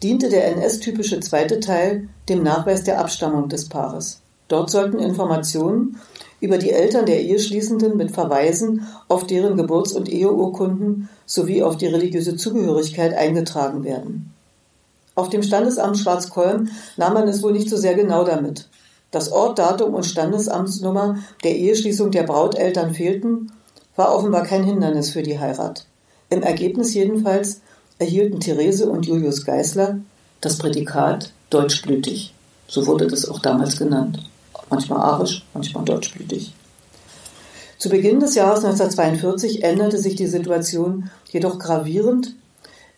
diente 0.04 0.30
der 0.30 0.48
NS-typische 0.56 1.20
zweite 1.22 1.60
Teil 1.60 2.08
dem 2.30 2.44
Nachweis 2.44 2.84
der 2.84 3.00
Abstammung 3.00 3.50
des 3.50 3.68
Paares. 3.68 4.22
Dort 4.48 4.70
sollten 4.70 5.00
Informationen 5.00 6.00
über 6.40 6.60
die 6.60 6.70
Eltern 6.70 7.08
der 7.08 7.22
Eheschließenden 7.22 7.98
mit 7.98 8.12
Verweisen 8.12 8.86
auf 9.08 9.26
deren 9.26 9.58
Geburts- 9.58 9.94
und 9.94 10.08
Eheurkunden 10.08 11.10
sowie 11.26 11.64
auf 11.64 11.78
die 11.78 11.88
religiöse 11.88 12.36
Zugehörigkeit 12.36 13.16
eingetragen 13.16 13.84
werden. 13.84 14.35
Auf 15.16 15.30
dem 15.30 15.44
Standesamt 15.44 15.98
Schwarzkolm 15.98 16.70
nahm 16.98 17.14
man 17.14 17.28
es 17.28 17.42
wohl 17.42 17.54
nicht 17.54 17.70
so 17.70 17.78
sehr 17.78 17.96
genau 17.96 18.24
damit. 18.24 18.68
Das 19.12 19.32
Ort, 19.32 19.60
Datum 19.60 19.94
und 19.94 20.06
Standesamtsnummer 20.06 21.20
der 21.44 21.56
Eheschließung 21.56 22.12
der 22.12 22.24
Brauteltern 22.24 22.94
fehlten, 22.94 23.52
war 23.96 24.14
offenbar 24.14 24.44
kein 24.44 24.64
Hindernis 24.64 25.12
für 25.12 25.24
die 25.24 25.40
Heirat. 25.40 25.86
Im 26.30 26.44
Ergebnis 26.44 26.94
jedenfalls 26.94 27.62
erhielten 27.98 28.42
Therese 28.42 28.90
und 28.90 29.06
Julius 29.06 29.46
Geisler 29.46 30.00
das 30.42 30.58
Prädikat 30.58 31.32
deutschblütig. 31.50 32.34
So 32.68 32.86
wurde 32.88 33.08
das 33.08 33.28
auch 33.28 33.40
damals 33.40 33.78
genannt. 33.78 34.20
Manchmal 34.70 35.00
arisch, 35.00 35.46
manchmal 35.54 35.86
deutschblütig. 35.86 36.54
Zu 37.78 37.90
Beginn 37.90 38.20
des 38.20 38.36
Jahres 38.36 38.66
1942 38.66 39.64
änderte 39.64 39.98
sich 39.98 40.16
die 40.16 40.28
Situation 40.28 41.10
jedoch 41.30 41.60
gravierend. 41.60 42.34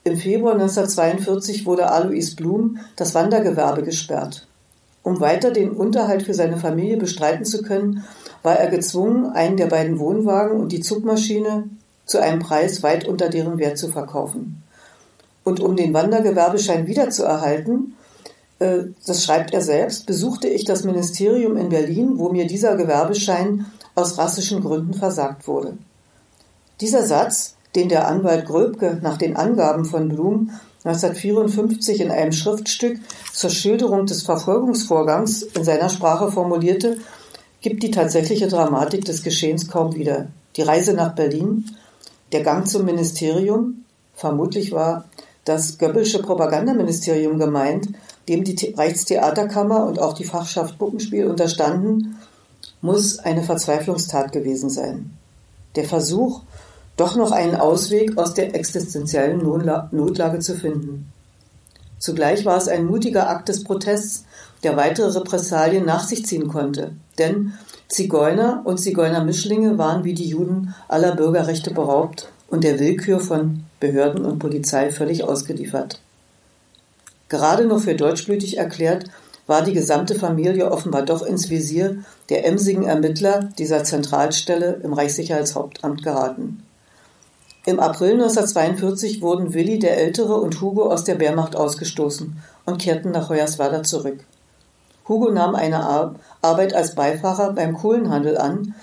Im 0.07 0.15
Februar 0.15 0.53
1942 0.53 1.65
wurde 1.65 1.91
Alois 1.91 2.33
Blum 2.33 2.79
das 2.95 3.13
Wandergewerbe 3.13 3.83
gesperrt. 3.83 4.47
Um 5.03 5.19
weiter 5.19 5.51
den 5.51 5.71
Unterhalt 5.71 6.23
für 6.23 6.33
seine 6.33 6.55
Familie 6.55 6.95
bestreiten 6.95 7.43
zu 7.43 7.61
können, 7.61 8.05
war 8.41 8.57
er 8.57 8.69
gezwungen, 8.69 9.25
einen 9.25 9.57
der 9.57 9.65
beiden 9.65 9.99
Wohnwagen 9.99 10.61
und 10.61 10.71
die 10.71 10.79
Zugmaschine 10.79 11.65
zu 12.05 12.21
einem 12.21 12.39
Preis 12.39 12.83
weit 12.83 13.05
unter 13.05 13.27
deren 13.27 13.57
Wert 13.57 13.77
zu 13.77 13.89
verkaufen. 13.89 14.63
Und 15.43 15.59
um 15.59 15.75
den 15.75 15.93
Wandergewerbeschein 15.93 16.87
wiederzuerhalten, 16.87 17.97
äh, 18.59 18.83
das 19.05 19.25
schreibt 19.25 19.53
er 19.53 19.61
selbst, 19.61 20.05
besuchte 20.05 20.47
ich 20.47 20.63
das 20.63 20.85
Ministerium 20.85 21.57
in 21.57 21.67
Berlin, 21.67 22.13
wo 22.17 22.29
mir 22.29 22.47
dieser 22.47 22.77
Gewerbeschein 22.77 23.65
aus 23.93 24.17
rassischen 24.17 24.61
Gründen 24.61 24.93
versagt 24.93 25.49
wurde. 25.49 25.77
Dieser 26.79 27.05
Satz, 27.05 27.56
den 27.75 27.89
der 27.89 28.07
Anwalt 28.07 28.45
Gröbke 28.45 28.99
nach 29.01 29.17
den 29.17 29.35
Angaben 29.35 29.85
von 29.85 30.09
Blum 30.09 30.51
1954 30.83 32.01
in 32.01 32.11
einem 32.11 32.31
Schriftstück 32.31 32.99
zur 33.33 33.49
Schilderung 33.49 34.05
des 34.05 34.23
Verfolgungsvorgangs 34.23 35.41
in 35.41 35.63
seiner 35.63 35.89
Sprache 35.89 36.31
formulierte, 36.31 36.97
gibt 37.61 37.83
die 37.83 37.91
tatsächliche 37.91 38.47
Dramatik 38.47 39.03
des 39.03 39.23
Geschehens 39.23 39.67
kaum 39.67 39.95
wieder. 39.95 40.27
Die 40.55 40.61
Reise 40.61 40.93
nach 40.93 41.13
Berlin, 41.13 41.65
der 42.31 42.43
Gang 42.43 42.67
zum 42.67 42.85
Ministerium, 42.85 43.83
vermutlich 44.15 44.71
war 44.71 45.05
das 45.43 45.77
Goebbelsche 45.77 46.21
Propagandaministerium 46.21 47.39
gemeint, 47.39 47.89
dem 48.27 48.43
die 48.43 48.73
Reichstheaterkammer 48.75 49.85
und 49.85 49.99
auch 49.99 50.13
die 50.13 50.25
Fachschaft 50.25 50.77
Puppenspiel 50.77 51.25
unterstanden, 51.27 52.17
muss 52.81 53.19
eine 53.19 53.43
Verzweiflungstat 53.43 54.31
gewesen 54.31 54.69
sein. 54.69 55.11
Der 55.75 55.85
Versuch, 55.85 56.41
doch 56.97 57.15
noch 57.15 57.31
einen 57.31 57.55
Ausweg 57.55 58.17
aus 58.17 58.33
der 58.33 58.55
existenziellen 58.55 59.41
Notlage 59.41 60.39
zu 60.39 60.55
finden. 60.55 61.11
Zugleich 61.99 62.45
war 62.45 62.57
es 62.57 62.67
ein 62.67 62.85
mutiger 62.85 63.29
Akt 63.29 63.49
des 63.49 63.63
Protests, 63.63 64.25
der 64.63 64.75
weitere 64.75 65.17
Repressalien 65.17 65.85
nach 65.85 66.07
sich 66.07 66.25
ziehen 66.25 66.47
konnte. 66.47 66.91
Denn 67.17 67.53
Zigeuner 67.87 68.61
und 68.65 68.79
Zigeunermischlinge 68.79 69.77
waren 69.77 70.03
wie 70.03 70.13
die 70.13 70.27
Juden 70.27 70.75
aller 70.87 71.15
Bürgerrechte 71.15 71.71
beraubt 71.71 72.29
und 72.49 72.63
der 72.63 72.79
Willkür 72.79 73.19
von 73.19 73.63
Behörden 73.79 74.25
und 74.25 74.39
Polizei 74.39 74.91
völlig 74.91 75.23
ausgeliefert. 75.23 76.01
Gerade 77.29 77.65
noch 77.65 77.81
für 77.81 77.95
deutschblütig 77.95 78.57
erklärt, 78.57 79.05
war 79.47 79.61
die 79.61 79.73
gesamte 79.73 80.15
Familie 80.15 80.71
offenbar 80.71 81.03
doch 81.03 81.21
ins 81.21 81.49
Visier 81.49 81.97
der 82.29 82.45
emsigen 82.45 82.83
Ermittler 82.83 83.49
dieser 83.57 83.83
Zentralstelle 83.83 84.81
im 84.83 84.93
Reichssicherheitshauptamt 84.93 86.03
geraten. 86.03 86.63
Im 87.67 87.81
April 87.81 88.13
1942 88.13 89.21
wurden 89.21 89.53
Willi 89.53 89.77
der 89.77 89.97
Ältere 89.97 90.35
und 90.35 90.61
Hugo 90.61 90.89
aus 90.89 91.03
der 91.03 91.19
Wehrmacht 91.19 91.57
ausgestoßen 91.57 92.41
und 92.65 92.81
kehrten 92.81 93.11
nach 93.11 93.27
Hoyerswerda 93.27 93.83
zurück. 93.83 94.19
Hugo 95.09 95.31
nahm 95.31 95.53
eine 95.53 96.13
Arbeit 96.41 96.73
als 96.73 96.95
Beifahrer 96.95 97.51
beim 97.51 97.73
Kohlenhandel 97.73 98.37
an. 98.37 98.73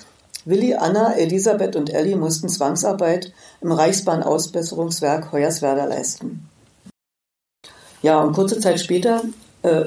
Willi, 0.45 0.75
Anna, 0.75 1.15
Elisabeth 1.15 1.77
und 1.77 1.95
Elli 1.95 2.15
mussten 2.15 2.51
Zwangsarbeit 2.51 3.33
im 3.63 3.73
Reichsbahnausbesserungswerk 3.73 5.33
Hoyerswerda 5.33 5.87
leisten. 5.87 6.47
Ja, 8.03 8.21
und 8.21 8.35
kurze 8.35 8.61
Zeit 8.61 8.81
später 8.81 9.23
äh, 9.63 9.85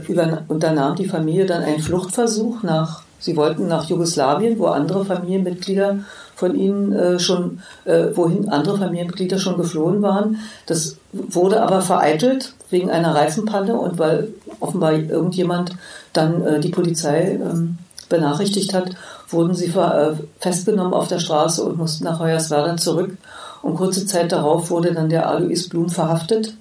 unternahm 0.48 0.96
die 0.96 1.08
Familie 1.08 1.46
dann 1.46 1.62
einen 1.62 1.84
Fluchtversuch 1.84 2.64
nach, 2.64 3.04
sie 3.20 3.36
wollten 3.36 3.68
nach 3.68 3.88
Jugoslawien, 3.88 4.58
wo 4.58 4.66
andere 4.66 5.06
Familienmitglieder 5.06 6.00
von 6.38 6.56
ihnen 6.56 6.94
äh, 6.94 7.20
schon, 7.20 7.62
äh, 7.86 8.10
wohin 8.14 8.48
andere 8.48 8.78
Familienmitglieder 8.78 9.40
schon 9.40 9.58
geflohen 9.58 10.04
waren. 10.04 10.38
Das 10.68 10.98
wurde 11.12 11.64
aber 11.64 11.82
vereitelt 11.82 12.54
wegen 12.70 12.92
einer 12.92 13.16
Reifenpanne 13.16 13.76
und 13.76 13.98
weil 13.98 14.30
offenbar 14.60 14.94
irgendjemand 14.94 15.72
dann 16.14 16.44
äh, 16.46 16.60
die 16.60 16.70
Polizei 16.70 17.40
ähm, 17.42 17.80
benachrichtigt 18.08 18.76
hat, 18.76 18.92
wurden 19.30 19.56
sie 19.56 19.66
äh, 19.66 20.14
festgenommen 20.40 20.94
auf 20.94 21.08
der 21.08 21.18
Straße 21.18 21.64
und 21.64 21.78
mussten 21.78 22.04
nach 22.04 22.20
Hoyerswerda 22.20 22.78
zurück. 22.78 23.18
Und 23.64 23.76
kurze 23.76 24.06
Zeit 24.06 24.32
darauf 24.32 24.70
wurde 24.70 24.94
dann 24.94 25.10
der 25.10 25.28
Alois 25.28 25.68
Blum 25.68 25.90
verhaftet. 25.90 26.54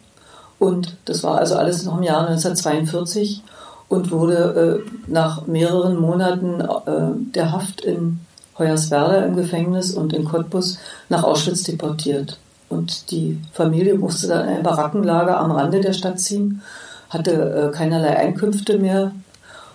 Und 0.59 0.97
das 1.05 1.23
war 1.23 1.37
also 1.37 1.57
alles 1.57 1.85
noch 1.85 1.99
im 1.99 2.03
Jahr 2.03 2.27
1942 2.27 3.43
und 3.89 4.11
wurde 4.11 4.83
äh, 4.87 4.91
nach 5.07 5.47
mehreren 5.47 6.01
Monaten 6.01 6.63
äh, 6.63 7.33
der 7.35 7.53
Haft 7.53 7.83
in 7.83 8.21
Hoyerswerda 8.59 9.25
im 9.25 9.37
Gefängnis 9.37 9.93
und 9.93 10.13
in 10.13 10.25
Cottbus 10.25 10.79
nach 11.09 11.23
Auschwitz 11.23 11.63
deportiert. 11.65 12.39
Und 12.69 13.11
die 13.11 13.41
Familie 13.53 13.95
musste 13.95 14.29
dann 14.29 14.49
in 14.49 14.55
ein 14.57 14.63
Barackenlager 14.63 15.39
am 15.39 15.53
Rande 15.53 15.81
der 15.81 15.93
Stadt 15.93 16.19
ziehen, 16.19 16.63
hatte 17.11 17.33
äh, 17.33 17.77
keinerlei 17.77 18.17
Einkünfte 18.17 18.79
mehr 18.79 19.13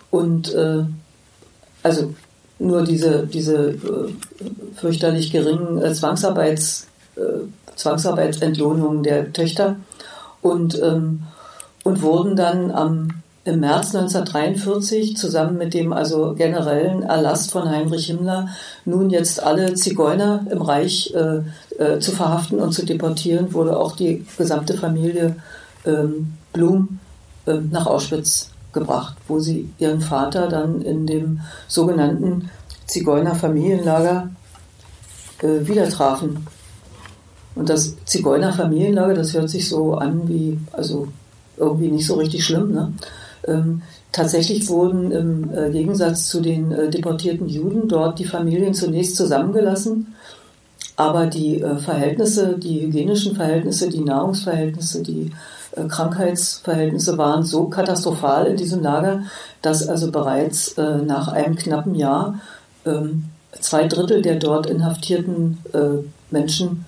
und 0.09 0.53
äh, 0.53 0.84
also 1.84 2.13
nur 2.59 2.84
diese, 2.84 3.25
diese 3.25 3.69
äh, 3.69 4.13
fürchterlich 4.75 5.32
geringen 5.32 5.82
äh, 5.82 5.93
Zwangsarbeits, 5.93 6.88
äh, 7.15 7.21
Zwangsarbeitsentlohnungen 7.75 9.03
der 9.03 9.32
Töchter 9.32 9.77
und, 10.41 10.79
ähm, 10.82 11.23
und 11.84 12.01
wurden 12.01 12.36
dann 12.36 12.71
am 12.71 13.20
im 13.43 13.59
März 13.59 13.95
1943 13.95 15.17
zusammen 15.17 15.57
mit 15.57 15.73
dem 15.73 15.93
also 15.93 16.35
generellen 16.35 17.01
Erlass 17.01 17.49
von 17.49 17.69
Heinrich 17.69 18.05
Himmler 18.05 18.49
nun 18.85 19.09
jetzt 19.09 19.41
alle 19.41 19.73
Zigeuner 19.73 20.45
im 20.51 20.61
Reich 20.61 21.13
äh, 21.15 21.83
äh, 21.83 21.99
zu 21.99 22.11
verhaften 22.11 22.59
und 22.59 22.73
zu 22.73 22.85
deportieren, 22.85 23.53
wurde 23.53 23.77
auch 23.77 23.95
die 23.95 24.25
gesamte 24.37 24.75
Familie 24.75 25.37
ähm, 25.85 26.33
Blum 26.53 26.99
äh, 27.47 27.55
nach 27.55 27.87
Auschwitz 27.87 28.51
gebracht, 28.73 29.15
wo 29.27 29.39
sie 29.39 29.69
ihren 29.79 30.01
Vater 30.01 30.47
dann 30.47 30.81
in 30.81 31.07
dem 31.07 31.41
sogenannten 31.67 32.51
Zigeunerfamilienlager 32.85 34.29
äh, 35.41 35.67
wieder 35.67 35.89
trafen. 35.89 36.45
Und 37.55 37.69
das 37.69 37.95
Zigeunerfamilienlager, 38.05 39.15
das 39.15 39.33
hört 39.33 39.49
sich 39.49 39.67
so 39.67 39.95
an 39.95 40.29
wie, 40.29 40.59
also 40.71 41.07
irgendwie 41.57 41.89
nicht 41.89 42.05
so 42.05 42.15
richtig 42.15 42.45
schlimm, 42.45 42.71
ne? 42.71 42.93
Ähm, 43.47 43.81
tatsächlich 44.11 44.67
wurden 44.69 45.11
im 45.11 45.53
äh, 45.53 45.71
Gegensatz 45.71 46.27
zu 46.29 46.41
den 46.41 46.71
äh, 46.71 46.89
deportierten 46.89 47.47
Juden 47.47 47.87
dort 47.87 48.19
die 48.19 48.25
Familien 48.25 48.73
zunächst 48.73 49.15
zusammengelassen, 49.15 50.13
aber 50.95 51.25
die 51.25 51.61
äh, 51.61 51.77
Verhältnisse, 51.77 52.57
die 52.57 52.81
hygienischen 52.81 53.35
Verhältnisse, 53.35 53.89
die 53.89 54.01
Nahrungsverhältnisse, 54.01 55.01
die 55.01 55.31
äh, 55.75 55.85
Krankheitsverhältnisse 55.87 57.17
waren 57.17 57.43
so 57.43 57.65
katastrophal 57.65 58.45
in 58.45 58.57
diesem 58.57 58.83
Lager, 58.83 59.23
dass 59.61 59.87
also 59.87 60.11
bereits 60.11 60.73
äh, 60.73 60.97
nach 60.97 61.29
einem 61.29 61.55
knappen 61.55 61.95
Jahr 61.95 62.39
ähm, 62.85 63.25
zwei 63.59 63.87
Drittel 63.87 64.21
der 64.21 64.35
dort 64.35 64.67
inhaftierten 64.67 65.57
äh, 65.73 66.03
Menschen, 66.29 66.85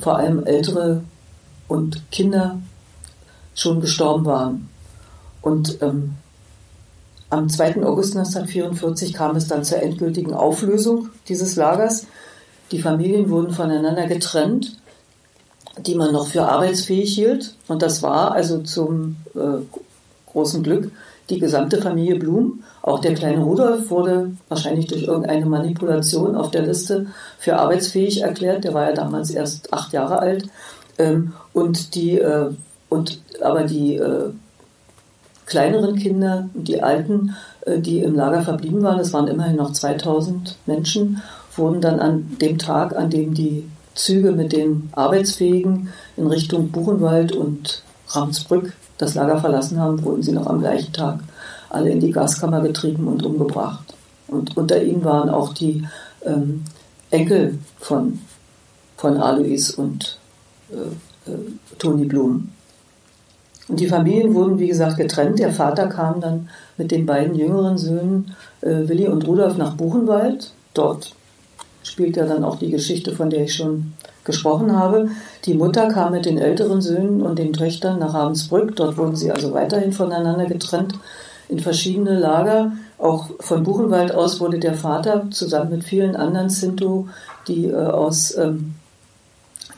vor 0.00 0.16
allem 0.16 0.44
ältere 0.44 1.02
und 1.66 2.10
Kinder, 2.12 2.60
schon 3.54 3.80
gestorben 3.80 4.24
waren. 4.24 4.68
Und 5.42 5.82
ähm, 5.82 6.14
am 7.30 7.48
2. 7.48 7.84
August 7.84 8.16
1944 8.16 9.14
kam 9.14 9.36
es 9.36 9.48
dann 9.48 9.64
zur 9.64 9.82
endgültigen 9.82 10.34
Auflösung 10.34 11.08
dieses 11.28 11.56
Lagers. 11.56 12.06
Die 12.70 12.80
Familien 12.80 13.30
wurden 13.30 13.52
voneinander 13.52 14.06
getrennt, 14.06 14.76
die 15.78 15.94
man 15.94 16.12
noch 16.12 16.26
für 16.26 16.44
arbeitsfähig 16.44 17.14
hielt. 17.14 17.54
Und 17.68 17.82
das 17.82 18.02
war 18.02 18.32
also 18.32 18.58
zum 18.58 19.16
äh, 19.34 19.64
großen 20.30 20.62
Glück 20.62 20.90
die 21.30 21.38
gesamte 21.38 21.80
Familie 21.80 22.16
Blum. 22.16 22.62
Auch 22.82 22.98
der 22.98 23.14
kleine 23.14 23.42
Rudolf 23.42 23.90
wurde 23.90 24.32
wahrscheinlich 24.48 24.86
durch 24.86 25.04
irgendeine 25.04 25.46
Manipulation 25.46 26.36
auf 26.36 26.50
der 26.50 26.62
Liste 26.62 27.06
für 27.38 27.56
arbeitsfähig 27.56 28.22
erklärt. 28.22 28.64
Der 28.64 28.74
war 28.74 28.88
ja 28.88 28.94
damals 28.94 29.30
erst 29.30 29.72
acht 29.72 29.92
Jahre 29.92 30.18
alt. 30.18 30.48
Ähm, 30.98 31.32
und 31.52 31.94
die, 31.94 32.18
äh, 32.18 32.50
und, 32.88 33.22
aber 33.40 33.64
die 33.64 33.96
äh, 33.96 34.30
kleineren 35.46 35.96
Kinder 35.96 36.48
und 36.54 36.68
die 36.68 36.82
Alten, 36.82 37.34
äh, 37.66 37.78
die 37.78 38.00
im 38.00 38.14
Lager 38.14 38.42
verblieben 38.42 38.82
waren, 38.82 38.98
es 38.98 39.12
waren 39.12 39.28
immerhin 39.28 39.56
noch 39.56 39.72
2000 39.72 40.56
Menschen, 40.66 41.22
wurden 41.56 41.80
dann 41.80 42.00
an 42.00 42.36
dem 42.40 42.58
Tag, 42.58 42.96
an 42.96 43.10
dem 43.10 43.34
die 43.34 43.68
Züge 43.94 44.32
mit 44.32 44.52
den 44.52 44.88
Arbeitsfähigen 44.92 45.88
in 46.16 46.26
Richtung 46.26 46.70
Buchenwald 46.70 47.32
und 47.32 47.82
Ramsbrück 48.08 48.72
das 48.98 49.14
Lager 49.14 49.38
verlassen 49.38 49.78
haben, 49.80 50.02
wurden 50.04 50.22
sie 50.22 50.32
noch 50.32 50.46
am 50.46 50.60
gleichen 50.60 50.92
Tag 50.92 51.20
alle 51.70 51.90
in 51.90 52.00
die 52.00 52.12
Gaskammer 52.12 52.60
getrieben 52.60 53.08
und 53.08 53.22
umgebracht. 53.24 53.94
Und 54.28 54.56
unter 54.56 54.82
ihnen 54.82 55.04
waren 55.04 55.30
auch 55.30 55.52
die 55.54 55.84
ähm, 56.24 56.64
Enkel 57.10 57.58
von, 57.78 58.20
von 58.96 59.16
Alois 59.16 59.74
und 59.76 60.18
äh, 60.70 61.30
äh, 61.30 61.36
Toni 61.78 62.04
Blum. 62.04 62.50
Und 63.68 63.80
die 63.80 63.86
Familien 63.86 64.34
wurden, 64.34 64.58
wie 64.58 64.68
gesagt, 64.68 64.96
getrennt. 64.96 65.38
Der 65.38 65.52
Vater 65.52 65.86
kam 65.86 66.20
dann 66.20 66.48
mit 66.76 66.90
den 66.90 67.06
beiden 67.06 67.34
jüngeren 67.34 67.78
Söhnen, 67.78 68.34
äh, 68.60 68.88
Willi 68.88 69.08
und 69.08 69.26
Rudolf, 69.26 69.56
nach 69.56 69.74
Buchenwald. 69.74 70.52
Dort 70.74 71.14
spielt 71.82 72.16
ja 72.16 72.26
dann 72.26 72.44
auch 72.44 72.56
die 72.56 72.70
Geschichte, 72.70 73.12
von 73.14 73.30
der 73.30 73.44
ich 73.44 73.54
schon 73.54 73.92
gesprochen 74.24 74.76
habe. 74.76 75.08
Die 75.44 75.54
Mutter 75.54 75.88
kam 75.88 76.12
mit 76.12 76.26
den 76.26 76.38
älteren 76.38 76.80
Söhnen 76.80 77.22
und 77.22 77.38
den 77.38 77.52
Töchtern 77.52 77.98
nach 77.98 78.14
Ravensbrück. 78.14 78.76
Dort 78.76 78.96
wurden 78.96 79.16
sie 79.16 79.30
also 79.30 79.52
weiterhin 79.52 79.92
voneinander 79.92 80.46
getrennt 80.46 80.94
in 81.48 81.58
verschiedene 81.58 82.18
Lager. 82.18 82.72
Auch 82.98 83.30
von 83.40 83.64
Buchenwald 83.64 84.14
aus 84.14 84.40
wurde 84.40 84.58
der 84.58 84.74
Vater 84.74 85.26
zusammen 85.30 85.70
mit 85.70 85.84
vielen 85.84 86.14
anderen 86.14 86.50
Sinto, 86.50 87.08
die 87.48 87.66
äh, 87.66 87.74
aus, 87.74 88.36
ähm, 88.36 88.74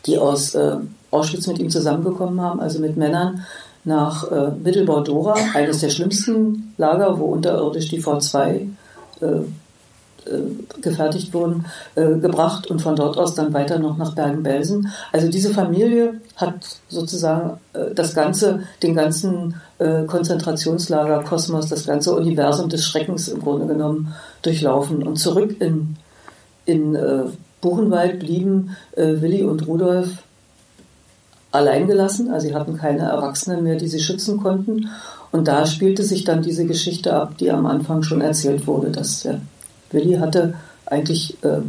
die 0.07 0.19
aus 0.19 0.55
äh, 0.55 0.77
Auschwitz 1.11 1.47
mit 1.47 1.59
ihm 1.59 1.71
zusammengekommen 1.71 2.41
haben, 2.41 2.61
also 2.61 2.81
mit 2.81 2.97
Männern, 2.97 3.45
nach 3.85 4.31
äh, 4.31 4.51
Mittelbau-Dora, 4.63 5.35
eines 5.55 5.81
der 5.81 5.91
schlimmsten 5.91 6.73
Lager, 6.79 7.19
wo 7.19 7.27
unterirdisch 7.27 7.89
die 7.89 8.03
V2 8.03 8.69
äh, 9.21 9.27
äh, 10.27 10.81
gefertigt 10.81 11.35
wurden, 11.35 11.67
äh, 11.97 12.17
gebracht 12.17 12.67
und 12.69 12.81
von 12.81 12.97
dort 12.97 13.19
aus 13.19 13.35
dann 13.35 13.53
weiter 13.53 13.79
noch 13.79 13.99
nach 13.99 14.15
Bergen-Belsen. 14.15 14.89
Also 15.13 15.29
diese 15.29 15.53
Familie 15.53 16.21
hat 16.37 16.79
sozusagen 16.89 17.59
äh, 17.75 17.93
das 17.95 18.15
ganze, 18.15 18.61
den 18.83 18.95
ganzen 18.95 19.57
äh, 19.79 20.05
Konzentrationslager 20.05 21.25
Kosmos, 21.25 21.69
das 21.69 21.87
ganze 21.87 22.15
Universum 22.15 22.71
des 22.71 22.87
Schreckens 22.87 23.29
im 23.29 23.41
Grunde 23.41 23.67
genommen 23.67 24.15
durchlaufen 24.41 25.03
und 25.03 25.17
zurück 25.17 25.61
in, 25.61 25.97
in 26.65 26.97
Buchenwald 27.61 28.21
blieben 28.21 28.77
Willi 28.97 29.43
und 29.43 29.67
Rudolf 29.67 30.24
allein 31.55 31.87
gelassen. 31.87 32.31
Also 32.31 32.49
sie 32.49 32.55
hatten 32.55 32.77
keine 32.77 33.03
Erwachsenen 33.03 33.63
mehr, 33.63 33.77
die 33.77 33.89
sie 33.89 34.01
schützen 34.01 34.43
konnten. 34.43 34.89
Und 35.31 35.49
da 35.49 35.67
spielte 35.67 36.03
sich 36.03 36.25
dann 36.25 36.43
diese 36.43 36.67
Geschichte 36.67 37.15
ab, 37.15 37.39
die 37.39 37.51
am 37.51 37.67
Anfang 37.67 38.03
schon 38.03 38.21
erzählt 38.21 38.67
wurde, 38.67 38.91
dass 38.91 39.23
der 39.23 39.41
Willi 39.91 40.15
hatte 40.15 40.55
eigentlich, 40.87 41.43
äh, 41.45 41.61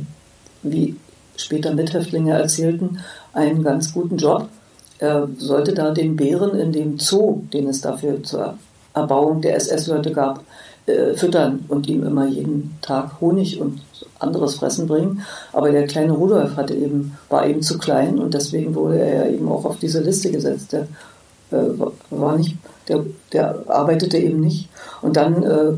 wie 0.64 0.96
später 1.38 1.74
Mithäftlinge 1.74 2.34
erzählten, 2.34 3.00
einen 3.34 3.64
ganz 3.64 3.94
guten 3.94 4.18
Job. 4.18 4.50
Er 4.98 5.28
sollte 5.38 5.74
da 5.74 5.92
den 5.92 6.16
Bären 6.16 6.58
in 6.58 6.72
dem 6.72 7.00
Zoo, 7.00 7.44
den 7.54 7.68
es 7.68 7.82
dafür 7.82 8.24
zur 8.24 8.58
Erbauung 8.94 9.42
der 9.42 9.56
SS-Leute 9.56 10.12
gab, 10.12 10.44
äh, 10.88 11.14
füttern 11.16 11.66
und 11.68 11.88
ihm 11.88 12.04
immer 12.04 12.28
jeden 12.28 12.78
Tag 12.82 13.20
Honig 13.20 13.60
und 13.60 13.82
anderes 14.20 14.54
Fressen 14.56 14.86
bringen. 14.86 15.24
Aber 15.52 15.72
der 15.72 15.88
kleine 15.88 16.14
Rudolf 16.14 16.58
hatte 16.58 16.76
eben, 16.76 17.18
war 17.30 17.48
eben 17.48 17.64
zu 17.64 17.80
klein 17.80 18.20
und 18.20 18.36
deswegen 18.36 18.76
wurde 18.76 19.00
er 19.00 19.28
eben 19.30 19.50
auch 19.50 19.66
auf 19.66 19.80
diese 19.80 20.02
Liste 20.02 20.30
gesetzt. 20.32 20.74
Er 20.74 20.88
äh, 21.52 21.74
war 22.12 22.38
nicht 22.38 22.58
der, 22.88 23.04
der 23.34 23.64
arbeitete 23.68 24.20
eben 24.20 24.40
nicht. 24.40 24.70
Und 25.02 25.18
dann 25.18 25.42
äh, 25.42 25.74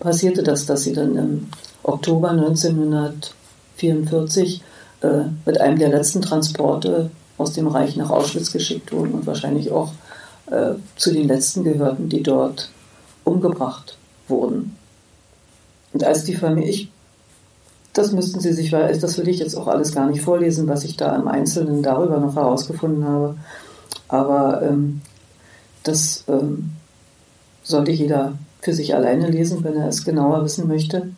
passierte 0.00 0.42
das, 0.42 0.66
dass 0.66 0.82
sie 0.82 0.94
dann 0.94 1.16
im 1.16 1.46
Oktober 1.84 2.30
1944 2.30 4.64
äh, 5.02 5.26
mit 5.46 5.60
einem 5.60 5.78
der 5.78 5.90
letzten 5.90 6.22
Transporte 6.22 7.12
aus 7.38 7.52
dem 7.52 7.68
Reich 7.68 7.96
nach 7.96 8.10
Auschwitz 8.10 8.50
geschickt 8.50 8.92
wurden 8.92 9.12
und 9.12 9.28
wahrscheinlich 9.28 9.70
auch 9.70 9.92
äh, 10.50 10.72
zu 10.96 11.12
den 11.12 11.28
letzten 11.28 11.62
gehörten, 11.62 12.08
die 12.08 12.24
dort 12.24 12.70
umgebracht 13.22 13.96
wurden. 14.30 14.76
Und 15.92 16.04
als 16.04 16.24
die 16.24 16.34
Familie, 16.34 16.70
ich, 16.70 16.90
das 17.92 18.12
müssten 18.12 18.40
Sie 18.40 18.52
sich, 18.52 18.72
weil 18.72 18.96
das 18.96 19.18
will 19.18 19.28
ich 19.28 19.40
jetzt 19.40 19.56
auch 19.56 19.66
alles 19.66 19.92
gar 19.92 20.08
nicht 20.08 20.22
vorlesen, 20.22 20.68
was 20.68 20.84
ich 20.84 20.96
da 20.96 21.16
im 21.16 21.28
Einzelnen 21.28 21.82
darüber 21.82 22.18
noch 22.18 22.36
herausgefunden 22.36 23.04
habe. 23.04 23.36
Aber 24.08 24.62
ähm, 24.62 25.00
das 25.82 26.24
ähm, 26.28 26.70
sollte 27.62 27.90
jeder 27.90 28.34
für 28.60 28.74
sich 28.74 28.94
alleine 28.94 29.28
lesen, 29.28 29.64
wenn 29.64 29.76
er 29.76 29.88
es 29.88 30.04
genauer 30.04 30.44
wissen 30.44 30.68
möchte. 30.68 31.10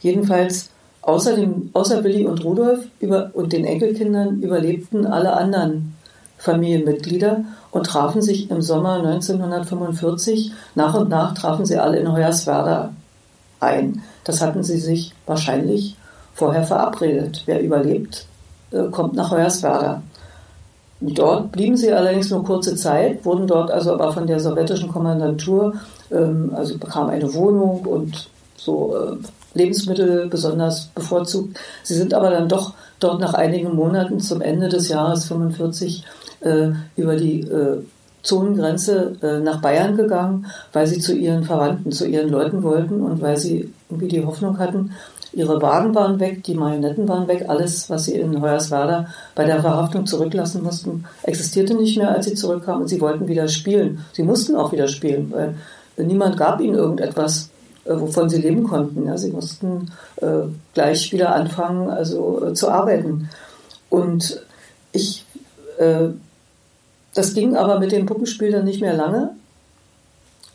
Jedenfalls, 0.00 0.70
außer, 1.02 1.36
dem, 1.36 1.70
außer 1.72 2.02
Willi 2.02 2.26
und 2.26 2.42
Rudolf 2.44 2.84
über, 3.00 3.30
und 3.34 3.52
den 3.52 3.64
Enkelkindern 3.64 4.40
überlebten 4.42 5.06
alle 5.06 5.34
anderen 5.34 5.94
Familienmitglieder 6.38 7.44
und 7.70 7.86
trafen 7.86 8.22
sich 8.22 8.50
im 8.50 8.62
Sommer 8.62 8.94
1945. 8.94 10.52
Nach 10.74 10.94
und 10.94 11.08
nach 11.08 11.34
trafen 11.34 11.66
sie 11.66 11.76
alle 11.76 11.98
in 11.98 12.12
Hoyerswerda 12.12 12.92
ein. 13.60 14.02
Das 14.24 14.40
hatten 14.40 14.62
sie 14.62 14.78
sich 14.78 15.12
wahrscheinlich 15.26 15.96
vorher 16.34 16.62
verabredet. 16.62 17.42
Wer 17.46 17.60
überlebt, 17.60 18.26
äh, 18.70 18.84
kommt 18.84 19.14
nach 19.14 19.30
Hoyerswerda. 19.30 20.02
Dort 21.00 21.52
blieben 21.52 21.76
sie 21.76 21.92
allerdings 21.92 22.30
nur 22.30 22.44
kurze 22.44 22.74
Zeit, 22.74 23.24
wurden 23.24 23.46
dort 23.46 23.70
also 23.70 23.92
aber 23.92 24.12
von 24.12 24.26
der 24.26 24.40
sowjetischen 24.40 24.88
Kommandantur, 24.88 25.74
ähm, 26.10 26.52
also 26.54 26.76
bekamen 26.76 27.10
eine 27.10 27.32
Wohnung 27.34 27.84
und 27.84 28.28
so 28.56 28.96
äh, 28.96 29.16
Lebensmittel 29.58 30.28
besonders 30.28 30.86
bevorzugt. 30.94 31.58
Sie 31.82 31.94
sind 31.94 32.14
aber 32.14 32.30
dann 32.30 32.48
doch 32.48 32.74
dort 33.00 33.20
nach 33.20 33.34
einigen 33.34 33.74
Monaten 33.74 34.20
zum 34.20 34.40
Ende 34.40 34.68
des 34.68 34.88
Jahres 34.88 35.26
45 35.26 36.04
äh, 36.40 36.68
über 36.96 37.16
die 37.16 37.40
äh, 37.40 37.82
Zonengrenze 38.22 39.16
äh, 39.22 39.40
nach 39.40 39.60
Bayern 39.60 39.96
gegangen, 39.96 40.46
weil 40.72 40.86
sie 40.86 40.98
zu 40.98 41.14
ihren 41.14 41.44
Verwandten, 41.44 41.92
zu 41.92 42.06
ihren 42.06 42.28
Leuten 42.28 42.62
wollten 42.62 43.00
und 43.02 43.20
weil 43.20 43.36
sie 43.36 43.72
irgendwie 43.88 44.08
die 44.08 44.24
Hoffnung 44.24 44.58
hatten, 44.58 44.92
Ihre 45.32 45.60
Wagen 45.60 45.94
waren 45.94 46.18
weg, 46.20 46.42
die 46.44 46.54
Marionetten 46.54 47.06
waren 47.06 47.28
weg, 47.28 47.44
alles, 47.48 47.90
was 47.90 48.06
sie 48.06 48.14
in 48.14 48.40
Hoyerswerda 48.40 49.06
bei 49.34 49.44
der 49.44 49.60
Verhaftung 49.60 50.06
zurücklassen 50.06 50.62
mussten, 50.62 51.04
existierte 51.22 51.74
nicht 51.74 51.98
mehr, 51.98 52.10
als 52.10 52.26
sie 52.26 52.34
zurückkamen 52.34 52.82
und 52.82 52.88
sie 52.88 53.00
wollten 53.00 53.28
wieder 53.28 53.46
spielen. 53.48 54.04
Sie 54.12 54.22
mussten 54.22 54.56
auch 54.56 54.72
wieder 54.72 54.88
spielen, 54.88 55.30
weil 55.30 55.54
niemand 55.96 56.38
gab 56.38 56.60
ihnen 56.60 56.74
irgendetwas, 56.74 57.50
wovon 57.94 58.28
sie 58.28 58.40
leben 58.40 58.64
konnten. 58.64 59.06
Ja, 59.06 59.16
sie 59.16 59.30
mussten 59.30 59.90
äh, 60.16 60.42
gleich 60.74 61.12
wieder 61.12 61.34
anfangen, 61.34 61.90
also 61.90 62.46
äh, 62.46 62.54
zu 62.54 62.68
arbeiten. 62.70 63.28
Und 63.90 64.42
ich, 64.92 65.24
äh, 65.78 66.08
das 67.14 67.34
ging 67.34 67.56
aber 67.56 67.78
mit 67.78 67.92
dem 67.92 68.06
Puppenspiel 68.06 68.52
dann 68.52 68.64
nicht 68.64 68.80
mehr 68.80 68.94
lange, 68.94 69.30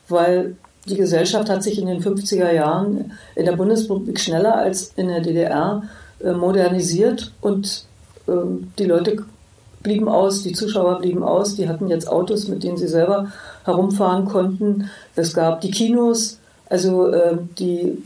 weil 0.09 0.55
die 0.85 0.95
Gesellschaft 0.95 1.49
hat 1.49 1.63
sich 1.63 1.79
in 1.79 1.87
den 1.87 2.01
50er 2.01 2.51
Jahren 2.51 3.13
in 3.35 3.45
der 3.45 3.55
Bundesrepublik 3.55 4.19
schneller 4.19 4.55
als 4.55 4.91
in 4.95 5.07
der 5.07 5.21
DDR 5.21 5.83
äh, 6.21 6.33
modernisiert 6.33 7.31
und 7.41 7.85
ähm, 8.27 8.71
die 8.77 8.85
Leute 8.85 9.23
blieben 9.81 10.07
aus, 10.07 10.43
die 10.43 10.53
Zuschauer 10.53 10.99
blieben 10.99 11.23
aus, 11.23 11.55
die 11.55 11.67
hatten 11.67 11.87
jetzt 11.89 12.07
Autos, 12.07 12.47
mit 12.47 12.63
denen 12.63 12.77
sie 12.77 12.87
selber 12.87 13.31
herumfahren 13.65 14.25
konnten. 14.25 14.89
Es 15.15 15.33
gab 15.33 15.61
die 15.61 15.71
Kinos, 15.71 16.39
also 16.73 17.13
ähm, 17.13 17.49
die, 17.59 17.99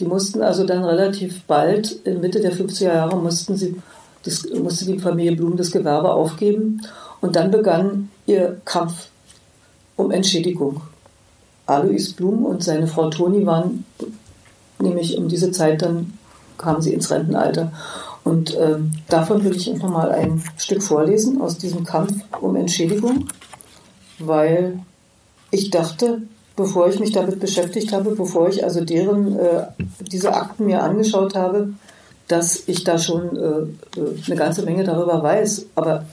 die 0.00 0.04
mussten 0.04 0.42
also 0.42 0.66
dann 0.66 0.82
relativ 0.82 1.44
bald, 1.44 1.92
in 2.04 2.20
Mitte 2.20 2.40
der 2.40 2.52
50er 2.52 2.92
Jahre, 2.92 3.16
mussten 3.16 3.56
sie, 3.56 3.76
das, 4.24 4.44
musste 4.50 4.86
die 4.86 4.98
Familie 4.98 5.36
Blum 5.36 5.56
das 5.56 5.70
Gewerbe 5.70 6.12
aufgeben 6.12 6.80
und 7.20 7.36
dann 7.36 7.52
begann 7.52 8.10
ihr 8.26 8.60
Kampf 8.64 9.06
um 9.94 10.10
Entschädigung. 10.10 10.80
Alois 11.66 12.12
Blum 12.16 12.44
und 12.44 12.64
seine 12.64 12.88
Frau 12.88 13.08
Toni 13.08 13.46
waren 13.46 13.84
nämlich 14.80 15.16
um 15.16 15.28
diese 15.28 15.52
Zeit, 15.52 15.82
dann 15.82 16.18
kamen 16.56 16.82
sie 16.82 16.94
ins 16.94 17.12
Rentenalter. 17.12 17.70
Und 18.24 18.52
äh, 18.56 18.78
davon 19.08 19.44
will 19.44 19.54
ich 19.54 19.70
einfach 19.70 19.90
mal 19.90 20.10
ein 20.10 20.42
Stück 20.56 20.82
vorlesen 20.82 21.40
aus 21.40 21.56
diesem 21.56 21.84
Kampf 21.84 22.14
um 22.40 22.56
Entschädigung, 22.56 23.28
weil 24.18 24.80
ich 25.52 25.70
dachte, 25.70 26.22
bevor 26.58 26.88
ich 26.88 26.98
mich 26.98 27.12
damit 27.12 27.38
beschäftigt 27.38 27.92
habe, 27.92 28.10
bevor 28.10 28.48
ich 28.48 28.64
also 28.64 28.84
deren 28.84 29.38
äh, 29.38 29.66
diese 30.00 30.34
Akten 30.34 30.66
mir 30.66 30.82
angeschaut 30.82 31.34
habe, 31.36 31.70
dass 32.26 32.64
ich 32.66 32.84
da 32.84 32.98
schon 32.98 33.36
äh, 33.36 34.00
äh 34.00 34.14
eine 34.26 34.36
ganze 34.36 34.62
Menge 34.62 34.84
darüber 34.84 35.22
weiß. 35.22 35.66
Aber 35.76 36.04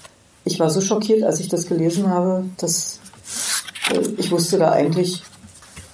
ich 0.46 0.60
war 0.60 0.70
so 0.70 0.82
schockiert, 0.82 1.24
als 1.24 1.40
ich 1.40 1.50
das 1.50 1.66
gelesen 1.66 2.10
habe, 2.10 2.46
dass 2.58 3.00
äh, 3.92 4.00
ich 4.18 4.32
wusste 4.32 4.60
da 4.60 4.72
eigentlich 4.72 5.24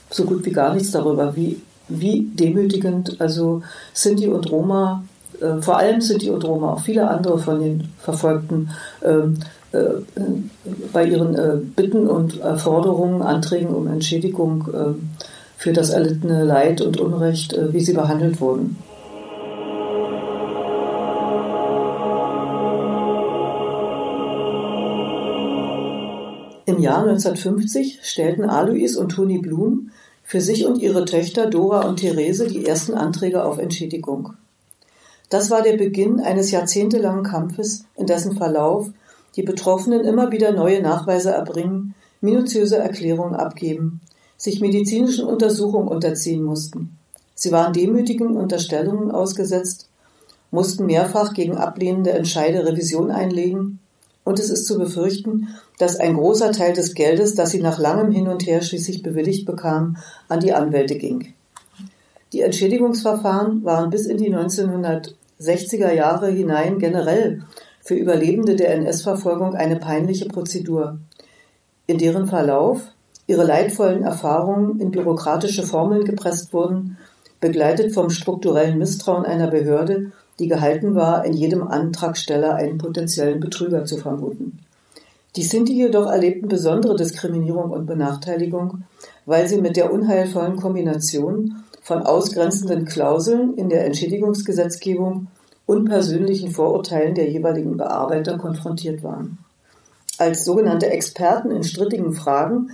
so 0.09 0.25
gut 0.25 0.45
wie 0.45 0.51
gar 0.51 0.73
nichts 0.73 0.91
darüber, 0.91 1.35
wie, 1.37 1.61
wie 1.87 2.27
demütigend 2.33 3.21
also 3.21 3.63
Sinti 3.93 4.27
und 4.27 4.51
Roma, 4.51 5.05
äh, 5.39 5.61
vor 5.61 5.77
allem 5.77 6.01
Sinti 6.01 6.29
und 6.29 6.43
Roma, 6.43 6.73
auch 6.73 6.81
viele 6.81 7.07
andere 7.07 7.39
von 7.39 7.61
den 7.61 7.87
Verfolgten, 7.99 8.69
ähm, 9.01 9.37
äh, 9.39 9.45
bei 9.71 11.05
ihren 11.05 11.35
äh, 11.35 11.57
Bitten 11.57 12.07
und 12.07 12.33
Forderungen, 12.57 13.21
Anträgen 13.21 13.73
um 13.73 13.87
Entschädigung 13.87 14.67
ähm, 14.73 15.09
für 15.61 15.73
das 15.73 15.91
erlittene 15.91 16.43
Leid 16.43 16.81
und 16.81 16.99
Unrecht, 16.99 17.53
äh, 17.53 17.71
wie 17.71 17.81
sie 17.81 17.93
behandelt 17.93 18.41
wurden. 18.41 18.77
Im 26.65 26.79
Jahr 26.79 27.03
1950 27.03 27.99
stellten 28.01 28.45
Alois 28.45 28.97
und 28.97 29.09
Toni 29.09 29.37
Blum 29.37 29.91
für 30.23 30.41
sich 30.41 30.65
und 30.65 30.81
ihre 30.81 31.05
Töchter 31.05 31.47
Dora 31.47 31.81
und 31.87 31.97
Therese 31.97 32.47
die 32.47 32.65
ersten 32.65 32.95
Anträge 32.95 33.43
auf 33.43 33.59
Entschädigung. 33.59 34.33
Das 35.29 35.51
war 35.51 35.61
der 35.61 35.77
Beginn 35.77 36.19
eines 36.19 36.49
jahrzehntelangen 36.49 37.23
Kampfes, 37.23 37.85
in 37.95 38.07
dessen 38.07 38.35
Verlauf 38.35 38.89
die 39.35 39.43
Betroffenen 39.43 40.01
immer 40.01 40.31
wieder 40.31 40.51
neue 40.51 40.81
Nachweise 40.81 41.31
erbringen, 41.31 41.95
minutiöse 42.21 42.77
Erklärungen 42.77 43.35
abgeben, 43.35 44.01
sich 44.37 44.61
medizinischen 44.61 45.25
Untersuchungen 45.25 45.87
unterziehen 45.87 46.43
mussten. 46.43 46.97
Sie 47.35 47.51
waren 47.51 47.73
demütigen 47.73 48.35
Unterstellungen 48.37 49.11
ausgesetzt, 49.11 49.87
mussten 50.51 50.85
mehrfach 50.85 51.33
gegen 51.33 51.57
ablehnende 51.57 52.11
Entscheide 52.11 52.65
Revision 52.65 53.11
einlegen, 53.11 53.79
und 54.23 54.39
es 54.39 54.49
ist 54.49 54.65
zu 54.65 54.77
befürchten, 54.77 55.47
dass 55.79 55.95
ein 55.95 56.15
großer 56.15 56.51
Teil 56.51 56.73
des 56.73 56.93
Geldes, 56.93 57.33
das 57.33 57.49
sie 57.51 57.61
nach 57.61 57.79
langem 57.79 58.11
Hin 58.11 58.27
und 58.27 58.45
Her 58.45 58.61
schließlich 58.61 59.01
bewilligt 59.01 59.45
bekam, 59.45 59.97
an 60.27 60.39
die 60.39 60.53
Anwälte 60.53 60.95
ging. 60.95 61.33
Die 62.33 62.41
Entschädigungsverfahren 62.41 63.65
waren 63.65 63.89
bis 63.89 64.05
in 64.05 64.17
die 64.17 64.33
1960er 64.33 65.91
Jahre 65.91 66.29
hinein 66.29 66.77
generell 66.77 67.43
für 67.83 67.95
Überlebende 67.95 68.55
der 68.55 68.73
NS-Verfolgung 68.75 69.55
eine 69.55 69.75
peinliche 69.75 70.25
Prozedur, 70.25 70.99
in 71.87 71.97
deren 71.97 72.27
Verlauf 72.27 72.81
ihre 73.27 73.43
leidvollen 73.43 74.03
Erfahrungen 74.03 74.79
in 74.79 74.91
bürokratische 74.91 75.63
Formeln 75.63 76.05
gepresst 76.05 76.53
wurden, 76.53 76.97
begleitet 77.39 77.93
vom 77.93 78.09
strukturellen 78.09 78.77
Misstrauen 78.77 79.25
einer 79.25 79.47
Behörde, 79.47 80.11
die 80.39 80.47
gehalten 80.47 80.95
war, 80.95 81.25
in 81.25 81.33
jedem 81.33 81.63
Antragsteller 81.67 82.55
einen 82.55 82.77
potenziellen 82.77 83.39
Betrüger 83.39 83.85
zu 83.85 83.97
vermuten. 83.97 84.59
Die 85.35 85.43
Sinti 85.43 85.73
jedoch 85.73 86.07
erlebten 86.07 86.49
besondere 86.49 86.95
Diskriminierung 86.95 87.71
und 87.71 87.85
Benachteiligung, 87.85 88.83
weil 89.25 89.47
sie 89.47 89.61
mit 89.61 89.77
der 89.77 89.93
unheilvollen 89.93 90.57
Kombination 90.57 91.63
von 91.81 92.01
ausgrenzenden 92.03 92.85
Klauseln 92.85 93.55
in 93.55 93.69
der 93.69 93.85
Entschädigungsgesetzgebung 93.85 95.27
und 95.65 95.85
persönlichen 95.85 96.51
Vorurteilen 96.51 97.15
der 97.15 97.29
jeweiligen 97.29 97.77
Bearbeiter 97.77 98.37
konfrontiert 98.37 99.03
waren. 99.03 99.37
Als 100.17 100.45
sogenannte 100.45 100.89
Experten 100.89 101.51
in 101.51 101.63
strittigen 101.63 102.13
Fragen 102.13 102.71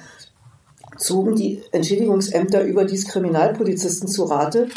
zogen 0.98 1.36
die 1.36 1.62
Entschädigungsämter 1.72 2.64
überdies 2.64 3.08
Kriminalpolizisten 3.08 4.08
zu 4.08 4.26
Rate, 4.26 4.68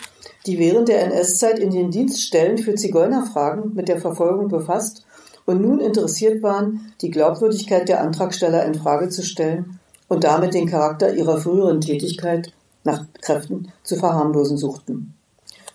die 0.47 0.59
während 0.59 0.89
der 0.89 1.05
NS-Zeit 1.05 1.59
in 1.59 1.71
den 1.71 1.91
Dienststellen 1.91 2.59
für 2.59 2.75
Zigeunerfragen 2.75 3.75
mit 3.75 3.89
der 3.89 4.01
Verfolgung 4.01 4.49
befasst 4.49 5.05
und 5.47 5.61
nun 5.61 5.81
interessiert 5.81 6.43
waren, 6.43 6.93
die 7.01 7.11
Glaubwürdigkeit 7.11 7.89
der 7.89 8.03
Antragsteller 8.03 8.65
in 8.65 8.75
Frage 8.75 9.09
zu 9.09 9.23
stellen 9.23 9.81
und 10.09 10.25
damit 10.25 10.55
den 10.55 10.69
Charakter 10.69 11.15
ihrer 11.15 11.39
früheren 11.39 11.81
Tätigkeit 11.81 12.53
nach 12.85 13.05
Kräften 13.21 13.73
zu 13.83 13.97
verharmlosen 13.97 14.57
suchten. 14.57 15.15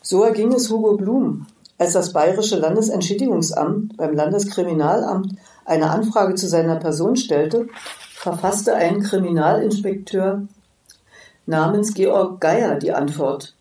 So 0.02 0.24
erging 0.24 0.54
es 0.54 0.70
Hugo 0.70 0.98
Blum, 0.98 1.48
als 1.78 1.94
das 1.94 2.14
Bayerische 2.14 2.58
Landesentschädigungsamt 2.58 3.98
beim 3.98 4.14
Landeskriminalamt 4.14 5.36
eine 5.66 5.90
Anfrage 5.90 6.36
zu 6.36 6.48
seiner 6.48 6.78
Person 6.78 7.16
stellte, 7.16 7.68
verfasste 8.14 8.76
ein 8.76 9.02
Kriminalinspekteur 9.02 10.48
namens 11.46 11.94
Georg 11.94 12.40
Geier 12.42 12.76
die 12.76 12.92
Antwort. 12.92 13.56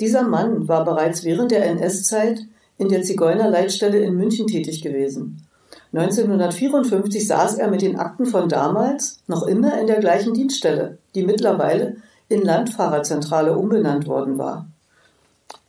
Dieser 0.00 0.22
Mann 0.22 0.68
war 0.68 0.84
bereits 0.84 1.24
während 1.24 1.50
der 1.50 1.66
NS-Zeit 1.66 2.40
in 2.78 2.88
der 2.88 3.02
Zigeunerleitstelle 3.02 3.98
in 3.98 4.14
München 4.14 4.46
tätig 4.46 4.82
gewesen. 4.82 5.46
1954 5.92 7.26
saß 7.26 7.54
er 7.54 7.70
mit 7.70 7.80
den 7.80 7.98
Akten 7.98 8.26
von 8.26 8.48
damals 8.48 9.20
noch 9.26 9.46
immer 9.46 9.80
in 9.80 9.86
der 9.86 9.98
gleichen 9.98 10.34
Dienststelle, 10.34 10.98
die 11.14 11.24
mittlerweile 11.24 11.96
in 12.28 12.42
Landfahrerzentrale 12.42 13.56
umbenannt 13.56 14.06
worden 14.06 14.36
war. 14.36 14.66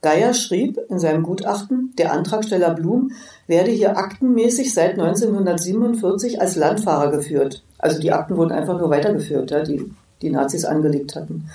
Geier 0.07 0.33
schrieb 0.33 0.79
in 0.87 0.99
seinem 0.99 1.23
Gutachten, 1.23 1.91
der 1.97 2.13
Antragsteller 2.13 2.73
Blum 2.73 3.11
werde 3.45 3.71
hier 3.71 3.97
aktenmäßig 3.97 4.73
seit 4.73 4.91
1947 4.91 6.39
als 6.39 6.55
Landfahrer 6.55 7.11
geführt. 7.11 7.61
Also 7.77 7.99
die 7.99 8.13
Akten 8.13 8.37
wurden 8.37 8.53
einfach 8.53 8.79
nur 8.79 8.89
weitergeführt, 8.89 9.51
ja, 9.51 9.63
die 9.63 9.91
die 10.21 10.29
Nazis 10.29 10.63
angelegt 10.63 11.17
hatten. 11.17 11.49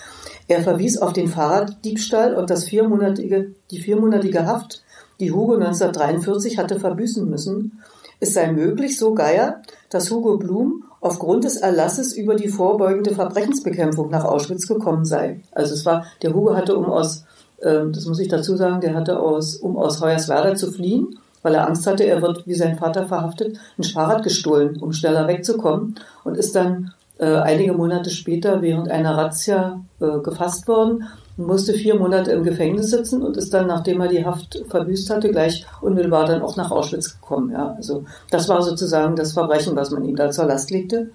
Er 0.48 0.60
verwies 0.60 0.98
auf 0.98 1.14
den 1.14 1.28
Fahrraddiebstahl 1.28 2.34
und 2.34 2.50
das 2.50 2.64
viermonatige, 2.64 3.52
die 3.70 3.80
viermonatige 3.80 4.44
Haft, 4.44 4.82
die 5.18 5.32
Hugo 5.32 5.54
1943 5.54 6.58
hatte 6.58 6.78
verbüßen 6.78 7.26
müssen. 7.28 7.80
Es 8.20 8.34
sei 8.34 8.52
möglich, 8.52 8.98
so 8.98 9.14
Geier, 9.14 9.62
dass 9.88 10.10
Hugo 10.10 10.36
Blum 10.36 10.84
aufgrund 11.00 11.44
des 11.44 11.56
Erlasses 11.56 12.12
über 12.12 12.34
die 12.34 12.48
vorbeugende 12.48 13.14
Verbrechensbekämpfung 13.14 14.10
nach 14.10 14.26
Auschwitz 14.26 14.68
gekommen 14.68 15.06
sei. 15.06 15.40
Also 15.52 15.72
es 15.72 15.86
war, 15.86 16.04
der 16.20 16.34
Hugo 16.34 16.54
hatte, 16.54 16.76
um 16.76 16.84
aus, 16.84 17.24
das 17.62 18.06
muss 18.06 18.18
ich 18.18 18.28
dazu 18.28 18.56
sagen, 18.56 18.80
der 18.80 18.94
hatte 18.94 19.20
aus, 19.20 19.56
um 19.56 19.76
aus 19.76 20.00
Hoyerswerda 20.00 20.54
zu 20.54 20.72
fliehen, 20.72 21.18
weil 21.42 21.54
er 21.54 21.66
Angst 21.66 21.86
hatte, 21.86 22.04
er 22.04 22.22
wird 22.22 22.46
wie 22.46 22.54
sein 22.54 22.76
Vater 22.76 23.06
verhaftet, 23.06 23.58
ein 23.78 23.84
Fahrrad 23.84 24.22
gestohlen, 24.22 24.80
um 24.80 24.92
schneller 24.92 25.26
wegzukommen 25.28 25.96
und 26.24 26.36
ist 26.36 26.54
dann 26.54 26.92
äh, 27.18 27.36
einige 27.36 27.72
Monate 27.72 28.10
später 28.10 28.62
während 28.62 28.90
einer 28.90 29.16
Razzia 29.16 29.80
äh, 30.00 30.18
gefasst 30.18 30.66
worden 30.68 31.04
und 31.36 31.46
musste 31.46 31.72
vier 31.72 31.94
Monate 31.94 32.32
im 32.32 32.42
Gefängnis 32.42 32.90
sitzen 32.90 33.22
und 33.22 33.36
ist 33.36 33.54
dann, 33.54 33.66
nachdem 33.66 34.00
er 34.00 34.08
die 34.08 34.24
Haft 34.24 34.62
verbüßt 34.68 35.10
hatte, 35.10 35.30
gleich 35.30 35.66
unmittelbar 35.80 36.26
dann 36.26 36.42
auch 36.42 36.56
nach 36.56 36.70
Auschwitz 36.70 37.20
gekommen. 37.20 37.52
Ja, 37.52 37.74
also 37.76 38.04
das 38.30 38.48
war 38.48 38.62
sozusagen 38.62 39.16
das 39.16 39.32
Verbrechen, 39.32 39.76
was 39.76 39.90
man 39.90 40.04
ihm 40.04 40.16
da 40.16 40.30
zur 40.30 40.46
Last 40.46 40.70
legte. 40.70 41.10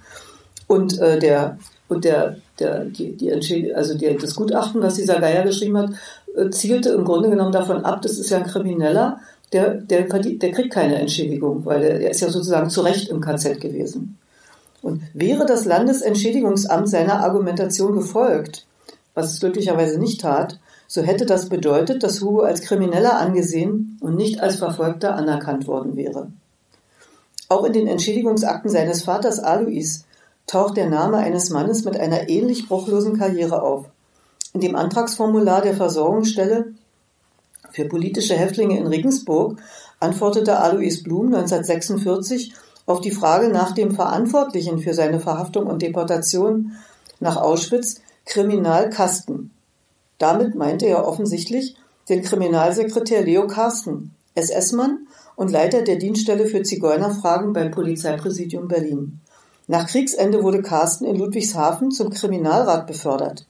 Und 0.68 1.00
äh, 1.00 1.20
der 1.20 1.58
und 1.89 2.04
der, 2.04 2.38
der, 2.60 2.84
die, 2.86 3.16
die 3.16 3.34
also 3.74 3.98
die, 3.98 4.18
das 4.18 4.36
Gutachten, 4.36 4.82
was 4.82 4.95
dieser 4.95 5.20
Geier 5.20 5.43
geschrieben 5.43 5.78
hat, 5.78 5.91
zielte 6.51 6.89
im 6.89 7.05
Grunde 7.05 7.29
genommen 7.29 7.51
davon 7.51 7.83
ab, 7.83 8.01
das 8.01 8.17
ist 8.17 8.29
ja 8.29 8.38
ein 8.38 8.45
Krimineller, 8.45 9.19
der, 9.53 9.75
der, 9.75 10.03
der 10.03 10.51
kriegt 10.51 10.71
keine 10.71 10.95
Entschädigung, 10.95 11.65
weil 11.65 11.81
der 11.81 12.11
ist 12.11 12.21
ja 12.21 12.29
sozusagen 12.29 12.69
zu 12.69 12.81
Recht 12.81 13.09
im 13.09 13.21
KZ 13.21 13.61
gewesen. 13.61 14.17
Und 14.81 15.01
wäre 15.13 15.45
das 15.45 15.65
Landesentschädigungsamt 15.65 16.89
seiner 16.89 17.21
Argumentation 17.21 17.95
gefolgt, 17.95 18.65
was 19.13 19.33
es 19.33 19.39
glücklicherweise 19.39 19.99
nicht 19.99 20.21
tat, 20.21 20.59
so 20.88 21.01
hätte 21.01 21.25
das 21.25 21.49
bedeutet, 21.49 22.03
dass 22.03 22.21
Hugo 22.21 22.41
als 22.41 22.61
Krimineller 22.61 23.17
angesehen 23.17 23.97
und 23.99 24.15
nicht 24.15 24.39
als 24.39 24.57
Verfolgter 24.57 25.15
anerkannt 25.15 25.67
worden 25.67 25.97
wäre. 25.97 26.31
Auch 27.49 27.65
in 27.65 27.73
den 27.73 27.88
Entschädigungsakten 27.88 28.69
seines 28.69 29.03
Vaters 29.03 29.39
Alois 29.39 30.03
taucht 30.45 30.77
der 30.77 30.89
Name 30.89 31.17
eines 31.17 31.49
Mannes 31.49 31.83
mit 31.83 31.97
einer 31.97 32.29
ähnlich 32.29 32.67
bruchlosen 32.67 33.17
Karriere 33.17 33.61
auf. 33.61 33.85
In 34.54 34.62
dem 34.62 34.76
Antragsformular 34.76 35.62
der 35.62 35.76
Versorgungsstelle 35.76 36.74
für 37.72 37.86
politische 37.86 38.36
Häftlinge 38.36 38.78
in 38.78 38.88
Regensburg 38.88 39.60
antwortete 40.00 40.60
Alois 40.60 41.04
Blum 41.04 41.28
1946 41.28 42.54
auf 42.86 43.02
die 43.02 43.12
Frage 43.12 43.50
nach 43.50 43.74
dem 43.74 43.93
Verantwortlichen 43.93 44.80
für 44.80 44.93
seine 44.93 45.20
Verhaftung 45.20 45.68
und 45.68 45.82
Deportation 45.82 46.74
nach 47.20 47.36
Auschwitz 47.36 48.02
Kriminalkasten. 48.26 49.52
Damit 50.18 50.56
meinte 50.56 50.86
er 50.86 51.08
offensichtlich 51.08 51.76
den 52.10 52.24
Kriminalsekretär 52.24 53.24
Leo 53.24 53.48
Carsten, 53.48 54.16
SS-Mann 54.36 55.08
und 55.36 55.52
Leiter 55.52 55.82
der 55.82 55.98
Dienststelle 55.98 56.45
für 56.45 56.64
Zigeunerfragen 56.64 57.54
beim 57.54 57.72
Polizeipräsidium 57.72 58.68
Berlin. 58.68 59.20
Nach 59.68 59.88
Kriegsende 59.88 60.43
wurde 60.43 60.62
Carsten 60.62 61.06
in 61.06 61.18
Ludwigshafen 61.18 61.91
zum 61.91 62.10
Kriminalrat 62.10 62.88
befördert. 62.88 63.45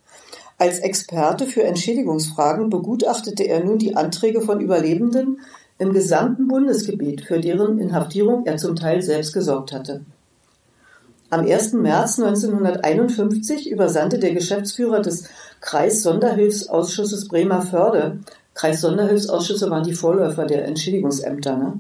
Als 0.59 0.79
Experte 0.79 1.45
für 1.45 1.63
Entschädigungsfragen 1.63 2.71
begutachtete 2.71 3.43
er 3.43 3.63
nun 3.63 3.77
die 3.77 3.95
Anträge 3.95 4.41
von 4.41 4.59
Überlebenden 4.59 5.39
im 5.77 5.93
gesamten 5.93 6.47
Bundesgebiet, 6.47 7.21
für 7.21 7.39
deren 7.39 7.77
Inhaftierung 7.77 8.45
er 8.47 8.57
zum 8.57 8.75
Teil 8.75 9.03
selbst 9.03 9.33
gesorgt 9.33 9.71
hatte. 9.71 10.01
Am 11.29 11.45
1. 11.45 11.73
März 11.73 12.19
1951 12.19 13.69
übersandte 13.69 14.17
der 14.17 14.33
Geschäftsführer 14.33 15.01
des 15.01 15.25
Kreissonderhilfsausschusses 15.61 17.27
Bremerförde, 17.27 18.19
Kreissonderhilfsausschüsse 18.55 19.69
waren 19.69 19.83
die 19.83 19.93
Vorläufer 19.93 20.45
der 20.45 20.65
Entschädigungsämter, 20.65 21.57
ne? 21.57 21.73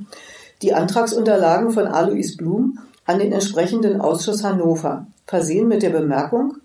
die 0.61 0.73
Antragsunterlagen 0.73 1.71
von 1.71 1.87
Alois 1.87 2.35
Blum 2.37 2.77
an 3.05 3.17
den 3.17 3.31
entsprechenden 3.31 4.01
Ausschuss 4.01 4.43
Hannover, 4.43 5.07
versehen 5.25 5.67
mit 5.67 5.81
der 5.81 5.89
Bemerkung, 5.89 6.57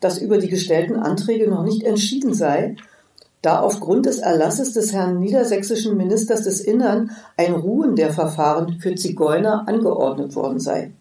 dass 0.00 0.18
über 0.18 0.38
die 0.38 0.48
gestellten 0.48 0.96
Anträge 0.96 1.48
noch 1.48 1.62
nicht 1.62 1.82
entschieden 1.82 2.34
sei 2.34 2.76
da 3.42 3.60
aufgrund 3.60 4.06
des 4.06 4.18
Erlasses 4.18 4.74
des 4.74 4.92
Herrn 4.92 5.18
niedersächsischen 5.18 5.96
Ministers 5.96 6.42
des 6.42 6.60
Innern 6.60 7.10
ein 7.36 7.54
Ruhen 7.54 7.96
der 7.96 8.12
Verfahren 8.12 8.78
für 8.80 8.94
Zigeuner 8.94 9.64
angeordnet 9.66 10.34
worden 10.36 10.60
sei. 10.60 10.92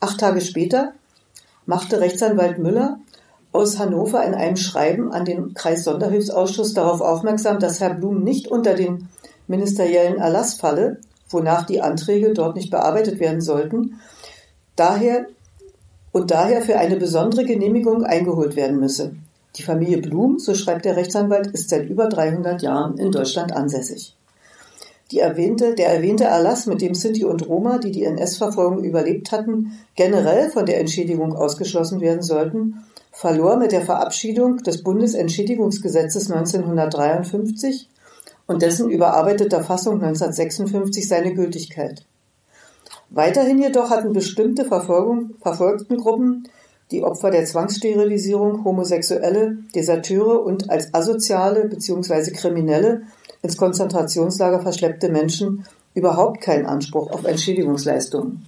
Acht 0.00 0.20
Tage 0.20 0.40
später 0.40 0.92
machte 1.66 2.00
Rechtsanwalt 2.00 2.58
Müller 2.58 2.98
aus 3.52 3.78
Hannover 3.78 4.24
in 4.24 4.34
einem 4.34 4.56
Schreiben 4.56 5.12
an 5.12 5.24
den 5.24 5.54
Kreissonderhilfsausschuss 5.54 6.74
darauf 6.74 7.00
aufmerksam, 7.00 7.58
dass 7.58 7.80
Herr 7.80 7.94
Blum 7.94 8.22
nicht 8.22 8.48
unter 8.48 8.74
den 8.74 9.08
ministeriellen 9.46 10.18
Erlass 10.18 10.54
falle, 10.54 11.00
wonach 11.28 11.66
die 11.66 11.80
Anträge 11.80 12.32
dort 12.32 12.56
nicht 12.56 12.70
bearbeitet 12.70 13.18
werden 13.18 13.40
sollten, 13.40 14.00
daher 14.76 15.26
und 16.14 16.30
daher 16.30 16.62
für 16.62 16.78
eine 16.78 16.94
besondere 16.94 17.44
Genehmigung 17.44 18.04
eingeholt 18.04 18.54
werden 18.54 18.78
müsse. 18.78 19.16
Die 19.56 19.64
Familie 19.64 19.98
Blum, 19.98 20.38
so 20.38 20.54
schreibt 20.54 20.84
der 20.84 20.96
Rechtsanwalt, 20.96 21.48
ist 21.48 21.70
seit 21.70 21.90
über 21.90 22.08
300 22.08 22.62
Jahren 22.62 22.98
in 22.98 23.10
Deutschland 23.10 23.52
ansässig. 23.52 24.14
Erwähnte, 25.18 25.74
der 25.74 25.92
erwähnte 25.92 26.24
Erlass, 26.24 26.66
mit 26.66 26.80
dem 26.82 26.94
Sinti 26.94 27.24
und 27.24 27.48
Roma, 27.48 27.78
die 27.78 27.90
die 27.90 28.04
NS-Verfolgung 28.04 28.84
überlebt 28.84 29.32
hatten, 29.32 29.72
generell 29.96 30.50
von 30.50 30.66
der 30.66 30.78
Entschädigung 30.78 31.34
ausgeschlossen 31.34 32.00
werden 32.00 32.22
sollten, 32.22 32.84
verlor 33.10 33.56
mit 33.56 33.72
der 33.72 33.82
Verabschiedung 33.82 34.58
des 34.58 34.84
Bundesentschädigungsgesetzes 34.84 36.30
1953 36.30 37.88
und 38.46 38.62
dessen 38.62 38.88
überarbeiteter 38.88 39.64
Fassung 39.64 39.94
1956 39.94 41.08
seine 41.08 41.34
Gültigkeit. 41.34 42.04
Weiterhin 43.14 43.60
jedoch 43.60 43.90
hatten 43.90 44.12
bestimmte 44.12 44.64
Verfolgung, 44.64 45.36
verfolgten 45.40 45.98
Gruppen 45.98 46.48
die 46.90 47.04
Opfer 47.04 47.30
der 47.30 47.44
Zwangssterilisierung, 47.44 48.64
Homosexuelle, 48.64 49.58
Deserteure 49.72 50.44
und 50.44 50.68
als 50.68 50.92
asoziale 50.92 51.68
bzw. 51.68 52.32
Kriminelle 52.32 53.02
ins 53.40 53.56
Konzentrationslager 53.56 54.60
verschleppte 54.60 55.10
Menschen 55.10 55.64
überhaupt 55.94 56.40
keinen 56.40 56.66
Anspruch 56.66 57.12
auf 57.12 57.24
Entschädigungsleistungen. 57.24 58.46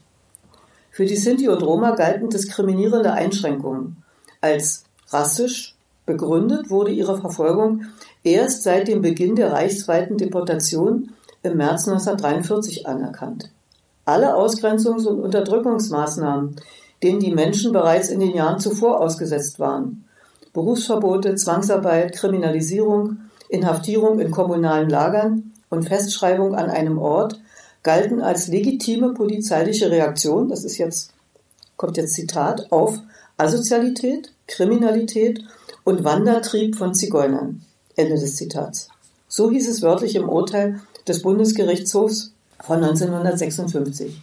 Für 0.90 1.06
die 1.06 1.16
Sinti 1.16 1.48
und 1.48 1.62
Roma 1.62 1.92
galten 1.92 2.28
diskriminierende 2.28 3.12
Einschränkungen. 3.12 4.02
Als 4.40 4.82
rassisch 5.10 5.76
begründet 6.06 6.70
wurde 6.70 6.90
ihre 6.90 7.20
Verfolgung 7.20 7.82
erst 8.24 8.64
seit 8.64 8.88
dem 8.88 9.00
Beginn 9.00 9.36
der 9.36 9.52
reichsweiten 9.52 10.18
Deportation 10.18 11.12
im 11.44 11.56
März 11.56 11.86
1943 11.86 12.88
anerkannt. 12.88 13.52
Alle 14.06 14.34
Ausgrenzungs- 14.34 15.06
und 15.06 15.20
Unterdrückungsmaßnahmen, 15.20 16.56
denen 17.02 17.20
die 17.20 17.34
Menschen 17.34 17.72
bereits 17.72 18.08
in 18.08 18.20
den 18.20 18.34
Jahren 18.34 18.58
zuvor 18.58 19.00
ausgesetzt 19.00 19.58
waren. 19.58 20.04
Berufsverbote, 20.54 21.34
Zwangsarbeit, 21.34 22.14
Kriminalisierung, 22.14 23.18
Inhaftierung 23.50 24.18
in 24.18 24.30
kommunalen 24.30 24.88
Lagern 24.88 25.52
und 25.68 25.86
Festschreibung 25.88 26.54
an 26.54 26.70
einem 26.70 26.98
Ort 26.98 27.38
galten 27.82 28.20
als 28.20 28.48
legitime 28.48 29.12
polizeiliche 29.12 29.90
Reaktion, 29.90 30.48
das 30.48 30.64
ist 30.64 30.78
jetzt, 30.78 31.10
kommt 31.76 31.96
jetzt 31.98 32.14
Zitat, 32.14 32.72
auf 32.72 32.98
Asozialität, 33.36 34.32
Kriminalität 34.46 35.44
und 35.84 36.02
Wandertrieb 36.04 36.76
von 36.76 36.94
Zigeunern. 36.94 37.62
Ende 37.96 38.14
des 38.14 38.36
Zitats. 38.36 38.88
So 39.28 39.50
hieß 39.50 39.68
es 39.68 39.82
wörtlich 39.82 40.14
im 40.16 40.28
Urteil 40.28 40.80
des 41.08 41.22
Bundesgerichtshofs 41.22 42.32
von 42.60 42.82
1956. 42.82 44.22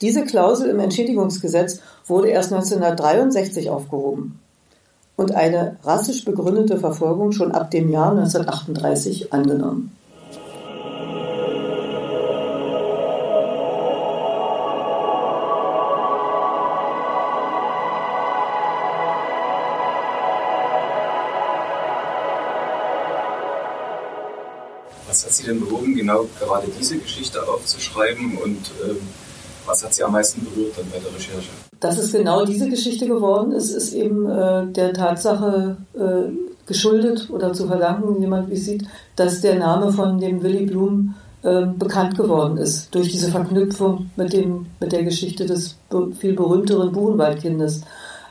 Diese 0.00 0.24
Klausel 0.24 0.70
im 0.70 0.78
Entschädigungsgesetz 0.78 1.80
wurde 2.06 2.28
erst 2.28 2.52
1963 2.52 3.70
aufgehoben 3.70 4.40
und 5.16 5.34
eine 5.34 5.76
rassisch 5.82 6.24
begründete 6.24 6.78
Verfolgung 6.78 7.32
schon 7.32 7.52
ab 7.52 7.70
dem 7.72 7.90
Jahr 7.90 8.12
1938 8.12 9.32
angenommen. 9.32 9.97
Sie 25.38 25.46
denn 25.46 25.60
bewogen, 25.60 25.94
genau 25.94 26.26
gerade 26.38 26.68
diese 26.78 26.98
Geschichte 26.98 27.40
aufzuschreiben 27.46 28.36
und 28.38 28.70
ähm, 28.84 28.98
was 29.66 29.84
hat 29.84 29.94
Sie 29.94 30.02
am 30.02 30.12
meisten 30.12 30.44
berührt 30.44 30.72
dann 30.76 30.86
bei 30.90 30.98
der 30.98 31.14
Recherche? 31.14 31.50
Dass 31.80 31.98
es 31.98 32.12
genau 32.12 32.44
diese 32.44 32.68
Geschichte 32.68 33.06
geworden 33.06 33.52
ist, 33.52 33.70
ist 33.70 33.92
eben 33.92 34.28
äh, 34.28 34.66
der 34.66 34.92
Tatsache 34.94 35.76
äh, 35.94 36.30
geschuldet 36.66 37.28
oder 37.30 37.52
zu 37.52 37.66
verdanken, 37.66 38.20
jemand 38.20 38.50
wie 38.50 38.56
sieht, 38.56 38.86
dass 39.16 39.40
der 39.40 39.58
Name 39.58 39.92
von 39.92 40.18
dem 40.18 40.42
Willy 40.42 40.66
Blum 40.66 41.14
äh, 41.42 41.66
bekannt 41.66 42.16
geworden 42.16 42.56
ist 42.56 42.94
durch 42.94 43.12
diese 43.12 43.30
Verknüpfung 43.30 44.10
mit, 44.16 44.32
dem, 44.32 44.66
mit 44.80 44.92
der 44.92 45.04
Geschichte 45.04 45.46
des 45.46 45.76
viel 46.18 46.34
berühmteren 46.34 46.90
Buchenwaldkindes. 46.92 47.82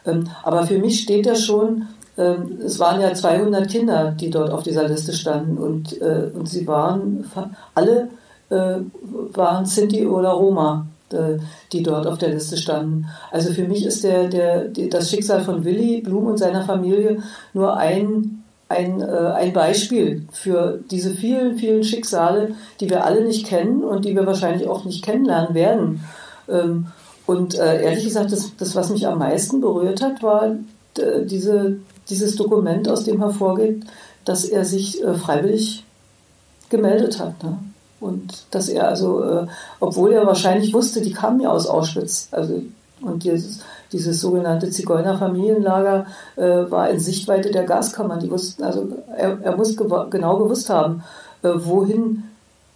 Ähm, 0.06 0.28
aber 0.44 0.66
für 0.66 0.78
mich 0.78 1.02
steht 1.02 1.26
da 1.26 1.36
schon, 1.36 1.88
es 2.18 2.80
waren 2.80 3.00
ja 3.00 3.14
200 3.14 3.70
Kinder, 3.70 4.12
die 4.12 4.32
dort 4.32 4.50
auf 4.50 4.64
dieser 4.64 4.88
Liste 4.88 5.14
standen 5.14 5.58
und, 5.58 6.02
äh, 6.02 6.32
und 6.34 6.50
sie 6.50 6.68
waren 6.68 7.30
alle 7.76 8.10
äh, 8.50 8.78
waren 9.34 9.66
Sinti 9.66 10.06
oder 10.06 10.30
Roma, 10.30 10.88
äh, 11.12 11.38
die 11.74 11.84
dort 11.84 12.08
auf 12.08 12.18
der 12.18 12.30
Liste 12.30 12.58
standen. 12.58 13.06
Also 13.30 13.52
für 13.52 13.68
mich 13.68 13.86
ist 13.86 14.04
der, 14.04 14.30
der, 14.30 14.70
das 14.70 15.10
Schicksal 15.10 15.44
von 15.44 15.64
Willy 15.64 16.02
Blum 16.02 16.28
und 16.28 16.38
seiner 16.38 16.64
Familie 16.64 17.22
nur 17.54 17.76
ein, 17.76 18.44
ein, 18.70 19.02
ein 19.02 19.54
Beispiel 19.54 20.28
für 20.32 20.80
diese 20.90 21.12
vielen, 21.12 21.58
vielen 21.58 21.84
Schicksale, 21.84 22.56
die 22.80 22.90
wir 22.90 23.06
alle 23.06 23.24
nicht 23.24 23.46
kennen 23.46 23.84
und 23.84 24.06
die 24.06 24.16
wir 24.16 24.26
wahrscheinlich 24.26 24.68
auch 24.68 24.86
nicht 24.86 25.04
kennenlernen 25.04 25.54
werden. 25.54 26.04
Ähm, 26.50 26.88
und 27.26 27.56
ehrlich 27.56 28.06
gesagt, 28.06 28.32
das, 28.32 28.56
das, 28.58 28.76
was 28.76 28.90
mich 28.90 29.06
am 29.06 29.20
meisten 29.20 29.60
berührt 29.60 30.02
hat, 30.02 30.24
war 30.24 30.56
diese, 31.26 31.76
dieses 32.10 32.36
Dokument, 32.36 32.90
aus 32.90 33.04
dem 33.04 33.20
hervorgeht, 33.20 33.84
dass 34.26 34.46
er 34.46 34.66
sich 34.66 35.04
äh, 35.04 35.14
freiwillig 35.14 35.84
gemeldet 36.70 37.20
hat. 37.20 37.44
Ne? 37.44 37.58
Und 38.00 38.46
dass 38.52 38.70
er 38.70 38.88
also, 38.88 39.24
äh, 39.24 39.48
obwohl 39.80 40.14
er 40.14 40.28
wahrscheinlich 40.28 40.74
wusste, 40.74 41.02
die 41.02 41.14
kamen 41.14 41.40
ja 41.40 41.50
aus 41.50 41.68
Auschwitz, 41.68 42.28
also 42.32 42.62
und 43.02 43.24
dieses, 43.24 43.60
dieses 43.92 44.20
sogenannte 44.20 44.70
Zigeunerfamilienlager 44.70 46.08
äh, 46.36 46.42
war 46.70 46.90
in 46.90 47.00
Sichtweite 47.00 47.52
der 47.52 47.64
Gaskammern. 47.64 48.20
Die 48.20 48.32
wussten, 48.32 48.64
also 48.64 48.88
er, 49.16 49.40
er 49.42 49.56
muss 49.56 49.76
genau 49.78 50.38
gewusst 50.38 50.70
haben, 50.70 51.04
äh, 51.44 51.50
wohin, 51.54 52.24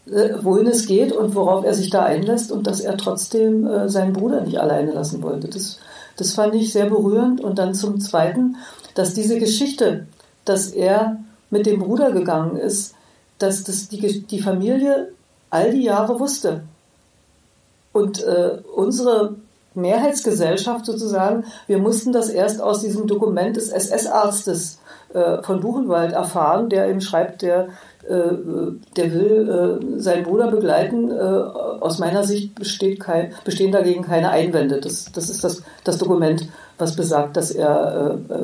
äh, 0.05 0.36
wohin 0.41 0.67
es 0.67 0.86
geht 0.86 1.11
und 1.11 1.34
worauf 1.36 1.65
er 1.65 1.73
sich 1.73 1.89
da 1.89 2.03
einlässt 2.03 2.51
und 2.51 2.67
dass 2.67 2.82
er 2.82 2.97
trotzdem 2.97 3.65
äh, 3.65 3.89
seinen 3.89 4.13
Bruder 4.13 4.41
nicht 4.41 4.59
alleine 4.59 4.91
lassen 4.91 5.23
wollte. 5.23 5.47
Das, 5.47 5.79
das 6.17 6.34
fand 6.34 6.53
ich 6.53 6.71
sehr 6.71 6.86
berührend. 6.86 7.41
Und 7.41 7.57
dann 7.57 7.73
zum 7.73 7.99
Zweiten, 7.99 8.57
dass 8.95 9.13
diese 9.13 9.39
Geschichte, 9.39 10.07
dass 10.45 10.67
er 10.69 11.17
mit 11.49 11.65
dem 11.65 11.79
Bruder 11.79 12.11
gegangen 12.11 12.57
ist, 12.57 12.95
dass 13.39 13.63
das 13.63 13.89
die, 13.89 14.21
die 14.23 14.41
Familie 14.41 15.09
all 15.49 15.71
die 15.71 15.83
Jahre 15.83 16.19
wusste. 16.19 16.61
Und 17.93 18.23
äh, 18.23 18.57
unsere 18.75 19.35
Mehrheitsgesellschaft 19.73 20.85
sozusagen, 20.85 21.45
wir 21.67 21.77
mussten 21.77 22.11
das 22.11 22.29
erst 22.29 22.61
aus 22.61 22.81
diesem 22.81 23.07
Dokument 23.07 23.55
des 23.55 23.69
SS-Arztes 23.69 24.79
äh, 25.13 25.41
von 25.43 25.59
Buchenwald 25.61 26.13
erfahren, 26.13 26.69
der 26.69 26.87
eben 26.87 27.01
schreibt, 27.01 27.41
der, 27.41 27.69
äh, 28.07 28.31
der 28.95 29.13
will 29.13 29.79
äh, 29.95 29.99
seinen 29.99 30.23
Bruder 30.23 30.51
begleiten. 30.51 31.11
Äh, 31.11 31.13
aus 31.13 31.99
meiner 31.99 32.23
Sicht 32.23 32.53
kein, 32.99 33.33
bestehen 33.43 33.71
dagegen 33.71 34.03
keine 34.03 34.29
Einwände. 34.29 34.79
Das, 34.79 35.11
das 35.11 35.29
ist 35.29 35.43
das, 35.43 35.63
das 35.83 35.97
Dokument, 35.97 36.47
was 36.77 36.95
besagt, 36.95 37.37
dass 37.37 37.51
er 37.51 38.19
äh, 38.29 38.35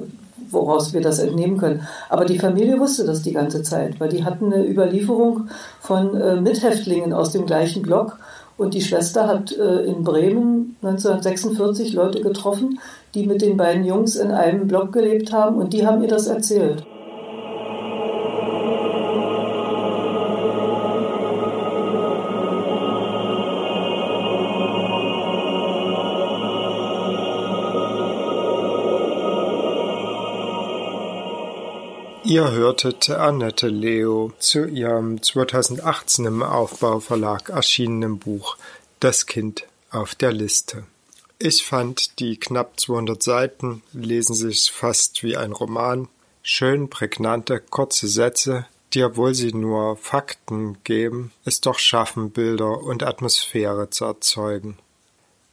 woraus 0.52 0.94
wir 0.94 1.02
das 1.02 1.20
entnehmen 1.20 1.58
können. 1.58 1.88
Aber 2.10 2.26
die 2.26 2.40
Familie 2.40 2.80
wusste 2.80 3.06
das 3.06 3.22
die 3.22 3.34
ganze 3.34 3.64
Zeit, 3.64 4.00
weil 4.00 4.10
die 4.10 4.24
hatten 4.24 4.54
eine 4.54 4.68
Überlieferung 4.68 5.50
von 5.80 6.16
äh, 6.16 6.40
Mithäftlingen 6.42 7.14
aus 7.14 7.32
dem 7.32 7.46
gleichen 7.46 7.82
Block. 7.82 8.20
Und 8.58 8.74
die 8.74 8.82
Schwester 8.82 9.28
hat 9.28 9.52
äh, 9.52 9.84
in 9.84 10.04
Bremen 10.04 10.76
1946 10.82 11.94
Leute 11.94 12.22
getroffen, 12.22 12.80
die 13.14 13.28
mit 13.28 13.42
den 13.42 13.56
beiden 13.56 13.86
Jungs 13.86 14.16
in 14.16 14.32
einem 14.32 14.68
Block 14.68 14.92
gelebt 14.92 15.32
haben 15.32 15.58
und 15.58 15.74
die 15.74 15.86
haben 15.86 16.02
ihr 16.02 16.10
das 16.10 16.28
erzählt. 16.28 16.86
Ihr 32.28 32.52
hörtet 32.52 33.10
Annette 33.10 33.70
Leo 33.70 34.34
zu 34.38 34.66
ihrem 34.66 35.24
2018 35.24 36.26
im 36.26 36.44
Aufbauverlag 36.44 37.48
erschienenen 37.48 38.20
Buch 38.20 38.58
Das 39.00 39.28
Kind 39.28 39.66
auf 39.92 40.14
der 40.14 40.34
Liste. 40.34 40.84
Ich 41.40 41.64
fand, 41.64 42.20
die 42.20 42.36
knapp 42.36 42.82
200 42.82 43.24
Seiten 43.24 43.82
lesen 43.94 44.36
sich 44.36 44.74
fast 44.74 45.24
wie 45.24 45.38
ein 45.38 45.54
Roman. 45.54 46.10
Schön 46.44 46.90
prägnante, 46.90 47.62
kurze 47.62 48.10
Sätze, 48.10 48.66
die, 48.94 49.06
obwohl 49.06 49.34
sie 49.34 49.54
nur 49.54 49.96
Fakten 49.96 50.84
geben, 50.84 51.32
es 51.46 51.62
doch 51.62 51.80
schaffen, 51.80 52.32
Bilder 52.32 52.82
und 52.82 53.04
Atmosphäre 53.04 53.90
zu 53.90 54.04
erzeugen. 54.04 54.78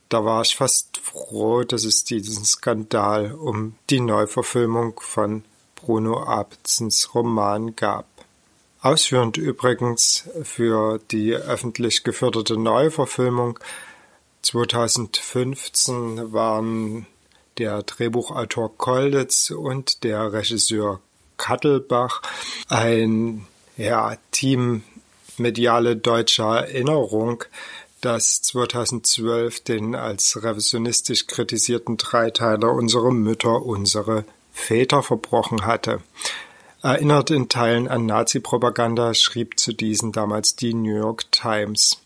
Da 0.09 0.25
war 0.25 0.43
ich 0.43 0.57
fast 0.57 0.97
froh, 0.97 1.62
dass 1.62 1.85
es 1.85 2.03
diesen 2.03 2.45
Skandal 2.45 3.33
um 3.33 3.77
die 3.91 4.01
Neuverfilmung 4.01 4.99
von 4.99 5.45
Bruno 5.85 6.22
Abzens 6.22 7.14
Roman 7.14 7.76
gab. 7.76 8.07
Ausführend 8.80 9.37
übrigens 9.37 10.26
für 10.43 10.99
die 11.11 11.35
öffentlich 11.35 12.05
geförderte 12.05 12.57
Neuverfilmung 12.57 13.59
2015 14.41 16.32
waren 16.32 17.07
der 17.59 17.82
Drehbuchautor 17.82 18.78
Kolditz 18.78 19.51
und 19.51 20.05
der 20.05 20.32
Regisseur 20.32 21.01
Kattelbach 21.37 22.22
ein 22.70 23.47
ja, 23.76 24.16
Team 24.30 24.85
mediale 25.37 25.97
deutscher 25.97 26.61
Erinnerung, 26.61 27.45
das 28.01 28.41
2012 28.41 29.64
den 29.64 29.95
als 29.95 30.43
revisionistisch 30.43 31.26
kritisierten 31.26 31.99
Dreiteiler 31.99 32.72
Unsere 32.72 33.12
Mütter, 33.12 33.62
unsere 33.62 34.24
Väter 34.55 35.03
verbrochen 35.03 35.67
hatte. 35.67 36.01
Erinnert 36.83 37.31
in 37.31 37.49
Teilen 37.49 37.89
an 37.89 38.07
Nazi-Propaganda 38.07 39.13
schrieb 39.13 39.59
zu 39.61 39.73
diesen 39.73 40.13
damals 40.13 40.57
die 40.57 40.73
New 40.73 40.97
York 40.97 41.31
Times. 41.33 42.01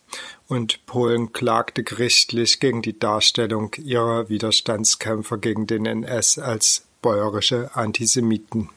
Und 0.49 0.85
Polen 0.87 1.33
klagte 1.33 1.85
gerichtlich 1.85 2.59
gegen 2.59 2.81
die 2.83 2.99
Darstellung 2.99 3.73
ihrer 3.77 4.29
Widerstandskämpfer 4.29 5.37
gegen 5.39 5.67
den 5.67 5.85
NS 5.85 6.39
als 6.39 6.85
bäuerische 7.03 7.71
Antisemiten. 7.75 8.71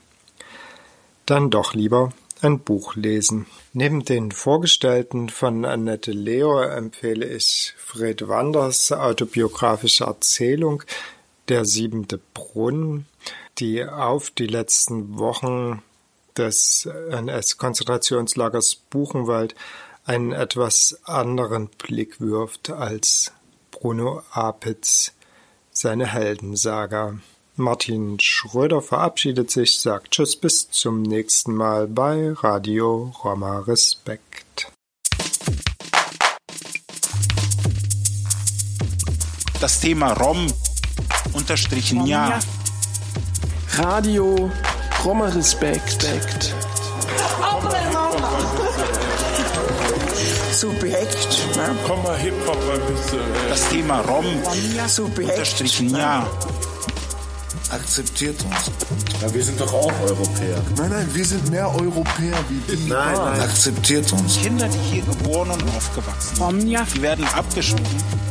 Dann 1.26 1.50
doch 1.50 1.74
lieber 1.74 2.12
ein 2.42 2.60
Buch 2.60 2.96
lesen. 2.96 3.46
Neben 3.74 4.04
den 4.04 4.32
Vorgestellten 4.32 5.30
von 5.30 5.64
Annette 5.66 6.12
Leo 6.12 6.62
empfehle 6.62 7.26
ich 7.26 7.74
Fred 7.78 8.28
Wanders 8.28 8.92
autobiografische 8.92 10.06
Erzählung 10.06 10.84
Der 11.48 11.66
siebente 11.66 12.20
Brunnen 12.34 13.06
die 13.62 13.86
auf 13.86 14.32
die 14.32 14.48
letzten 14.48 15.20
Wochen 15.20 15.84
des 16.36 16.88
NS-Konzentrationslagers 17.12 18.76
Buchenwald 18.90 19.54
einen 20.04 20.32
etwas 20.32 21.00
anderen 21.04 21.68
Blick 21.68 22.20
wirft 22.20 22.72
als 22.72 23.32
Bruno 23.70 24.24
Apitz 24.32 25.14
seine 25.72 26.08
Heldensaga. 26.08 27.20
Martin 27.56 28.20
Schröder 28.20 28.82
verabschiedet 28.82 29.52
sich, 29.52 29.80
sagt 29.80 30.12
Tschüss 30.12 30.36
bis 30.36 30.72
zum 30.72 31.04
nächsten 31.04 31.54
Mal 31.54 31.88
bei 31.88 32.32
Radio 32.34 33.14
Roma 33.24 33.60
Respekt. 33.60 34.72
Das 39.60 39.80
Thema 39.80 40.14
Rom 40.14 40.48
unterstrichen 41.34 42.08
ja. 42.08 42.40
Radio 43.78 44.52
Roma 45.04 45.28
Respekt. 45.30 46.06
Subjekt. 50.52 51.56
Ne? 51.56 51.76
Komm 51.88 52.04
mal 52.04 52.18
Hip-Hop 52.18 52.58
ein 52.58 52.94
bisschen. 52.94 53.20
Ey. 53.20 53.50
Das 53.50 53.70
Thema 53.70 54.02
Rom 54.02 54.26
unterstrichen 55.18 55.90
ja. 55.90 56.28
Akzeptiert 57.72 58.36
uns. 58.44 58.72
Ja, 59.22 59.34
wir 59.34 59.44
sind 59.44 59.60
doch 59.60 59.74
auch 59.74 59.94
Europäer. 60.04 60.62
Nein, 60.76 60.90
nein, 60.90 61.10
wir 61.14 61.26
sind 61.26 61.50
mehr 61.50 61.74
Europäer 61.74 62.38
wie 62.50 62.76
die. 62.76 62.90
Nein, 62.90 63.16
nein. 63.16 63.40
Akzeptiert 63.40 64.12
uns. 64.12 64.42
Kinder, 64.42 64.68
die 64.68 64.78
hier 64.78 65.04
geboren 65.04 65.52
und 65.52 65.64
aufgewachsen 65.76 66.36
sind, 66.36 66.96
die 66.96 67.02
werden 67.02 67.26
abgeschoben. 67.34 68.31